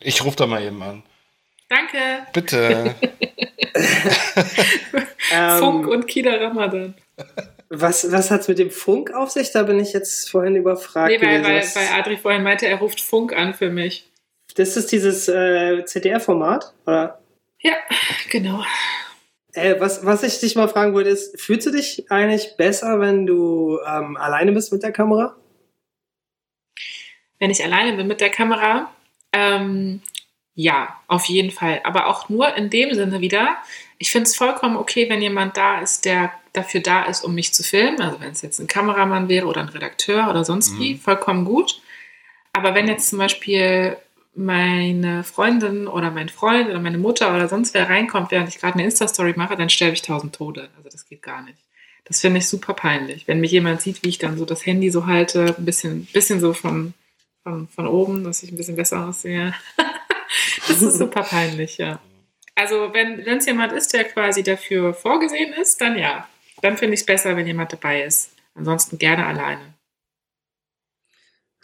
[0.00, 1.02] Ich rufe da mal eben an.
[1.68, 2.26] Danke.
[2.32, 2.94] Bitte.
[5.32, 6.94] Ähm, Funk und Kida Ramadan.
[7.68, 9.50] was was hat's mit dem Funk auf sich?
[9.52, 11.10] Da bin ich jetzt vorhin überfragt.
[11.10, 14.08] Nee, weil, weil, weil Adri vorhin meinte, er ruft Funk an für mich.
[14.56, 17.20] das ist dieses äh, CDR-Format, oder?
[17.60, 17.74] Ja,
[18.30, 18.64] genau.
[19.52, 23.26] Äh, was, was ich dich mal fragen wollte, ist, fühlst du dich eigentlich besser, wenn
[23.26, 25.36] du ähm, alleine bist mit der Kamera?
[27.38, 28.90] Wenn ich alleine bin mit der Kamera,
[29.38, 30.00] ähm,
[30.54, 31.80] ja, auf jeden Fall.
[31.84, 33.56] Aber auch nur in dem Sinne wieder.
[33.98, 37.54] Ich finde es vollkommen okay, wenn jemand da ist, der dafür da ist, um mich
[37.54, 38.00] zu filmen.
[38.00, 41.80] Also wenn es jetzt ein Kameramann wäre oder ein Redakteur oder sonst wie, vollkommen gut.
[42.52, 43.96] Aber wenn jetzt zum Beispiel
[44.34, 48.74] meine Freundin oder mein Freund oder meine Mutter oder sonst wer reinkommt, während ich gerade
[48.74, 50.68] eine Insta-Story mache, dann sterbe ich tausend Tode.
[50.76, 51.58] Also das geht gar nicht.
[52.04, 53.28] Das finde ich super peinlich.
[53.28, 56.40] Wenn mich jemand sieht, wie ich dann so das Handy so halte, ein bisschen, bisschen
[56.40, 56.94] so von,
[57.48, 59.54] von, von oben, dass ich ein bisschen besser aussehe.
[60.68, 62.00] das ist super peinlich, ja.
[62.54, 66.28] Also wenn es jemand ist, der quasi dafür vorgesehen ist, dann ja.
[66.60, 68.32] Dann finde ich es besser, wenn jemand dabei ist.
[68.54, 69.74] Ansonsten gerne alleine.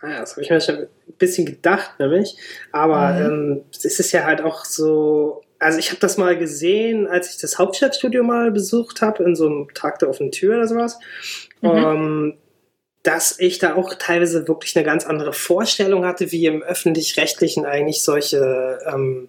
[0.01, 2.37] Ah, ja, das habe ich mir schon ein bisschen gedacht, nämlich.
[2.73, 3.27] Aber Mhm.
[3.27, 5.43] ähm, es ist ja halt auch so.
[5.59, 9.47] Also ich habe das mal gesehen, als ich das Hauptstadtstudio mal besucht habe, in so
[9.47, 10.99] einem Tag der offenen Tür oder sowas.
[11.61, 11.71] Mhm.
[11.71, 12.39] Ähm,
[13.05, 18.03] dass ich da auch teilweise wirklich eine ganz andere Vorstellung hatte, wie im öffentlich-rechtlichen eigentlich
[18.03, 19.29] solche ähm,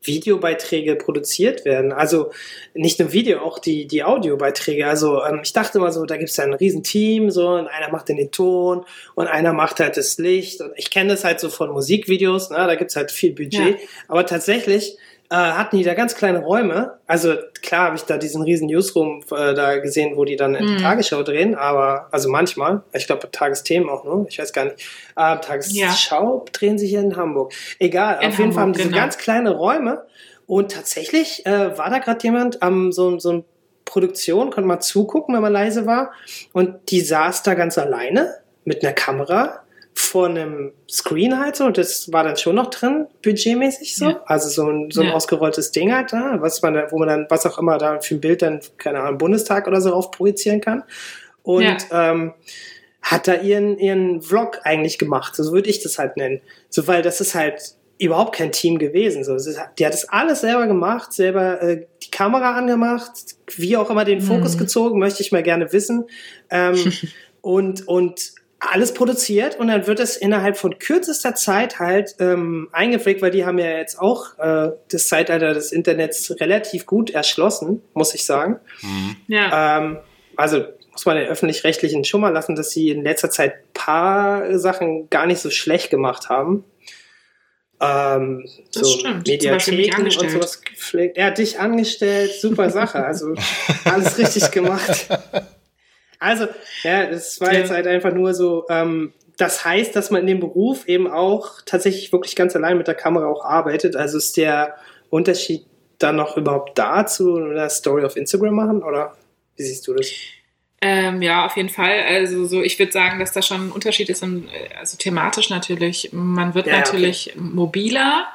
[0.00, 1.92] Videobeiträge produziert werden.
[1.92, 2.30] Also
[2.74, 4.86] nicht nur Video, auch die, die Audiobeiträge.
[4.86, 7.90] Also ähm, ich dachte mal so, da gibt es ja ein Riesenteam, so, und einer
[7.90, 8.84] macht dann den Ton
[9.16, 10.60] und einer macht halt das Licht.
[10.60, 12.56] Und ich kenne das halt so von Musikvideos, ne?
[12.56, 13.80] da gibt es halt viel Budget.
[13.80, 13.86] Ja.
[14.06, 14.96] Aber tatsächlich
[15.30, 16.98] äh, hatten die da ganz kleine Räume.
[17.06, 20.64] Also klar habe ich da diesen riesen Newsroom äh, da gesehen, wo die dann in
[20.64, 20.76] Mhm.
[20.76, 24.76] die Tagesschau drehen, aber also manchmal, ich glaube Tagesthemen auch nur, ich weiß gar nicht.
[25.16, 27.52] Äh, Tagesschau drehen sie hier in Hamburg.
[27.78, 29.00] Egal, In auf jeden Fall haben Hamburg, die so genau.
[29.02, 30.04] ganz kleine Räume
[30.46, 33.44] und tatsächlich äh, war da gerade jemand am so, so eine
[33.84, 36.12] Produktion, konnte mal zugucken, wenn man leise war
[36.52, 38.34] und die saß da ganz alleine
[38.64, 39.60] mit einer Kamera
[40.00, 44.04] vor einem Screen halt so und das war dann schon noch drin, budgetmäßig so.
[44.10, 44.22] Ja.
[44.26, 45.12] Also so ein, so ein Ja.
[45.14, 48.14] ausgerolltes Ding halt da, was man da, wo man dann, was auch immer da für
[48.14, 50.84] ein Bild dann, keine Ahnung, Bundestag oder so rauf projizieren kann.
[51.42, 52.32] Und ähm,
[53.02, 56.40] hat da ihren, ihren Vlog eigentlich gemacht, so würde ich das halt nennen.
[56.68, 59.24] So, weil das ist halt überhaupt kein Team gewesen.
[59.24, 63.10] So, ist, die hat das alles selber gemacht, selber äh, die Kamera angemacht,
[63.56, 64.58] wie auch immer den Fokus Mhm.
[64.60, 66.04] gezogen, möchte ich mal gerne wissen.
[66.50, 66.92] Ähm,
[67.40, 73.22] und, und alles produziert und dann wird es innerhalb von kürzester Zeit halt ähm, eingepflegt,
[73.22, 78.14] weil die haben ja jetzt auch äh, das Zeitalter des Internets relativ gut erschlossen, muss
[78.14, 78.58] ich sagen.
[78.82, 79.16] Mhm.
[79.28, 79.78] Ja.
[79.78, 79.98] Ähm,
[80.36, 84.58] also muss man den öffentlich-rechtlichen schon mal lassen, dass sie in letzter Zeit ein paar
[84.58, 86.64] Sachen gar nicht so schlecht gemacht haben.
[87.80, 88.44] Ähm,
[88.74, 89.28] Das so stimmt.
[89.28, 90.32] Mediatheken und angestellt.
[90.32, 91.16] sowas gepflegt.
[91.16, 93.04] Er hat dich angestellt, super Sache.
[93.04, 93.34] Also
[93.84, 95.06] alles richtig gemacht.
[96.18, 96.46] Also,
[96.82, 100.40] ja, das war jetzt halt einfach nur so, ähm, das heißt, dass man in dem
[100.40, 103.94] Beruf eben auch tatsächlich wirklich ganz allein mit der Kamera auch arbeitet.
[103.94, 104.76] Also ist der
[105.10, 105.64] Unterschied
[105.98, 109.16] dann noch überhaupt da zu einer Story auf Instagram machen oder
[109.56, 110.10] wie siehst du das?
[110.80, 112.02] Ähm, ja, auf jeden Fall.
[112.08, 116.10] Also so, ich würde sagen, dass da schon ein Unterschied ist, in, also thematisch natürlich.
[116.12, 118.26] Man wird Ja, natürlich mobiler,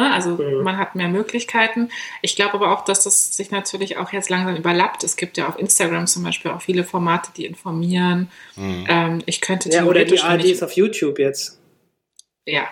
[0.00, 0.12] ne?
[0.12, 0.62] also Mhm.
[0.62, 1.90] man hat mehr Möglichkeiten.
[2.20, 5.04] Ich glaube aber auch, dass das sich natürlich auch jetzt langsam überlappt.
[5.04, 8.30] Es gibt ja auf Instagram zum Beispiel auch viele Formate, die informieren.
[8.56, 8.86] Mhm.
[8.88, 11.60] Ähm, ich könnte Ja, oder die ARD ist auf YouTube jetzt.
[12.46, 12.68] ja,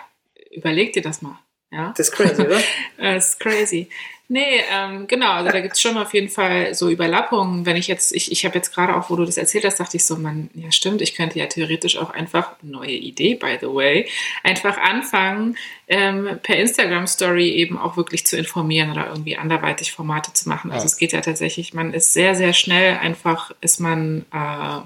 [0.51, 1.39] überleg dir das mal.
[1.71, 2.59] Ja, Das ist crazy, oder?
[2.97, 3.87] das ist crazy.
[4.33, 7.65] Nee, ähm, genau, also da gibt es schon auf jeden Fall so Überlappungen.
[7.65, 9.97] Wenn ich jetzt, ich, ich habe jetzt gerade auch, wo du das erzählt hast, dachte
[9.97, 13.67] ich so, man, ja stimmt, ich könnte ja theoretisch auch einfach, neue Idee, by the
[13.67, 14.07] way,
[14.41, 15.57] einfach anfangen,
[15.89, 20.71] ähm, per Instagram-Story eben auch wirklich zu informieren oder irgendwie anderweitig Formate zu machen.
[20.71, 20.87] Also Ja.
[20.87, 24.77] es geht ja tatsächlich, man ist sehr, sehr schnell einfach, ist man äh,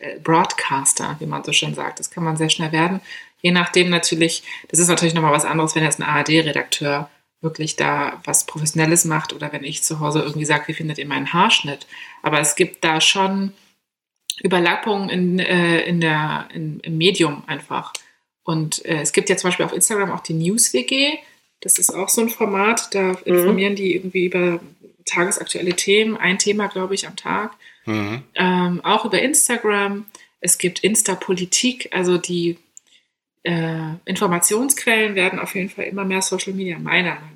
[0.00, 2.00] äh, Broadcaster, wie man so schön sagt.
[2.00, 3.02] Das kann man sehr schnell werden.
[3.42, 7.10] Je nachdem natürlich, das ist natürlich nochmal was anderes, wenn jetzt ein ARD-Redakteur
[7.44, 11.06] wirklich da was Professionelles macht oder wenn ich zu Hause irgendwie sage, wie findet ihr
[11.06, 11.86] meinen Haarschnitt?
[12.22, 13.52] Aber es gibt da schon
[14.42, 17.92] Überlappungen in, äh, in der, in, im Medium einfach.
[18.42, 21.18] Und äh, es gibt ja zum Beispiel auf Instagram auch die News-WG.
[21.60, 24.60] Das ist auch so ein Format, da informieren die irgendwie über
[25.04, 27.52] tagesaktuelle Themen, ein Thema, glaube ich, am Tag
[27.86, 28.22] Mhm.
[28.34, 30.06] ähm, auch über Instagram.
[30.40, 32.58] Es gibt Insta-Politik, also die
[33.42, 37.33] äh, Informationsquellen werden auf jeden Fall immer mehr Social Media, meiner Meinung nach.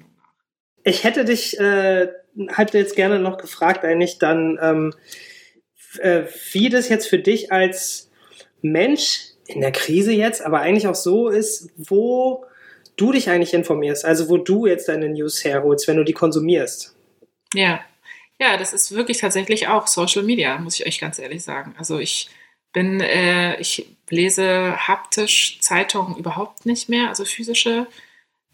[0.88, 2.08] Ich hätte dich äh,
[2.52, 4.94] halt jetzt gerne noch gefragt, eigentlich dann, ähm,
[5.98, 8.10] äh, wie das jetzt für dich als
[8.62, 12.44] Mensch in der Krise jetzt, aber eigentlich auch so ist, wo
[12.96, 16.94] du dich eigentlich informierst, also wo du jetzt deine News herholst, wenn du die konsumierst.
[17.54, 17.80] Ja.
[18.40, 21.74] Ja, das ist wirklich tatsächlich auch Social Media, muss ich euch ganz ehrlich sagen.
[21.76, 22.30] Also ich
[22.72, 27.88] bin, äh, ich lese haptisch Zeitungen überhaupt nicht mehr, also physische,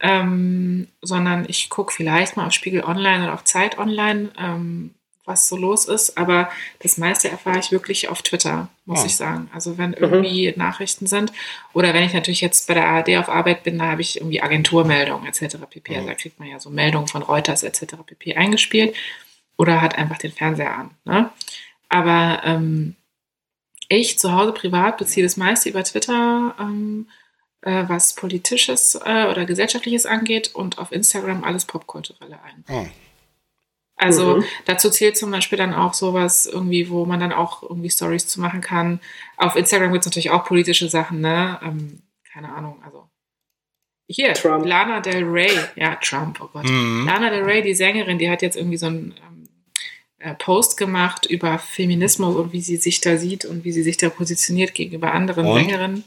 [0.01, 4.95] ähm, sondern ich gucke vielleicht mal auf Spiegel Online oder auf Zeit Online, ähm,
[5.27, 6.19] was so los ist.
[6.19, 6.51] Aber
[6.81, 9.07] das meiste erfahre ich wirklich auf Twitter, muss Ah.
[9.07, 9.51] ich sagen.
[9.55, 11.33] Also wenn irgendwie Nachrichten sind
[11.73, 14.43] oder wenn ich natürlich jetzt bei der ARD auf Arbeit bin, da habe ich irgendwie
[14.43, 15.57] Agenturmeldungen etc.
[15.71, 15.97] pp.
[15.97, 17.95] Also da kriegt man ja so Meldungen von Reuters etc.
[18.05, 18.35] pp.
[18.37, 18.95] eingespielt
[19.57, 20.91] oder hat einfach den Fernseher an.
[21.05, 21.31] Ne?
[21.89, 22.97] Aber ähm,
[23.89, 27.09] ich zu Hause privat beziehe das meiste über Twitter, ähm,
[27.65, 32.65] äh, was Politisches äh, oder Gesellschaftliches angeht und auf Instagram alles Popkulturelle ein.
[32.69, 32.87] Oh.
[33.97, 34.45] Also Mhm.
[34.65, 38.41] dazu zählt zum Beispiel dann auch sowas irgendwie, wo man dann auch irgendwie Stories zu
[38.41, 39.01] machen kann.
[39.37, 41.61] Auf Instagram gibt es natürlich auch politische Sachen, ne?
[41.63, 43.09] Ähm, keine Ahnung, also
[44.07, 44.67] hier, Trump.
[44.67, 46.65] Lana Del Rey, ja, Trump, oh Gott.
[46.65, 47.07] Mhm.
[47.07, 49.49] Lana Del Rey, die Sängerin, die hat jetzt irgendwie so einen ähm,
[50.19, 53.97] äh, Post gemacht über Feminismus und wie sie sich da sieht und wie sie sich
[53.97, 55.55] da positioniert gegenüber anderen Und?
[55.55, 56.05] Sängerinnen.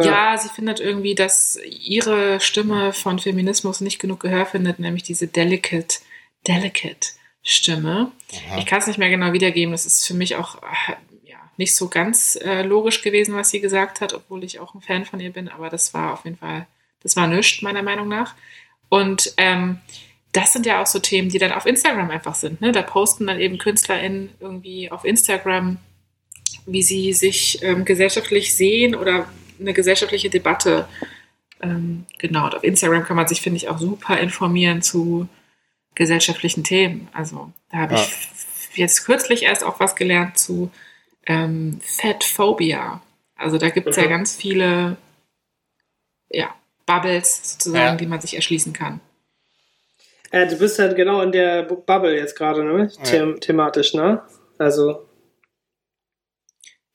[0.00, 5.28] Ja, sie findet irgendwie, dass ihre Stimme von Feminismus nicht genug Gehör findet, nämlich diese
[5.28, 5.98] delicate,
[6.46, 7.10] delicate
[7.42, 8.10] Stimme.
[8.48, 8.58] Aha.
[8.58, 9.72] Ich kann es nicht mehr genau wiedergeben.
[9.72, 10.94] Das ist für mich auch äh,
[11.24, 14.80] ja, nicht so ganz äh, logisch gewesen, was sie gesagt hat, obwohl ich auch ein
[14.80, 15.48] Fan von ihr bin.
[15.48, 16.66] Aber das war auf jeden Fall,
[17.02, 18.34] das war nichts, meiner Meinung nach.
[18.88, 19.78] Und ähm,
[20.32, 22.60] das sind ja auch so Themen, die dann auf Instagram einfach sind.
[22.60, 22.72] Ne?
[22.72, 25.76] Da posten dann eben KünstlerInnen irgendwie auf Instagram,
[26.66, 29.28] wie sie sich ähm, gesellschaftlich sehen oder
[29.60, 30.88] eine gesellschaftliche Debatte.
[31.62, 35.28] Ähm, genau, und auf Instagram kann man sich, finde ich, auch super informieren zu
[35.94, 37.08] gesellschaftlichen Themen.
[37.12, 38.00] Also da habe Ja.
[38.02, 40.70] ich f- jetzt kürzlich erst auch was gelernt zu
[41.26, 43.00] ähm, Fatphobia.
[43.36, 44.96] Also da gibt es ja ganz viele
[46.28, 46.52] ja,
[46.86, 47.96] Bubbles sozusagen, Ja.
[47.96, 49.00] die man sich erschließen kann.
[50.32, 52.90] Äh, du bist halt genau in der Bu- Bubble jetzt gerade, ne?
[53.04, 54.20] The thematisch, ne?
[54.58, 55.06] Also,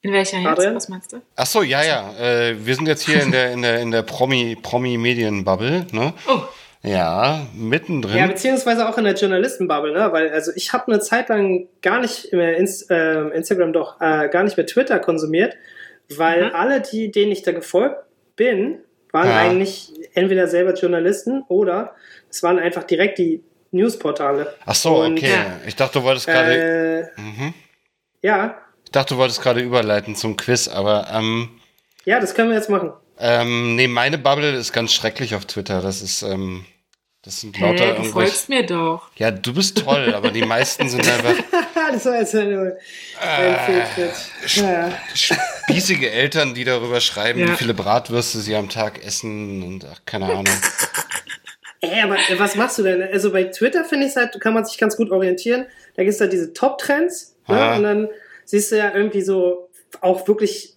[0.02, 0.48] In welcher jetzt?
[0.48, 0.76] Adrian?
[0.76, 1.22] Was meinst du?
[1.36, 2.14] Ach so, ja, ja.
[2.20, 6.14] Äh, wir sind jetzt hier in der, in der, in der Promi, Promi-Medien-Bubble, ne?
[6.28, 6.40] Oh,
[6.84, 8.18] Ja, mittendrin.
[8.18, 10.10] ja, beziehungsweise auch in der Journalistenbubble, ne?
[10.14, 14.30] Weil, also ich habe eine Zeit lang gar nicht mehr Inst äh, Instagram doch, äh,
[14.30, 15.56] gar nicht mehr Twitter konsumiert,
[16.16, 16.56] weil Mhm.
[16.56, 17.98] alle, die, denen ich da gefolgt
[18.38, 18.80] bin,
[19.12, 19.38] waren Ja.
[19.42, 21.94] eigentlich entweder selber Journalisten oder
[22.30, 24.56] es waren einfach direkt die Newsportale.
[24.66, 25.32] Ach so, Und- okay.
[25.32, 25.60] Ja.
[25.68, 27.54] Ich dachte, du wolltest gerade, Äh, mhm.
[28.22, 28.58] ja,
[28.90, 31.50] ich dachte, du wolltest gerade überleiten zum Quiz, aber ähm,
[32.06, 32.92] ja, das können wir jetzt machen.
[33.20, 35.82] ähm, nee, meine Bubble ist ganz schrecklich auf Twitter.
[35.82, 36.66] Das ist, ähm,
[37.22, 38.12] das sind lauter hey, du irgendwelche.
[38.14, 39.12] folgst mir doch.
[39.18, 41.36] Ja, du bist toll, aber die meisten sind einfach
[41.92, 42.74] das war jetzt nur ein.
[44.56, 44.92] Ja.
[45.14, 47.48] spießige Eltern, die darüber schreiben, Ja.
[47.52, 50.48] wie viele Bratwürste sie am Tag essen und ach, keine Ahnung.
[51.82, 53.02] Ey, aber äh, was machst du denn?
[53.04, 55.66] Also bei Twitter finde ich halt, kann man sich ganz gut orientieren.
[55.96, 57.76] Da gibt es halt diese Top-Trends ne?
[57.76, 58.08] Und dann
[58.50, 59.70] siehst du ja irgendwie so
[60.02, 60.76] auch wirklich,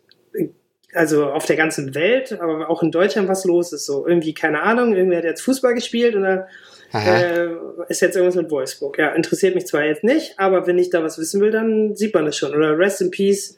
[0.92, 3.86] also auf der ganzen Welt, aber auch in Deutschland was los ist.
[3.86, 6.48] So irgendwie, keine Ahnung, irgendwer hat jetzt Fußball gespielt oder
[6.92, 7.46] äh,
[7.88, 8.98] ist jetzt irgendwas mit Wolfsburg.
[8.98, 12.12] Ja, interessiert mich zwar jetzt nicht, aber wenn ich da was wissen will, dann sieht
[12.14, 12.54] man das schon.
[12.54, 13.56] Oder Rest in Peace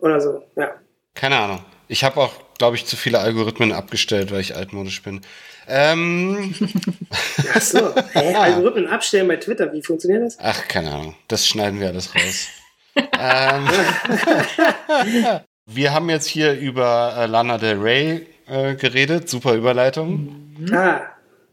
[0.00, 0.74] oder so, ja.
[1.14, 1.64] Keine Ahnung.
[1.86, 5.20] Ich habe auch, glaube ich, zu viele Algorithmen abgestellt, weil ich altmodisch bin.
[5.68, 6.52] Ähm,
[7.54, 8.34] Ach so, hä?
[8.34, 10.38] Algorithmen abstellen bei Twitter, wie funktioniert das?
[10.40, 11.14] ach, keine Ahnung.
[11.28, 12.48] Das schneiden wir alles raus.
[12.96, 13.68] Ähm,
[15.66, 19.28] wir haben jetzt hier über äh, Lana Del Rey äh, geredet.
[19.28, 20.54] Super Überleitung.
[20.72, 21.00] Ah,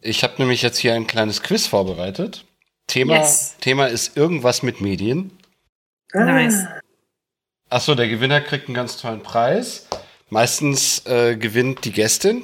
[0.01, 2.45] Ich habe nämlich jetzt hier ein kleines Quiz vorbereitet.
[2.87, 3.55] Thema, Yes.
[3.61, 5.31] Thema ist irgendwas mit Medien.
[6.13, 6.23] ah.
[6.23, 6.65] Nice.
[7.71, 9.87] Achso, der Gewinner kriegt einen ganz tollen Preis.
[10.29, 12.43] Meistens äh, gewinnt die Gästin.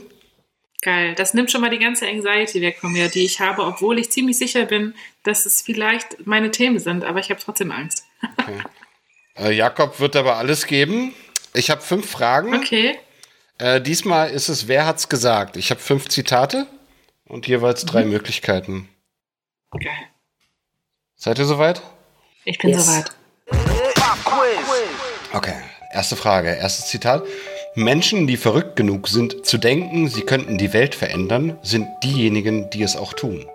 [0.83, 1.15] Geil.
[1.15, 4.11] Das nimmt schon mal die ganze Anxiety weg von mir, die ich habe, obwohl ich
[4.11, 4.93] ziemlich sicher bin,
[5.23, 8.05] dass es vielleicht meine Themen sind, aber ich habe trotzdem Angst.
[9.37, 11.13] Äh, Jakob wird aber alles geben.
[11.53, 12.55] Ich habe fünf Fragen.
[12.55, 12.97] Okay.
[13.57, 15.57] Äh, diesmal ist es Wer hat's gesagt?
[15.57, 16.67] Ich habe fünf Zitate
[17.25, 18.89] und jeweils drei Möglichkeiten.
[19.71, 19.91] Geil.
[21.15, 21.81] Seid ihr soweit?
[22.43, 22.85] Ich bin Yes.
[22.87, 23.11] soweit.
[25.33, 25.55] Okay,
[25.91, 27.23] erste Frage, erstes Zitat.
[27.75, 32.83] Menschen, die verrückt genug sind zu denken, sie könnten die Welt verändern, sind diejenigen, die
[32.83, 33.45] es auch tun.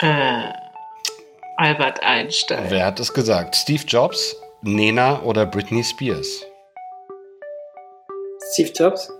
[0.00, 0.52] Äh,
[1.64, 2.70] Albert Einstein.
[2.70, 3.54] Wer hat es gesagt?
[3.54, 6.46] Steve Jobs, Nena oder Britney Spears?
[8.52, 9.12] Steve Jobs?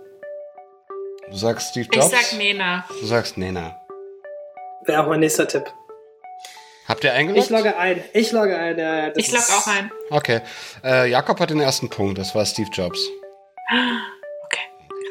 [1.29, 2.09] Du sagst Steve Ich Jobs?
[2.09, 2.83] sag Nena.
[2.99, 3.79] Du sagst Nena.
[4.85, 5.65] Wäre auch mein nächster Tipp.
[6.87, 7.45] Habt ihr eingeloggt?
[7.45, 8.03] Ich logge ein.
[8.13, 8.79] Ich logge ein.
[8.79, 9.91] Ja, das Ich log ist- auch ein.
[10.09, 10.41] Okay.
[10.83, 13.07] Äh, Jakob hat den ersten Punkt, das war Steve Jobs.
[13.69, 14.59] Okay,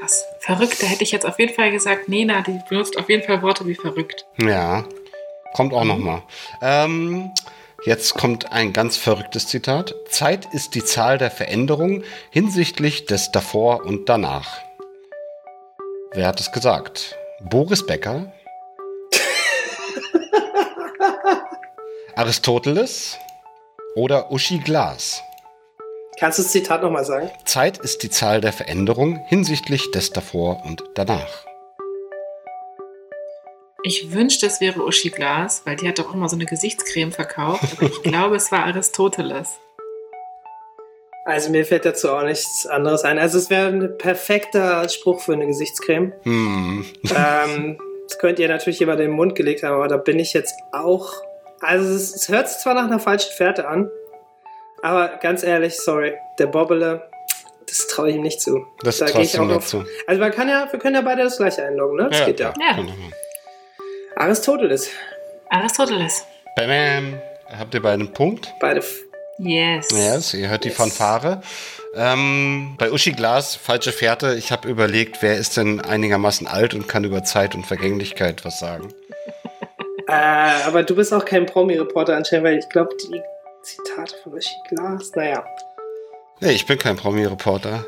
[0.00, 0.24] krass.
[0.40, 3.40] Verrückt, da hätte ich jetzt auf jeden Fall gesagt, Nena, die benutzt auf jeden Fall
[3.42, 4.26] Worte wie verrückt.
[4.38, 4.84] Ja,
[5.52, 6.22] kommt auch noch mal.
[6.62, 7.30] Ähm,
[7.84, 9.94] jetzt kommt ein ganz verrücktes Zitat.
[10.08, 14.48] Zeit ist die Zahl der Veränderung hinsichtlich des davor und danach.
[16.12, 17.16] Wer hat es gesagt?
[17.40, 18.32] Boris Becker?
[22.16, 23.18] Aristoteles?
[23.94, 25.22] Oder Uschi Glas?
[26.18, 27.30] Kannst du das Zitat nochmal sagen?
[27.44, 31.49] Zeit ist die Zahl der Veränderung hinsichtlich des davor und danach.
[33.82, 37.64] Ich wünschte, es wäre Uschi Glas, weil die hat doch immer so eine Gesichtscreme verkauft.
[37.78, 39.48] Aber ich glaube, es war Aristoteles.
[41.24, 43.18] Also mir fällt dazu auch nichts anderes ein.
[43.18, 46.12] Also es wäre ein perfekter Spruch für eine Gesichtscreme.
[46.22, 46.84] Hm.
[47.16, 47.78] ähm,
[48.08, 50.54] das könnt ihr natürlich jemand in den Mund gelegt haben, aber da bin ich jetzt
[50.72, 51.12] auch.
[51.60, 53.90] Also es, es hört sich zwar nach einer falschen Fährte an,
[54.82, 57.08] aber ganz ehrlich, sorry, der Bobbele,
[57.68, 58.66] das traue ich ihm nicht zu.
[58.82, 59.84] Das Da geh traust ich auch auf- zu.
[60.06, 62.08] Also man kann ja, wir können ja beide das gleiche einloggen, ne?
[62.10, 62.52] Das geht ja.
[62.58, 62.78] Ja.
[64.20, 64.90] Aristoteles,
[65.48, 66.24] Aristoteles.
[66.56, 67.22] Bam, bam.
[67.58, 68.52] Habt ihr beide einen Punkt?
[68.60, 68.80] beide.
[68.80, 69.00] f-
[69.38, 69.88] Yes.
[69.92, 70.76] Yes, ihr hört die Yes.
[70.76, 71.40] Fanfare.
[71.96, 74.34] Ähm, bei Uschi Glas, falsche Fährte.
[74.34, 78.58] Ich habe überlegt, wer ist denn einigermaßen alt und kann über Zeit und Vergänglichkeit was
[78.58, 78.92] sagen.
[80.08, 83.22] Äh, aber du bist auch kein Promi-Reporter anscheinend, weil ich glaube, die
[83.62, 85.44] Zitate von Uschi Glas, naja.
[86.40, 87.84] Nee, ich bin kein Promi-Reporter.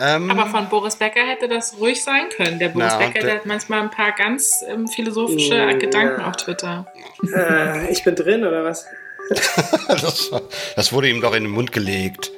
[0.00, 2.58] Ähm, Aber von Boris Becker hätte das ruhig sein können.
[2.58, 5.72] Der Boris Na, Becker, der- der hat manchmal ein paar ganz ähm, philosophische Ja.
[5.74, 6.86] Gedanken auf Twitter.
[7.34, 8.86] Äh, ich bin drin, oder was?
[9.88, 10.30] das,
[10.76, 12.30] das wurde ihm doch in den Mund gelegt.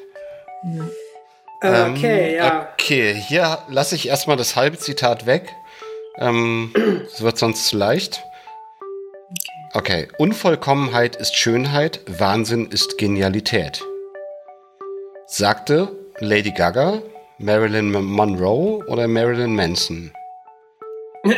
[1.63, 2.69] Äh, okay, Ähm, ja.
[2.75, 5.49] Okay, hier lasse ich erstmal das halbe Zitat weg.
[6.19, 6.75] Ähm,
[7.07, 8.23] Es wird sonst zu leicht.
[9.73, 13.83] Okay, Unvollkommenheit ist Schönheit, Wahnsinn ist Genialität.
[15.27, 17.01] Sagte Lady Gaga,
[17.39, 20.13] Marilyn Monroe oder Marilyn Manson?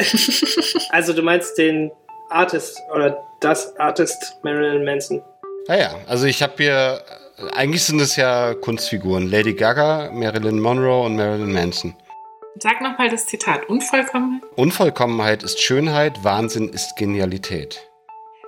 [0.90, 1.90] Also du meinst den
[2.30, 5.22] Artist oder das Artist Marilyn Manson.
[5.66, 7.02] Naja, also ich habe hier,
[7.52, 9.28] eigentlich sind es ja Kunstfiguren.
[9.28, 11.96] Lady Gaga, Marilyn Monroe und Marilyn Manson.
[12.60, 13.68] Sag nochmal das Zitat.
[13.68, 14.40] Unvollkommen.
[14.56, 17.80] Unvollkommenheit ist Schönheit, Wahnsinn ist Genialität.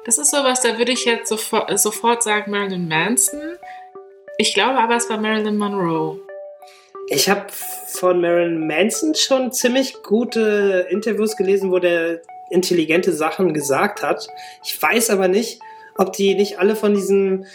[0.04, 3.40] Das ist sowas, da würde ich jetzt sofort, sofort sagen Marilyn Manson.
[4.38, 6.20] Ich glaube aber, es war Marilyn Monroe.
[7.08, 7.46] Ich habe
[7.86, 12.20] von Marilyn Manson schon ziemlich gute Interviews gelesen, wo der
[12.50, 14.26] intelligente Sachen gesagt hat.
[14.64, 15.60] Ich weiß aber nicht,
[15.96, 17.46] ob die nicht alle von diesem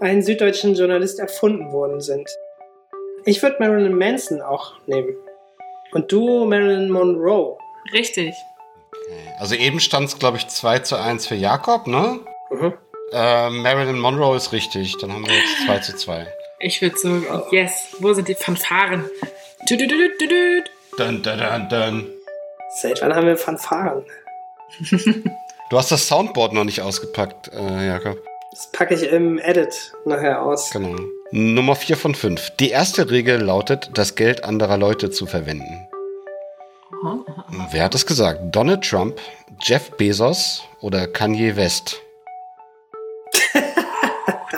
[0.00, 2.28] einen süddeutschen Journalist erfunden worden sind.
[3.26, 5.14] Ich würde Marilyn Manson auch nehmen.
[5.92, 7.58] Und du Marilyn Monroe.
[7.92, 8.34] Richtig.
[9.38, 12.20] Also eben stand es, glaube ich, 2 zu 1 für Jakob, ne?
[12.50, 12.72] Mhm.
[13.12, 14.96] Äh, Marilyn Monroe ist richtig.
[14.98, 16.26] Dann haben wir jetzt 2 zu 2.
[16.66, 19.04] Ich würde so, yes, wo sind die Fanfaren?
[19.66, 20.64] Tüdüdüdüdüdüd.
[20.96, 22.06] Dun, dun, dun, dun.
[22.80, 24.04] Seit wann haben wir Fanfaren?
[25.70, 28.18] Du hast das Soundboard noch nicht ausgepackt, äh, Jakob.
[28.52, 30.70] Das packe ich im Edit nachher aus.
[30.70, 30.94] Genau.
[31.32, 32.50] Nummer 4 von 5.
[32.60, 35.88] Die erste Regel lautet, das Geld anderer Leute zu verwenden.
[37.70, 38.40] Wer hat es gesagt?
[38.54, 39.18] Donald Trump,
[39.62, 42.00] Jeff Bezos oder Kanye West?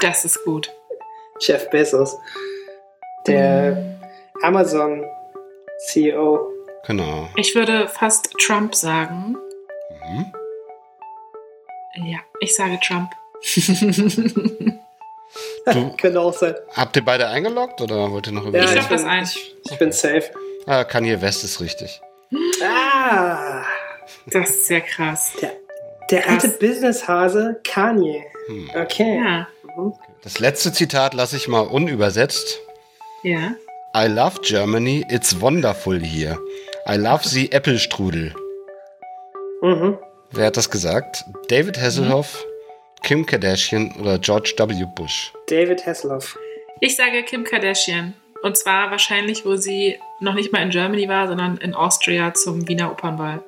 [0.00, 0.75] Das ist gut.
[1.40, 2.16] Jeff Bezos.
[3.26, 3.76] Der
[4.42, 5.04] Amazon
[5.86, 6.52] CEO.
[6.86, 7.28] Genau.
[7.36, 9.36] Ich würde fast Trump sagen.
[10.08, 10.32] Mhm.
[11.96, 13.10] Ja, ich sage Trump.
[15.66, 16.54] Du, Könnte auch sein.
[16.74, 18.70] habt ihr beide eingeloggt oder wollt ihr noch Ja, überlegen?
[18.72, 19.24] Ich lock das ein.
[19.24, 20.30] Ich, ich bin safe.
[20.66, 22.00] Ah, Kanye West ist richtig.
[22.62, 23.62] Ah,
[24.26, 25.32] Das ist sehr krass.
[25.42, 25.52] der,
[26.10, 26.44] der Krass.
[26.44, 28.24] alte Businesshase Kanye.
[28.46, 28.70] Hm.
[28.80, 29.16] Okay.
[29.22, 29.92] Ja, Mhm.
[30.22, 32.58] Das letzte Zitat lasse ich mal unübersetzt.
[33.22, 33.54] ja.
[33.96, 36.38] I love Germany, it's wonderful here.
[36.86, 38.34] I love the Apple-Strudel.
[39.62, 39.96] Mhm.
[40.32, 41.24] Wer hat das gesagt?
[41.48, 42.44] David Hasselhoff,
[43.02, 44.84] Kim Kardashian oder George W.
[44.94, 45.32] Bush?
[45.48, 46.36] David Hasselhoff.
[46.80, 48.12] Ich sage Kim Kardashian.
[48.42, 52.68] Und zwar wahrscheinlich, wo sie noch nicht mal in Germany war, sondern in Austria zum
[52.68, 53.42] Wiener Opernball.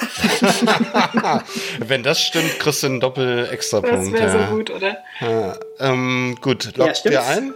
[1.80, 4.12] Wenn das stimmt, kriegst du einen Das Doppel-Extra-Punkt.
[4.12, 4.46] wäre Ja.
[4.48, 4.96] so gut, oder?
[5.20, 7.18] Ja, ähm, gut, Ja, lockt stimmt's.
[7.18, 7.54] ihr ein?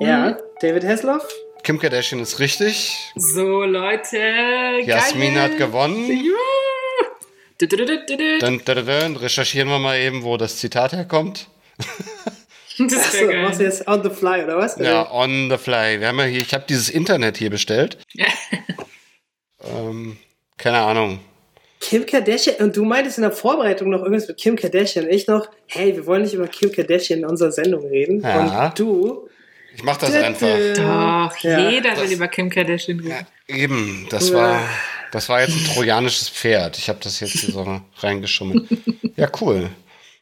[0.00, 1.26] Ja, David Hasselhoff.
[1.62, 3.12] Kim Kardashian ist richtig.
[3.16, 4.18] So, Leute.
[4.84, 5.42] Jasmin geil.
[5.44, 6.06] hat gewonnen.
[6.10, 6.36] Juhu.
[8.40, 11.46] Dann, dann, dann recherchieren wir mal eben, wo das Zitat herkommt.
[12.76, 13.72] Das Achso, wäre machst du geil.
[13.72, 14.76] jetzt on the fly, oder was?
[14.78, 16.00] Ja, on the fly.
[16.00, 17.98] Wir haben ja hier, ich habe dieses Internet hier bestellt.
[18.14, 18.26] Ja.
[19.62, 20.18] Ähm,
[20.58, 21.20] keine Ahnung.
[21.84, 25.06] Kim Kardashian, und du meintest in der Vorbereitung noch irgendwas mit Kim Kardashian.
[25.10, 28.22] Ich noch, hey, wir wollen nicht über Kim Kardashian in unserer Sendung reden.
[28.22, 28.68] Ja.
[28.68, 29.28] Und du.
[29.76, 30.46] Ich mach das einfach.
[30.76, 31.68] Doch, Ja.
[31.70, 33.10] jeder will über Kim Kardashian reden.
[33.48, 34.62] Ja, eben, das war,
[35.12, 36.78] das war jetzt ein trojanisches Pferd.
[36.78, 38.66] Ich habe das jetzt hier so reingeschummelt.
[39.16, 39.68] Ja, cool.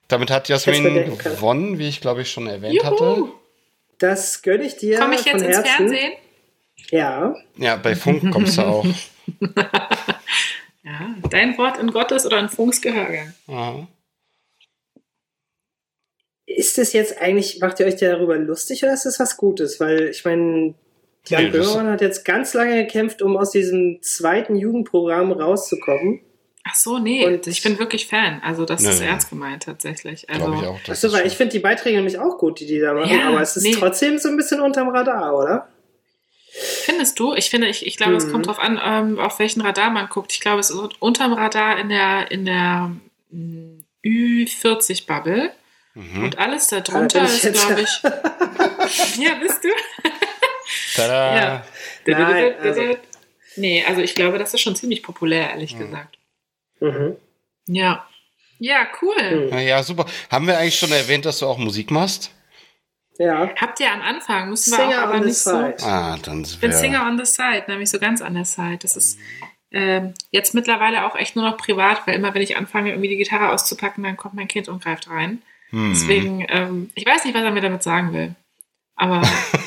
[0.09, 3.05] Damit hat Jasmin gewonnen, wie ich glaube ich schon erwähnt hatte.
[3.05, 3.29] Juhu.
[3.99, 4.99] Das gönne ich dir.
[4.99, 5.77] Komme ich von jetzt ins Herzen.
[5.77, 6.13] Fernsehen?
[6.91, 7.35] Ja.
[7.57, 8.85] Ja, bei Funk kommst du auch.
[10.85, 13.33] Ja, dein Wort in Gottes oder in Funks Gehörgang.
[13.47, 13.87] Ja.
[16.47, 19.79] Ist es jetzt eigentlich, macht ihr euch darüber lustig oder ist das was Gutes?
[19.81, 20.75] Weil ich meine,
[21.27, 26.21] Jan Nee, das- Böhmermann hat jetzt ganz lange gekämpft, um aus diesem zweiten Jugendprogramm rauszukommen.
[26.65, 28.41] Ach so, nee, Und- ich bin wirklich Fan.
[28.45, 29.07] Also das Nee, ist nee.
[29.07, 30.29] ernst gemeint tatsächlich.
[30.29, 30.79] Also, Glaube ich auch.
[30.85, 33.29] Das Achso, weil ich finde die Beiträge nämlich auch gut, die die da machen, Ja,
[33.29, 33.73] aber es ist nee.
[33.77, 35.69] trotzdem so ein bisschen unterm Radar, oder?
[36.85, 37.35] Findest du?
[37.35, 38.33] Ich finde, ich, ich glaube, es Mhm.
[38.33, 40.33] kommt drauf an, ähm, auf welchen Radar man guckt.
[40.33, 42.91] Ich glaube, es ist unterm Radar in der, in der
[43.31, 45.51] mm, Ü40-Bubble.
[45.95, 46.25] Mhm.
[46.25, 48.03] Und alles Ah, darunter ich ist, glaube ich.
[49.19, 49.69] ja, bist du?
[50.95, 51.37] Tada.
[51.37, 51.65] Ja.
[52.07, 52.97] Nein, also-
[53.57, 55.79] Nee, also ich glaube, das ist schon ziemlich populär, ehrlich Mhm.
[55.81, 56.19] gesagt.
[56.81, 57.17] Mhm.
[57.67, 58.09] Ja.
[58.59, 59.15] Ja, cool.
[59.19, 59.49] Hm.
[59.51, 60.07] Na ja, super.
[60.31, 62.31] Haben wir eigentlich schon erwähnt, dass du auch Musik machst?
[63.23, 63.51] Ja.
[63.61, 65.51] Habt ihr am Anfang, müssen wir Singer auch aber on the nicht so.
[65.51, 65.77] side.
[65.83, 68.79] Ah, dann Ich bin Singer on the Side, nämlich so ganz an der Side.
[68.83, 69.17] Das ist
[69.71, 73.17] ähm, jetzt mittlerweile auch echt nur noch privat, weil immer, wenn ich anfange, irgendwie die
[73.17, 75.41] Gitarre auszupacken, dann kommt mein Kind und greift rein.
[75.71, 75.93] Hm.
[75.93, 78.35] Deswegen, ähm, ich weiß nicht, was er mir damit sagen will.
[78.97, 79.23] Aber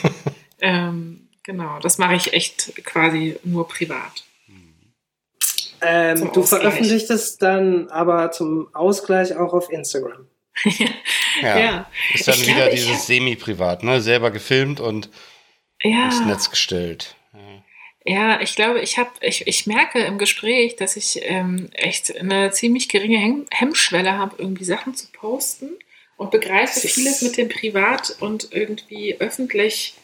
[0.60, 4.26] ähm, genau, das mache ich echt quasi nur privat.
[5.82, 10.28] Ähm, du es dann aber zum Ausgleich auch auf Instagram.
[11.42, 11.60] Ja.
[11.60, 11.92] Ja.
[12.14, 14.02] Ist dann Ich wieder glaube, dieses hab- Semi-Privat, ne?
[14.02, 15.10] Selber gefilmt und
[15.84, 16.06] Ja.
[16.06, 17.16] ins Netz gestellt.
[18.08, 22.52] Ja, ich glaube, ich habe, ich, ich merke im Gespräch, dass ich ähm, echt eine
[22.52, 25.72] ziemlich geringe Hem Hemmschwelle habe, irgendwie Sachen zu posten
[26.16, 29.96] und begreife Das ist- vieles mit dem Privat und irgendwie öffentlich,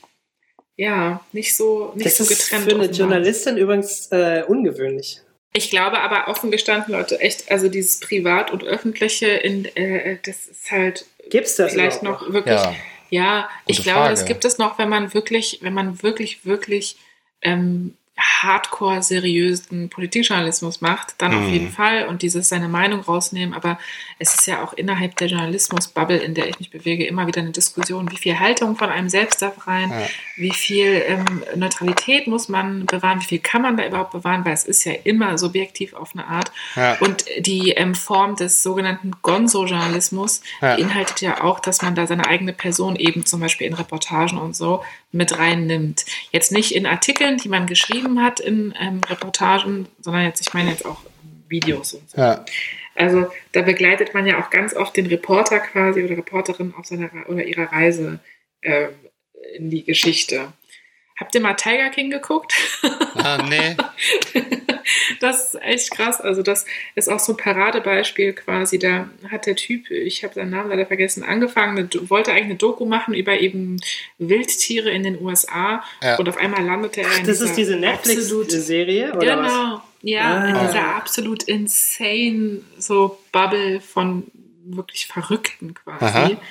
[0.78, 2.64] ja, nicht so, nicht Das so ist getrennt.
[2.64, 2.98] für eine offenbar.
[3.00, 5.22] Journalistin übrigens äh, ungewöhnlich.
[5.54, 10.48] Ich glaube aber offen gestanden, Leute, echt, also dieses Privat und Öffentliche, in, äh, das
[10.48, 12.60] ist halt Gibt's das vielleicht überhaupt noch wirklich.
[12.60, 12.76] Ja.
[13.10, 14.34] Ja, ich glaube, das Frage.
[14.34, 16.96] gibt es noch, wenn man wirklich, wenn man wirklich, wirklich
[17.42, 21.54] ähm, hardcore seriösen Politikjournalismus macht, dann auf Mhm.
[21.54, 23.54] jeden Fall und dieses seine Meinung rausnehmen.
[23.56, 23.80] Aber
[24.20, 27.52] es ist ja auch innerhalb der Journalismus-Bubble, in der ich mich bewege, immer wieder eine
[27.52, 30.08] Diskussion, wie viel Haltung von einem selbst darf rein, Ja.
[30.36, 34.54] wie viel ähm, Neutralität muss man bewahren, wie viel kann man da überhaupt bewahren, weil
[34.54, 36.52] es ist ja immer subjektiv auf eine Art.
[36.76, 36.98] Ja.
[37.00, 40.76] Und die ähm, Form des sogenannten Gonzo-Journalismus Ja.
[40.76, 44.56] beinhaltet ja auch, dass man da seine eigene Person eben zum Beispiel in Reportagen und
[44.56, 46.06] so mit reinnimmt.
[46.32, 50.72] Jetzt nicht in Artikeln, die man geschrieben hat in ähm, Reportagen, sondern jetzt, ich meine
[50.72, 51.02] jetzt auch
[51.48, 52.22] Videos und so.
[52.22, 52.46] Ja.
[52.96, 57.10] Also da begleitet man ja auch ganz oft den Reporter quasi oder Reporterin auf seiner
[57.28, 58.20] oder ihrer Reise
[58.62, 58.90] ähm,
[59.56, 60.54] in die Geschichte.
[61.18, 62.54] Habt ihr mal Tiger King geguckt?
[63.16, 63.76] Ah, nee.
[65.20, 66.20] das ist echt krass.
[66.22, 66.66] Also das
[66.96, 68.80] ist auch so ein Paradebeispiel quasi.
[68.80, 72.56] Da hat der Typ, ich habe seinen Namen leider vergessen, angefangen, eine, wollte eigentlich eine
[72.56, 73.78] Doku machen über eben
[74.18, 76.18] Wildtiere in den USA Ja.
[76.18, 77.92] und auf einmal landete er in Das dieser ist diese absolut-
[78.48, 79.52] Netflix-Serie, oder was?
[79.52, 80.68] Genau, ja, in Ah.
[80.68, 84.24] dieser absolut insane so Bubble von
[84.66, 86.06] wirklich Verrückten quasi.
[86.06, 86.42] Aha.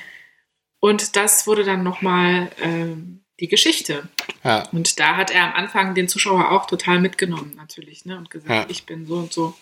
[0.80, 4.08] Und das wurde dann nochmal ähm, die Geschichte.
[4.42, 4.68] Ja.
[4.72, 8.16] Und da hat er am Anfang den Zuschauer auch total mitgenommen, natürlich, ne?
[8.16, 8.66] Und gesagt, Ja.
[8.68, 9.54] ich bin so und so.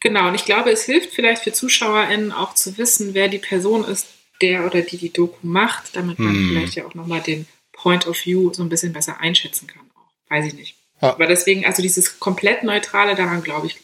[0.00, 3.84] Genau, und ich glaube, es hilft vielleicht für ZuschauerInnen auch zu wissen, wer die Person
[3.84, 4.06] ist,
[4.40, 6.48] der oder die die Doku macht, damit man Hm.
[6.50, 9.82] vielleicht ja auch nochmal den Point of View so ein bisschen besser einschätzen kann.
[9.96, 10.30] Auch.
[10.30, 10.76] Weiß ich nicht.
[11.00, 11.10] Ja.
[11.10, 13.78] Aber deswegen, also dieses komplett Neutrale daran glaube ich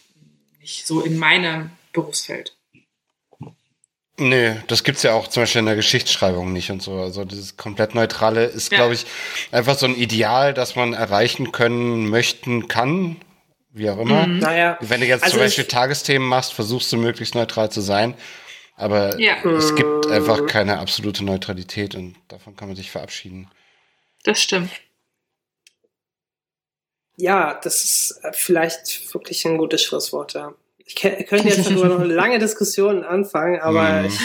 [0.61, 2.57] nicht so in meinem Berufsfeld.
[4.17, 7.01] Nee, das gibt's ja auch zum Beispiel in der Geschichtsschreibung nicht und so.
[7.01, 8.79] Also dieses komplett Neutrale ist, Ja.
[8.79, 9.07] glaube ich,
[9.51, 13.17] einfach so ein Ideal, das man erreichen können, möchten, kann,
[13.71, 14.27] wie auch immer.
[14.29, 14.39] Mhm.
[14.39, 18.15] Naja, Wenn du jetzt Also zum Beispiel Tagesthemen machst, versuchst du möglichst neutral zu sein.
[18.77, 19.35] Aber Ja.
[19.57, 20.13] es gibt Mhm.
[20.13, 23.51] einfach keine absolute Neutralität und davon kann man sich verabschieden.
[24.23, 24.71] Das stimmt.
[27.17, 30.53] ja, das ist äh, vielleicht wirklich ein gutes Schlusswort, ja.
[30.87, 34.07] Ich könnte jetzt darüber noch eine lange Diskussion anfangen, aber Mhm.
[34.07, 34.19] ich,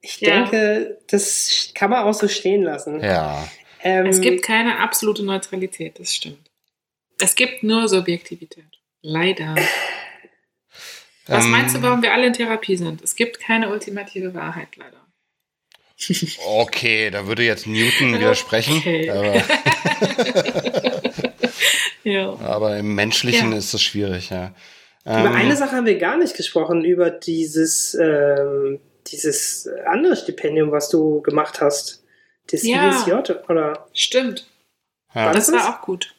[0.00, 0.30] ich Ja.
[0.42, 3.00] denke, das kann man auch so stehen lassen.
[3.02, 3.46] Ja.
[3.82, 6.50] Ähm, Es gibt keine absolute Neutralität, das stimmt.
[7.20, 8.64] Es gibt nur Subjektivität.
[9.02, 9.54] Leider.
[11.26, 13.02] Was Ähm, meinst du, warum wir alle in Therapie sind?
[13.02, 14.96] Es gibt keine ultimative Wahrheit, leider.
[16.46, 18.78] Okay, da würde jetzt Newton widersprechen.
[18.78, 19.10] Okay.
[19.10, 19.34] Aber,
[22.04, 22.34] Ja.
[22.40, 23.58] aber im Menschlichen Ja.
[23.58, 24.54] ist es schwierig, ja.
[25.04, 30.70] Über Ähm, eine Sache haben wir gar nicht gesprochen, über dieses, ähm, dieses andere Stipendium,
[30.72, 32.02] was du gemacht hast.
[32.50, 32.88] Das Ja.
[32.90, 33.12] ISJ,
[33.48, 34.46] oder Stimmt.
[35.14, 35.32] ja.
[35.32, 35.54] Das es?
[35.54, 36.14] war auch gut.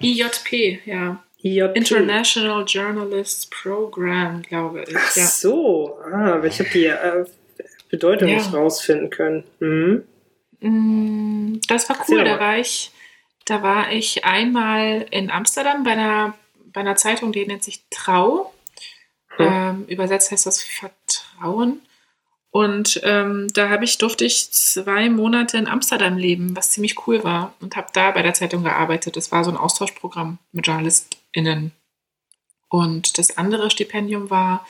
[0.00, 1.22] IJP, ja.
[1.42, 1.76] IJP?
[1.76, 4.96] International Journalists Program, glaube ich.
[4.96, 5.24] Ach Ja.
[5.26, 7.24] so, ah, aber ich habe die äh,
[7.90, 8.36] Bedeutung Ja.
[8.36, 9.44] nicht rausfinden können.
[9.60, 10.04] Mhm.
[10.60, 12.24] Mm, Das war cool.
[12.24, 12.92] Da war ich,
[13.46, 16.34] da war ich einmal in Amsterdam bei einer,
[16.72, 18.52] bei einer Zeitung, die nennt sich Trau.
[19.36, 19.46] Hm.
[19.46, 21.80] Ähm, übersetzt heißt das Vertrauen.
[22.50, 27.24] Und ähm, da habe ich, durfte ich zwei Monate in Amsterdam leben, was ziemlich cool
[27.24, 27.54] war.
[27.60, 29.16] Und habe da bei der Zeitung gearbeitet.
[29.16, 31.72] Das war so ein Austauschprogramm mit JournalistInnen.
[32.68, 34.66] Und das andere Stipendium war,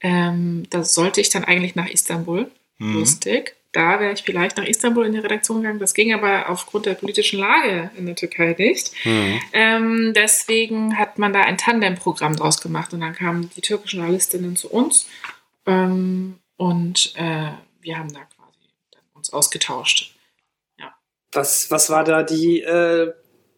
[0.00, 2.50] ähm, da sollte ich dann eigentlich nach Istanbul.
[2.78, 2.94] Mhm.
[2.94, 3.56] Lustig.
[3.72, 5.78] Da wäre ich vielleicht nach Istanbul in die Redaktion gegangen.
[5.78, 8.92] Das ging aber aufgrund der politischen Lage in der Türkei nicht.
[9.04, 9.40] Mhm.
[9.52, 14.56] Ähm, deswegen hat man da ein Tandem-Programm draus gemacht und dann kamen die türkischen Journalistinnen
[14.56, 15.06] zu uns
[15.66, 18.58] ähm, und äh, wir haben da quasi
[18.90, 20.14] dann uns ausgetauscht.
[21.32, 23.12] Was, was war da die äh,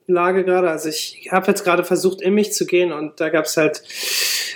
[0.07, 0.71] Lage gerade?
[0.71, 3.83] Also ich habe jetzt gerade versucht, in mich zu gehen und da gab es halt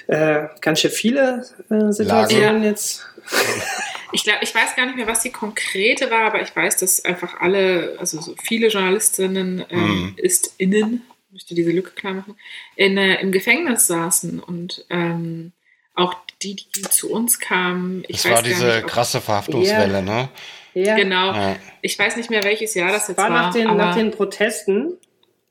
[0.06, 3.06] äh, ganz schön viele äh, Situationen jetzt.
[4.12, 7.04] Ich glaube, ich weiß gar nicht mehr, was die konkrete war, aber ich weiß, dass
[7.04, 10.14] einfach alle, also so viele Journalistinnen, ähm, Mhm.
[10.16, 12.36] ist innen, möchte diese Lücke klar machen,
[12.76, 15.52] in, äh, im Gefängnis saßen und ähm,
[15.94, 18.04] auch die, die zu uns kamen.
[18.08, 20.02] Ich Das weiß war gar diese nicht, krasse Verhaftungswelle, Ja.
[20.02, 20.28] ne?
[20.74, 21.32] Ja, Genau.
[21.32, 21.56] Ja.
[21.80, 23.42] Ich weiß nicht mehr, welches Jahr das jetzt war war.
[23.46, 24.98] nach den, aber, nach den Protesten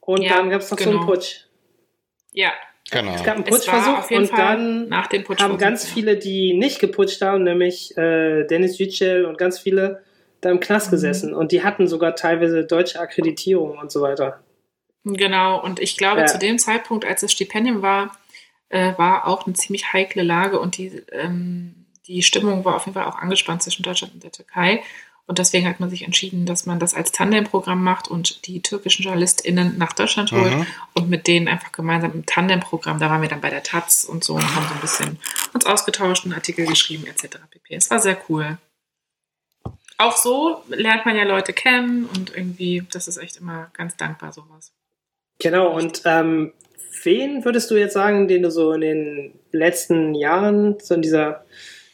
[0.02, 1.12] und Ja, dann gab es noch so einen genau.
[1.12, 1.46] Putsch.
[2.32, 2.54] ja,
[2.92, 3.16] Genau.
[3.16, 5.42] Es gab einen Putschversuch und Fall dann nach dem Putsch.
[5.42, 10.04] haben ganz viele, die nicht geputscht haben, nämlich äh, Dennis Yücel und ganz viele,
[10.42, 10.92] da im Knast Mhm.
[10.92, 11.34] gesessen.
[11.34, 14.44] Und die hatten sogar teilweise deutsche Akkreditierung und so weiter.
[15.04, 16.26] Genau, und ich glaube, Ja.
[16.28, 18.12] zu dem Zeitpunkt, als das Stipendium war,
[18.70, 22.94] äh, war auch eine ziemlich heikle Lage und die, ähm, die Stimmung war auf jeden
[22.96, 24.84] Fall auch angespannt zwischen Deutschland und der Türkei.
[25.28, 29.04] Und deswegen hat man sich entschieden, dass man das als Tandemprogramm macht und die türkischen
[29.04, 30.68] JournalistInnen nach Deutschland holt Mhm.
[30.94, 34.24] und mit denen einfach gemeinsam im Tandemprogramm, da waren wir dann bei der Taz und
[34.24, 35.20] so und haben so ein bisschen
[35.54, 37.38] uns ausgetauscht, einen Artikel geschrieben, etc.
[37.50, 37.76] pp.
[37.76, 38.60] Es war sehr cool.
[39.98, 44.32] Auch so lernt man ja Leute kennen und irgendwie, das ist echt immer ganz dankbar,
[44.34, 44.74] sowas.
[45.40, 46.54] Genau, und ähm,
[47.04, 51.46] wen würdest du jetzt sagen, den du so in den letzten Jahren so in dieser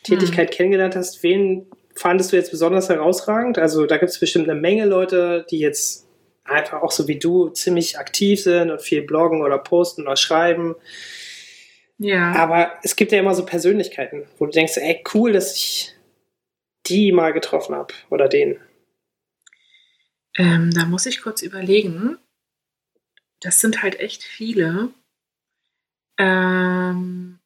[0.04, 0.56] Tätigkeit Hm.
[0.58, 1.68] kennengelernt hast, wen
[2.02, 3.60] fandest du jetzt besonders herausragend?
[3.60, 6.08] Also da gibt es bestimmt eine Menge Leute, die jetzt
[6.44, 10.76] einfach auch so wie du ziemlich aktiv sind und viel bloggen oder posten oder schreiben.
[12.00, 12.34] Ja.
[12.34, 15.94] Aber es gibt ja immer so Persönlichkeiten, wo du denkst, ey, cool, dass ich
[16.88, 18.60] die mal getroffen habe oder den.
[20.36, 22.18] Ähm, da muss ich kurz überlegen.
[23.42, 24.90] Das sind halt echt viele.
[26.18, 27.41] Ähm,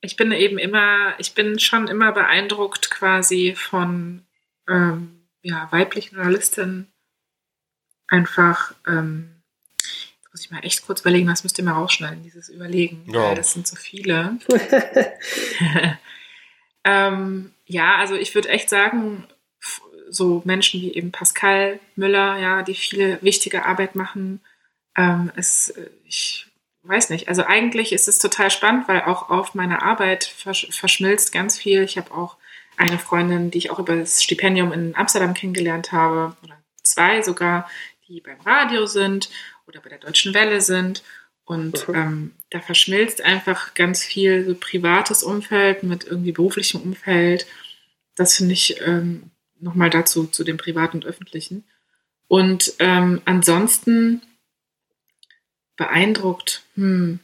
[0.00, 4.22] ich bin eben immer, ich bin schon immer beeindruckt quasi von
[4.68, 6.92] ähm, ja, weiblichen Journalistinnen.
[8.06, 9.42] Einfach, ähm,
[9.76, 13.04] jetzt muss ich mal echt kurz überlegen, was müsst ihr mal rausschneiden, dieses Überlegen.
[13.12, 13.24] Ja.
[13.24, 14.38] Weil das sind so viele.
[16.84, 19.26] ähm, ja, also ich würde echt sagen,
[20.10, 24.40] so Menschen wie eben Pascal Müller, ja, die viele wichtige Arbeit machen,
[24.96, 26.47] ähm, es, äh, ich
[26.88, 31.32] weiß nicht, also eigentlich ist es total spannend, weil auch auf meiner Arbeit versch verschmilzt
[31.32, 31.82] ganz viel.
[31.82, 32.36] Ich habe auch
[32.76, 37.68] eine Freundin, die ich auch über das Stipendium in Amsterdam kennengelernt habe, oder zwei sogar,
[38.06, 39.28] die beim Radio sind
[39.66, 41.02] oder bei der Deutschen Welle sind.
[41.44, 41.94] Und Mhm.
[41.94, 47.46] ähm, da verschmilzt einfach ganz viel so privates Umfeld mit irgendwie beruflichem Umfeld.
[48.14, 51.64] Das finde ich ähm, nochmal dazu, zu dem privaten und öffentlichen.
[52.28, 54.22] Und ähm, ansonsten
[55.78, 57.20] beeindruckt, hm,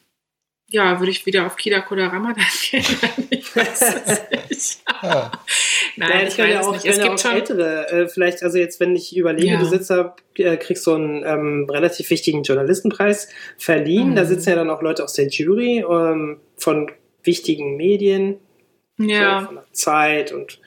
[0.68, 2.84] ja, würde ich wieder auf Kida Koda Ramadan gehen.
[3.30, 4.78] ich weiß es nicht.
[5.02, 5.30] Ja.
[5.96, 7.32] Nein, Nein, ich kann ja weiß es auch, Es ja gibt auch schon.
[7.32, 9.58] ältere, äh, vielleicht, also jetzt, wenn ich überlege, Ja.
[9.58, 13.28] du sitzt da, äh, kriegst so einen ähm, relativ wichtigen Journalistenpreis
[13.58, 14.14] verliehen, Mhm.
[14.16, 16.90] da sitzen ja dann auch Leute aus der Jury ähm, von
[17.22, 18.38] wichtigen Medien,
[18.96, 19.42] so Ja.
[19.44, 20.58] von der Zeit und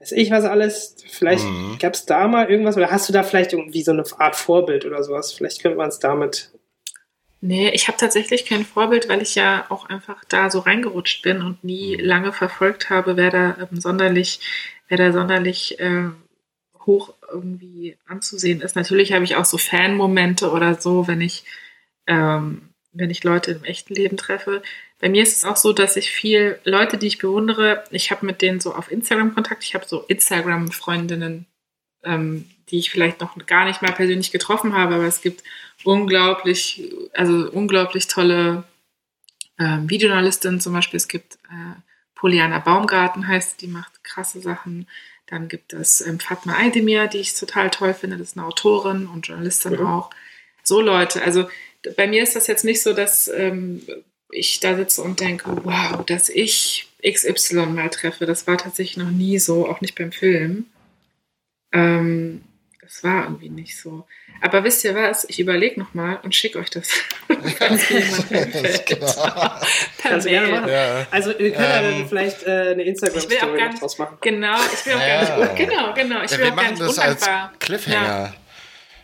[0.00, 0.96] weiß ich was alles.
[1.10, 1.76] Vielleicht Mhm.
[1.78, 4.86] gab es da mal irgendwas oder hast du da vielleicht irgendwie so eine Art Vorbild
[4.86, 5.32] oder sowas?
[5.34, 6.52] Vielleicht könnte man es damit.
[7.46, 11.42] Nee, ich habe tatsächlich kein Vorbild, weil ich ja auch einfach da so reingerutscht bin
[11.42, 14.40] und nie lange verfolgt habe, wer da ähm, sonderlich,
[14.88, 16.08] wer da sonderlich äh,
[16.86, 18.76] hoch irgendwie anzusehen ist.
[18.76, 21.44] Natürlich habe ich auch so Fan-Momente oder so, wenn ich,
[22.06, 24.62] ähm, wenn ich Leute im echten Leben treffe.
[24.98, 28.24] Bei mir ist es auch so, dass ich viel Leute, die ich bewundere, ich habe
[28.24, 29.64] mit denen so auf Instagram Kontakt.
[29.64, 31.44] Ich habe so Instagram-Freundinnen,
[32.04, 35.42] ähm, die ich vielleicht noch gar nicht mal persönlich getroffen habe, aber es gibt
[35.84, 36.82] unglaublich,
[37.12, 38.64] also unglaublich tolle
[39.58, 40.96] ähm, Videojournalistinnen zum Beispiel.
[40.96, 41.80] Es gibt äh,
[42.14, 44.88] Poliana Baumgarten heißt, die macht krasse Sachen.
[45.26, 48.16] Dann gibt es ähm, Fatma Aydemir, die ich total toll finde.
[48.16, 49.86] Das ist eine Autorin und Journalistin Mhm.
[49.86, 50.10] auch.
[50.62, 51.22] So Leute.
[51.22, 51.48] Also
[51.96, 53.82] bei mir ist das jetzt nicht so, dass ähm,
[54.30, 58.26] ich da sitze und denke, wow, dass ich XY mal treffe.
[58.26, 60.66] Das war tatsächlich noch nie so, auch nicht beim Film.
[61.72, 62.42] Ähm,
[62.84, 64.06] das war irgendwie nicht so.
[64.40, 65.24] Aber wisst ihr was?
[65.28, 66.88] Ich überlege nochmal und schicke euch das.
[67.58, 67.88] Falls.
[68.86, 69.06] Genau.
[70.50, 70.68] Machen.
[70.68, 71.06] Ja.
[71.10, 74.18] Also wir können ja Ähm, dann vielleicht äh, eine Ich will auch Instagram-Story draus machen.
[74.20, 75.24] Genau, ich will auch Ja.
[75.24, 77.28] gar nicht, genau, genau, ich Ja, will wir auch gar machen nicht das als.
[77.58, 78.34] Cliffhanger.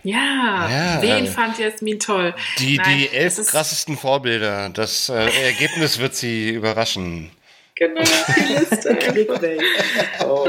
[0.02, 0.98] Ja, Ja.
[1.02, 2.35] wen fand Jasmin toll?
[2.59, 4.70] Die, Nein, die elf krassesten Vorbilder.
[4.70, 7.31] Das äh, Ergebnis wird sie überraschen.
[7.74, 8.02] Genau,
[8.36, 8.98] die Liste.
[10.24, 10.44] Oh,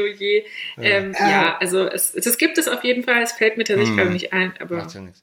[0.00, 0.08] Mann.
[0.10, 0.42] Ah, oh je,
[0.78, 0.90] oh je.
[0.90, 4.12] Ähm, ja, also es, es gibt es auf jeden Fall, es fällt mir tatsächlich Hm.
[4.12, 5.22] nicht ein, aber Macht ja nichts.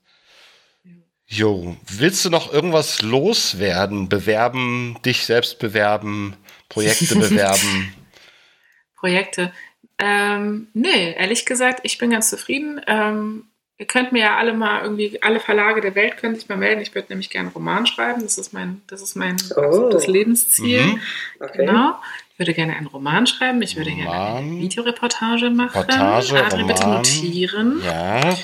[1.26, 4.08] Jo, willst du noch irgendwas loswerden?
[4.10, 6.36] Bewerben, dich selbst bewerben,
[6.68, 7.94] Projekte bewerben?
[8.96, 9.52] Projekte.
[9.98, 12.80] Ähm, nee, ehrlich gesagt, ich bin ganz zufrieden.
[12.86, 13.46] Ähm,
[13.78, 16.82] ihr könnt mir ja alle mal irgendwie, alle Verlage der Welt können sich mal melden.
[16.82, 18.22] Ich würde nämlich gerne einen Roman schreiben.
[18.22, 19.60] Das ist mein, das ist mein Oh.
[19.60, 20.82] absolutes Lebensziel.
[20.84, 21.00] Mhm.
[21.40, 21.66] Okay.
[21.66, 21.96] Genau.
[22.34, 23.62] Ich würde gerne einen Roman schreiben.
[23.62, 24.36] Ich würde gerne Roman.
[24.38, 25.78] eine Videoreportage machen.
[25.82, 26.96] Reportage, Adrian, bitte Roman.
[26.98, 27.80] notieren.
[27.84, 28.36] Ja,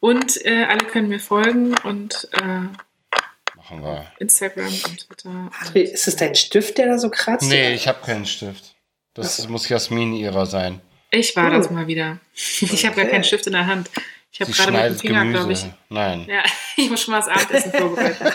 [0.00, 2.42] Und äh, alle können mir folgen und äh,
[3.56, 4.06] machen wir.
[4.18, 5.50] Instagram und Twitter.
[5.62, 7.48] Adri, Ist es dein Stift, der da so kratzt?
[7.48, 8.74] Nee, ich habe keinen Stift.
[9.14, 10.80] Das muss Jasmin ihrer sein.
[11.12, 11.56] Ich war Oh.
[11.56, 12.18] das mal wieder.
[12.34, 13.12] Ich habe gar Okay.
[13.12, 13.88] keinen Stift in der Hand.
[14.32, 15.38] Ich habe gerade mit dem Finger, Gemüse.
[15.38, 15.66] glaube ich.
[15.90, 16.26] Nein.
[16.28, 16.42] Ja,
[16.76, 18.26] ich muss schon mal das Abendessen vorbereiten.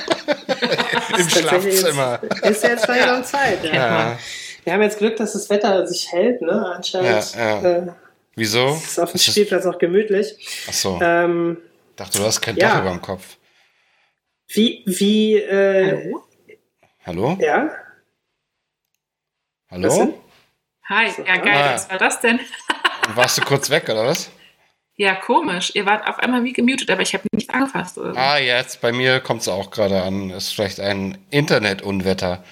[1.18, 2.20] Im Schlafzimmer.
[2.44, 3.64] Ist ja jetzt langsam Zeit.
[3.66, 3.74] Ja.
[3.74, 4.20] Ja.
[4.66, 6.74] Wir haben jetzt Glück, dass das Wetter sich hält, ne?
[6.76, 7.78] Anscheinend Ja, ja.
[7.78, 7.88] Äh,
[8.36, 8.74] Wieso?
[8.76, 10.36] ist auf dem Ist das- Spielplatz auch gemütlich.
[10.68, 11.00] Ach so.
[11.02, 11.58] Ähm,
[11.96, 12.70] dachte, du hast kein ja.
[12.74, 13.38] Dach über dem Kopf.
[14.50, 16.24] wie, wie, äh, Hallo?
[17.06, 17.38] Hallo?
[17.40, 17.70] ja?
[19.70, 20.20] Hallo?
[20.90, 21.74] Hi, ja geil, Ah.
[21.74, 22.40] was war das denn?
[23.16, 24.30] Warst du kurz weg, oder was?
[24.98, 25.72] Ja, komisch.
[25.76, 27.98] Ihr wart auf einmal wie gemutet, aber ich habe nichts angefasst.
[27.98, 28.16] Oder.
[28.16, 30.30] Ah, jetzt, bei mir kommt es auch gerade an.
[30.30, 32.44] Ist vielleicht ein Internetunwetter.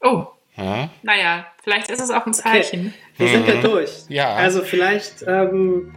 [0.00, 0.26] Oh,
[0.58, 0.90] Ja?
[1.02, 2.92] naja, vielleicht ist es auch ein Zeichen.
[3.16, 3.90] Wir sind ja durch.
[4.08, 4.14] Mhm.
[4.14, 4.34] Ja.
[4.34, 5.94] Also vielleicht ähm,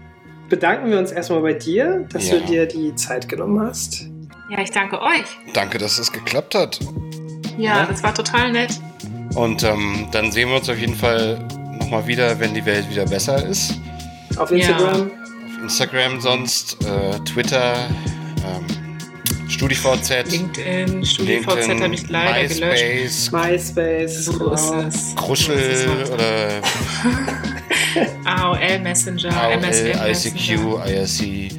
[0.50, 2.38] bedanken wir uns erstmal bei dir, dass Ja.
[2.38, 4.08] du dir die Zeit genommen hast.
[4.50, 5.24] Ja, ich danke euch.
[5.54, 6.80] Danke, dass es geklappt hat.
[7.58, 7.86] Ja, Ja.
[7.86, 8.72] das war total nett.
[9.36, 11.40] Und ähm, dann sehen wir uns auf jeden Fall
[11.80, 13.76] nochmal wieder, wenn die Welt wieder besser ist.
[14.38, 14.58] Auf Ja.
[14.58, 15.02] Instagram.
[15.12, 17.76] Auf Instagram sonst, äh, Twitter,
[18.46, 18.66] ähm,
[19.52, 23.32] StudiVZ, LinkedIn, StudiVZ habe ich leider gelöscht.
[23.32, 24.26] MySpace, MySpace.
[24.26, 24.54] So genau.
[24.54, 25.16] ist es.
[25.16, 26.10] Kruschel ist es.
[26.10, 26.62] oder
[28.26, 30.86] AOL Messenger, AOL, MSN ICQ, Messenger.
[30.88, 31.52] IRC.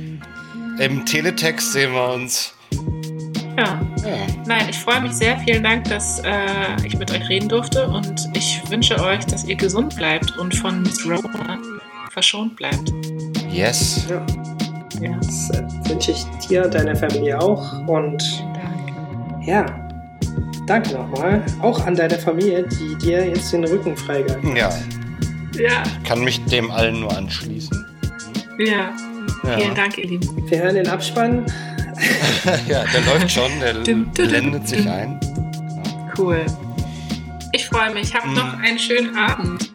[0.80, 2.54] Im Teletext sehen wir uns.
[3.58, 3.80] Ja.
[4.04, 4.26] Ja.
[4.46, 5.38] Nein, ich freue mich sehr.
[5.40, 6.32] Vielen Dank, dass äh,
[6.84, 10.82] ich mit euch reden durfte und ich wünsche euch, dass ihr gesund bleibt und von
[10.82, 11.58] Miss Rona
[12.10, 12.90] verschont bleibt.
[13.50, 14.06] Yes.
[14.08, 14.24] Ja.
[15.02, 15.16] Ja.
[15.16, 17.86] Das äh, wünsche ich dir und deiner Familie auch.
[17.88, 19.44] Und Danke.
[19.50, 19.66] ja,
[20.66, 21.42] danke nochmal.
[21.60, 24.70] Auch an deine Familie, die dir jetzt den Rücken freigehalten Ja,
[25.58, 27.84] Ja, kann mich dem allen nur anschließen.
[28.58, 28.90] ja.
[29.44, 30.48] Ja, Vielen Dank, ihr Lieben.
[30.50, 31.44] Wir hören den Abspann.
[32.68, 35.18] ja der läuft schon, der blendet sich ein.
[36.16, 36.44] Cool.
[37.52, 38.14] Ich freue mich.
[38.14, 39.72] Habt noch einen schönen Abend.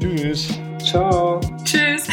[0.00, 0.48] Tschüss.
[0.84, 1.40] Ciao.
[1.64, 2.08] Tschüss.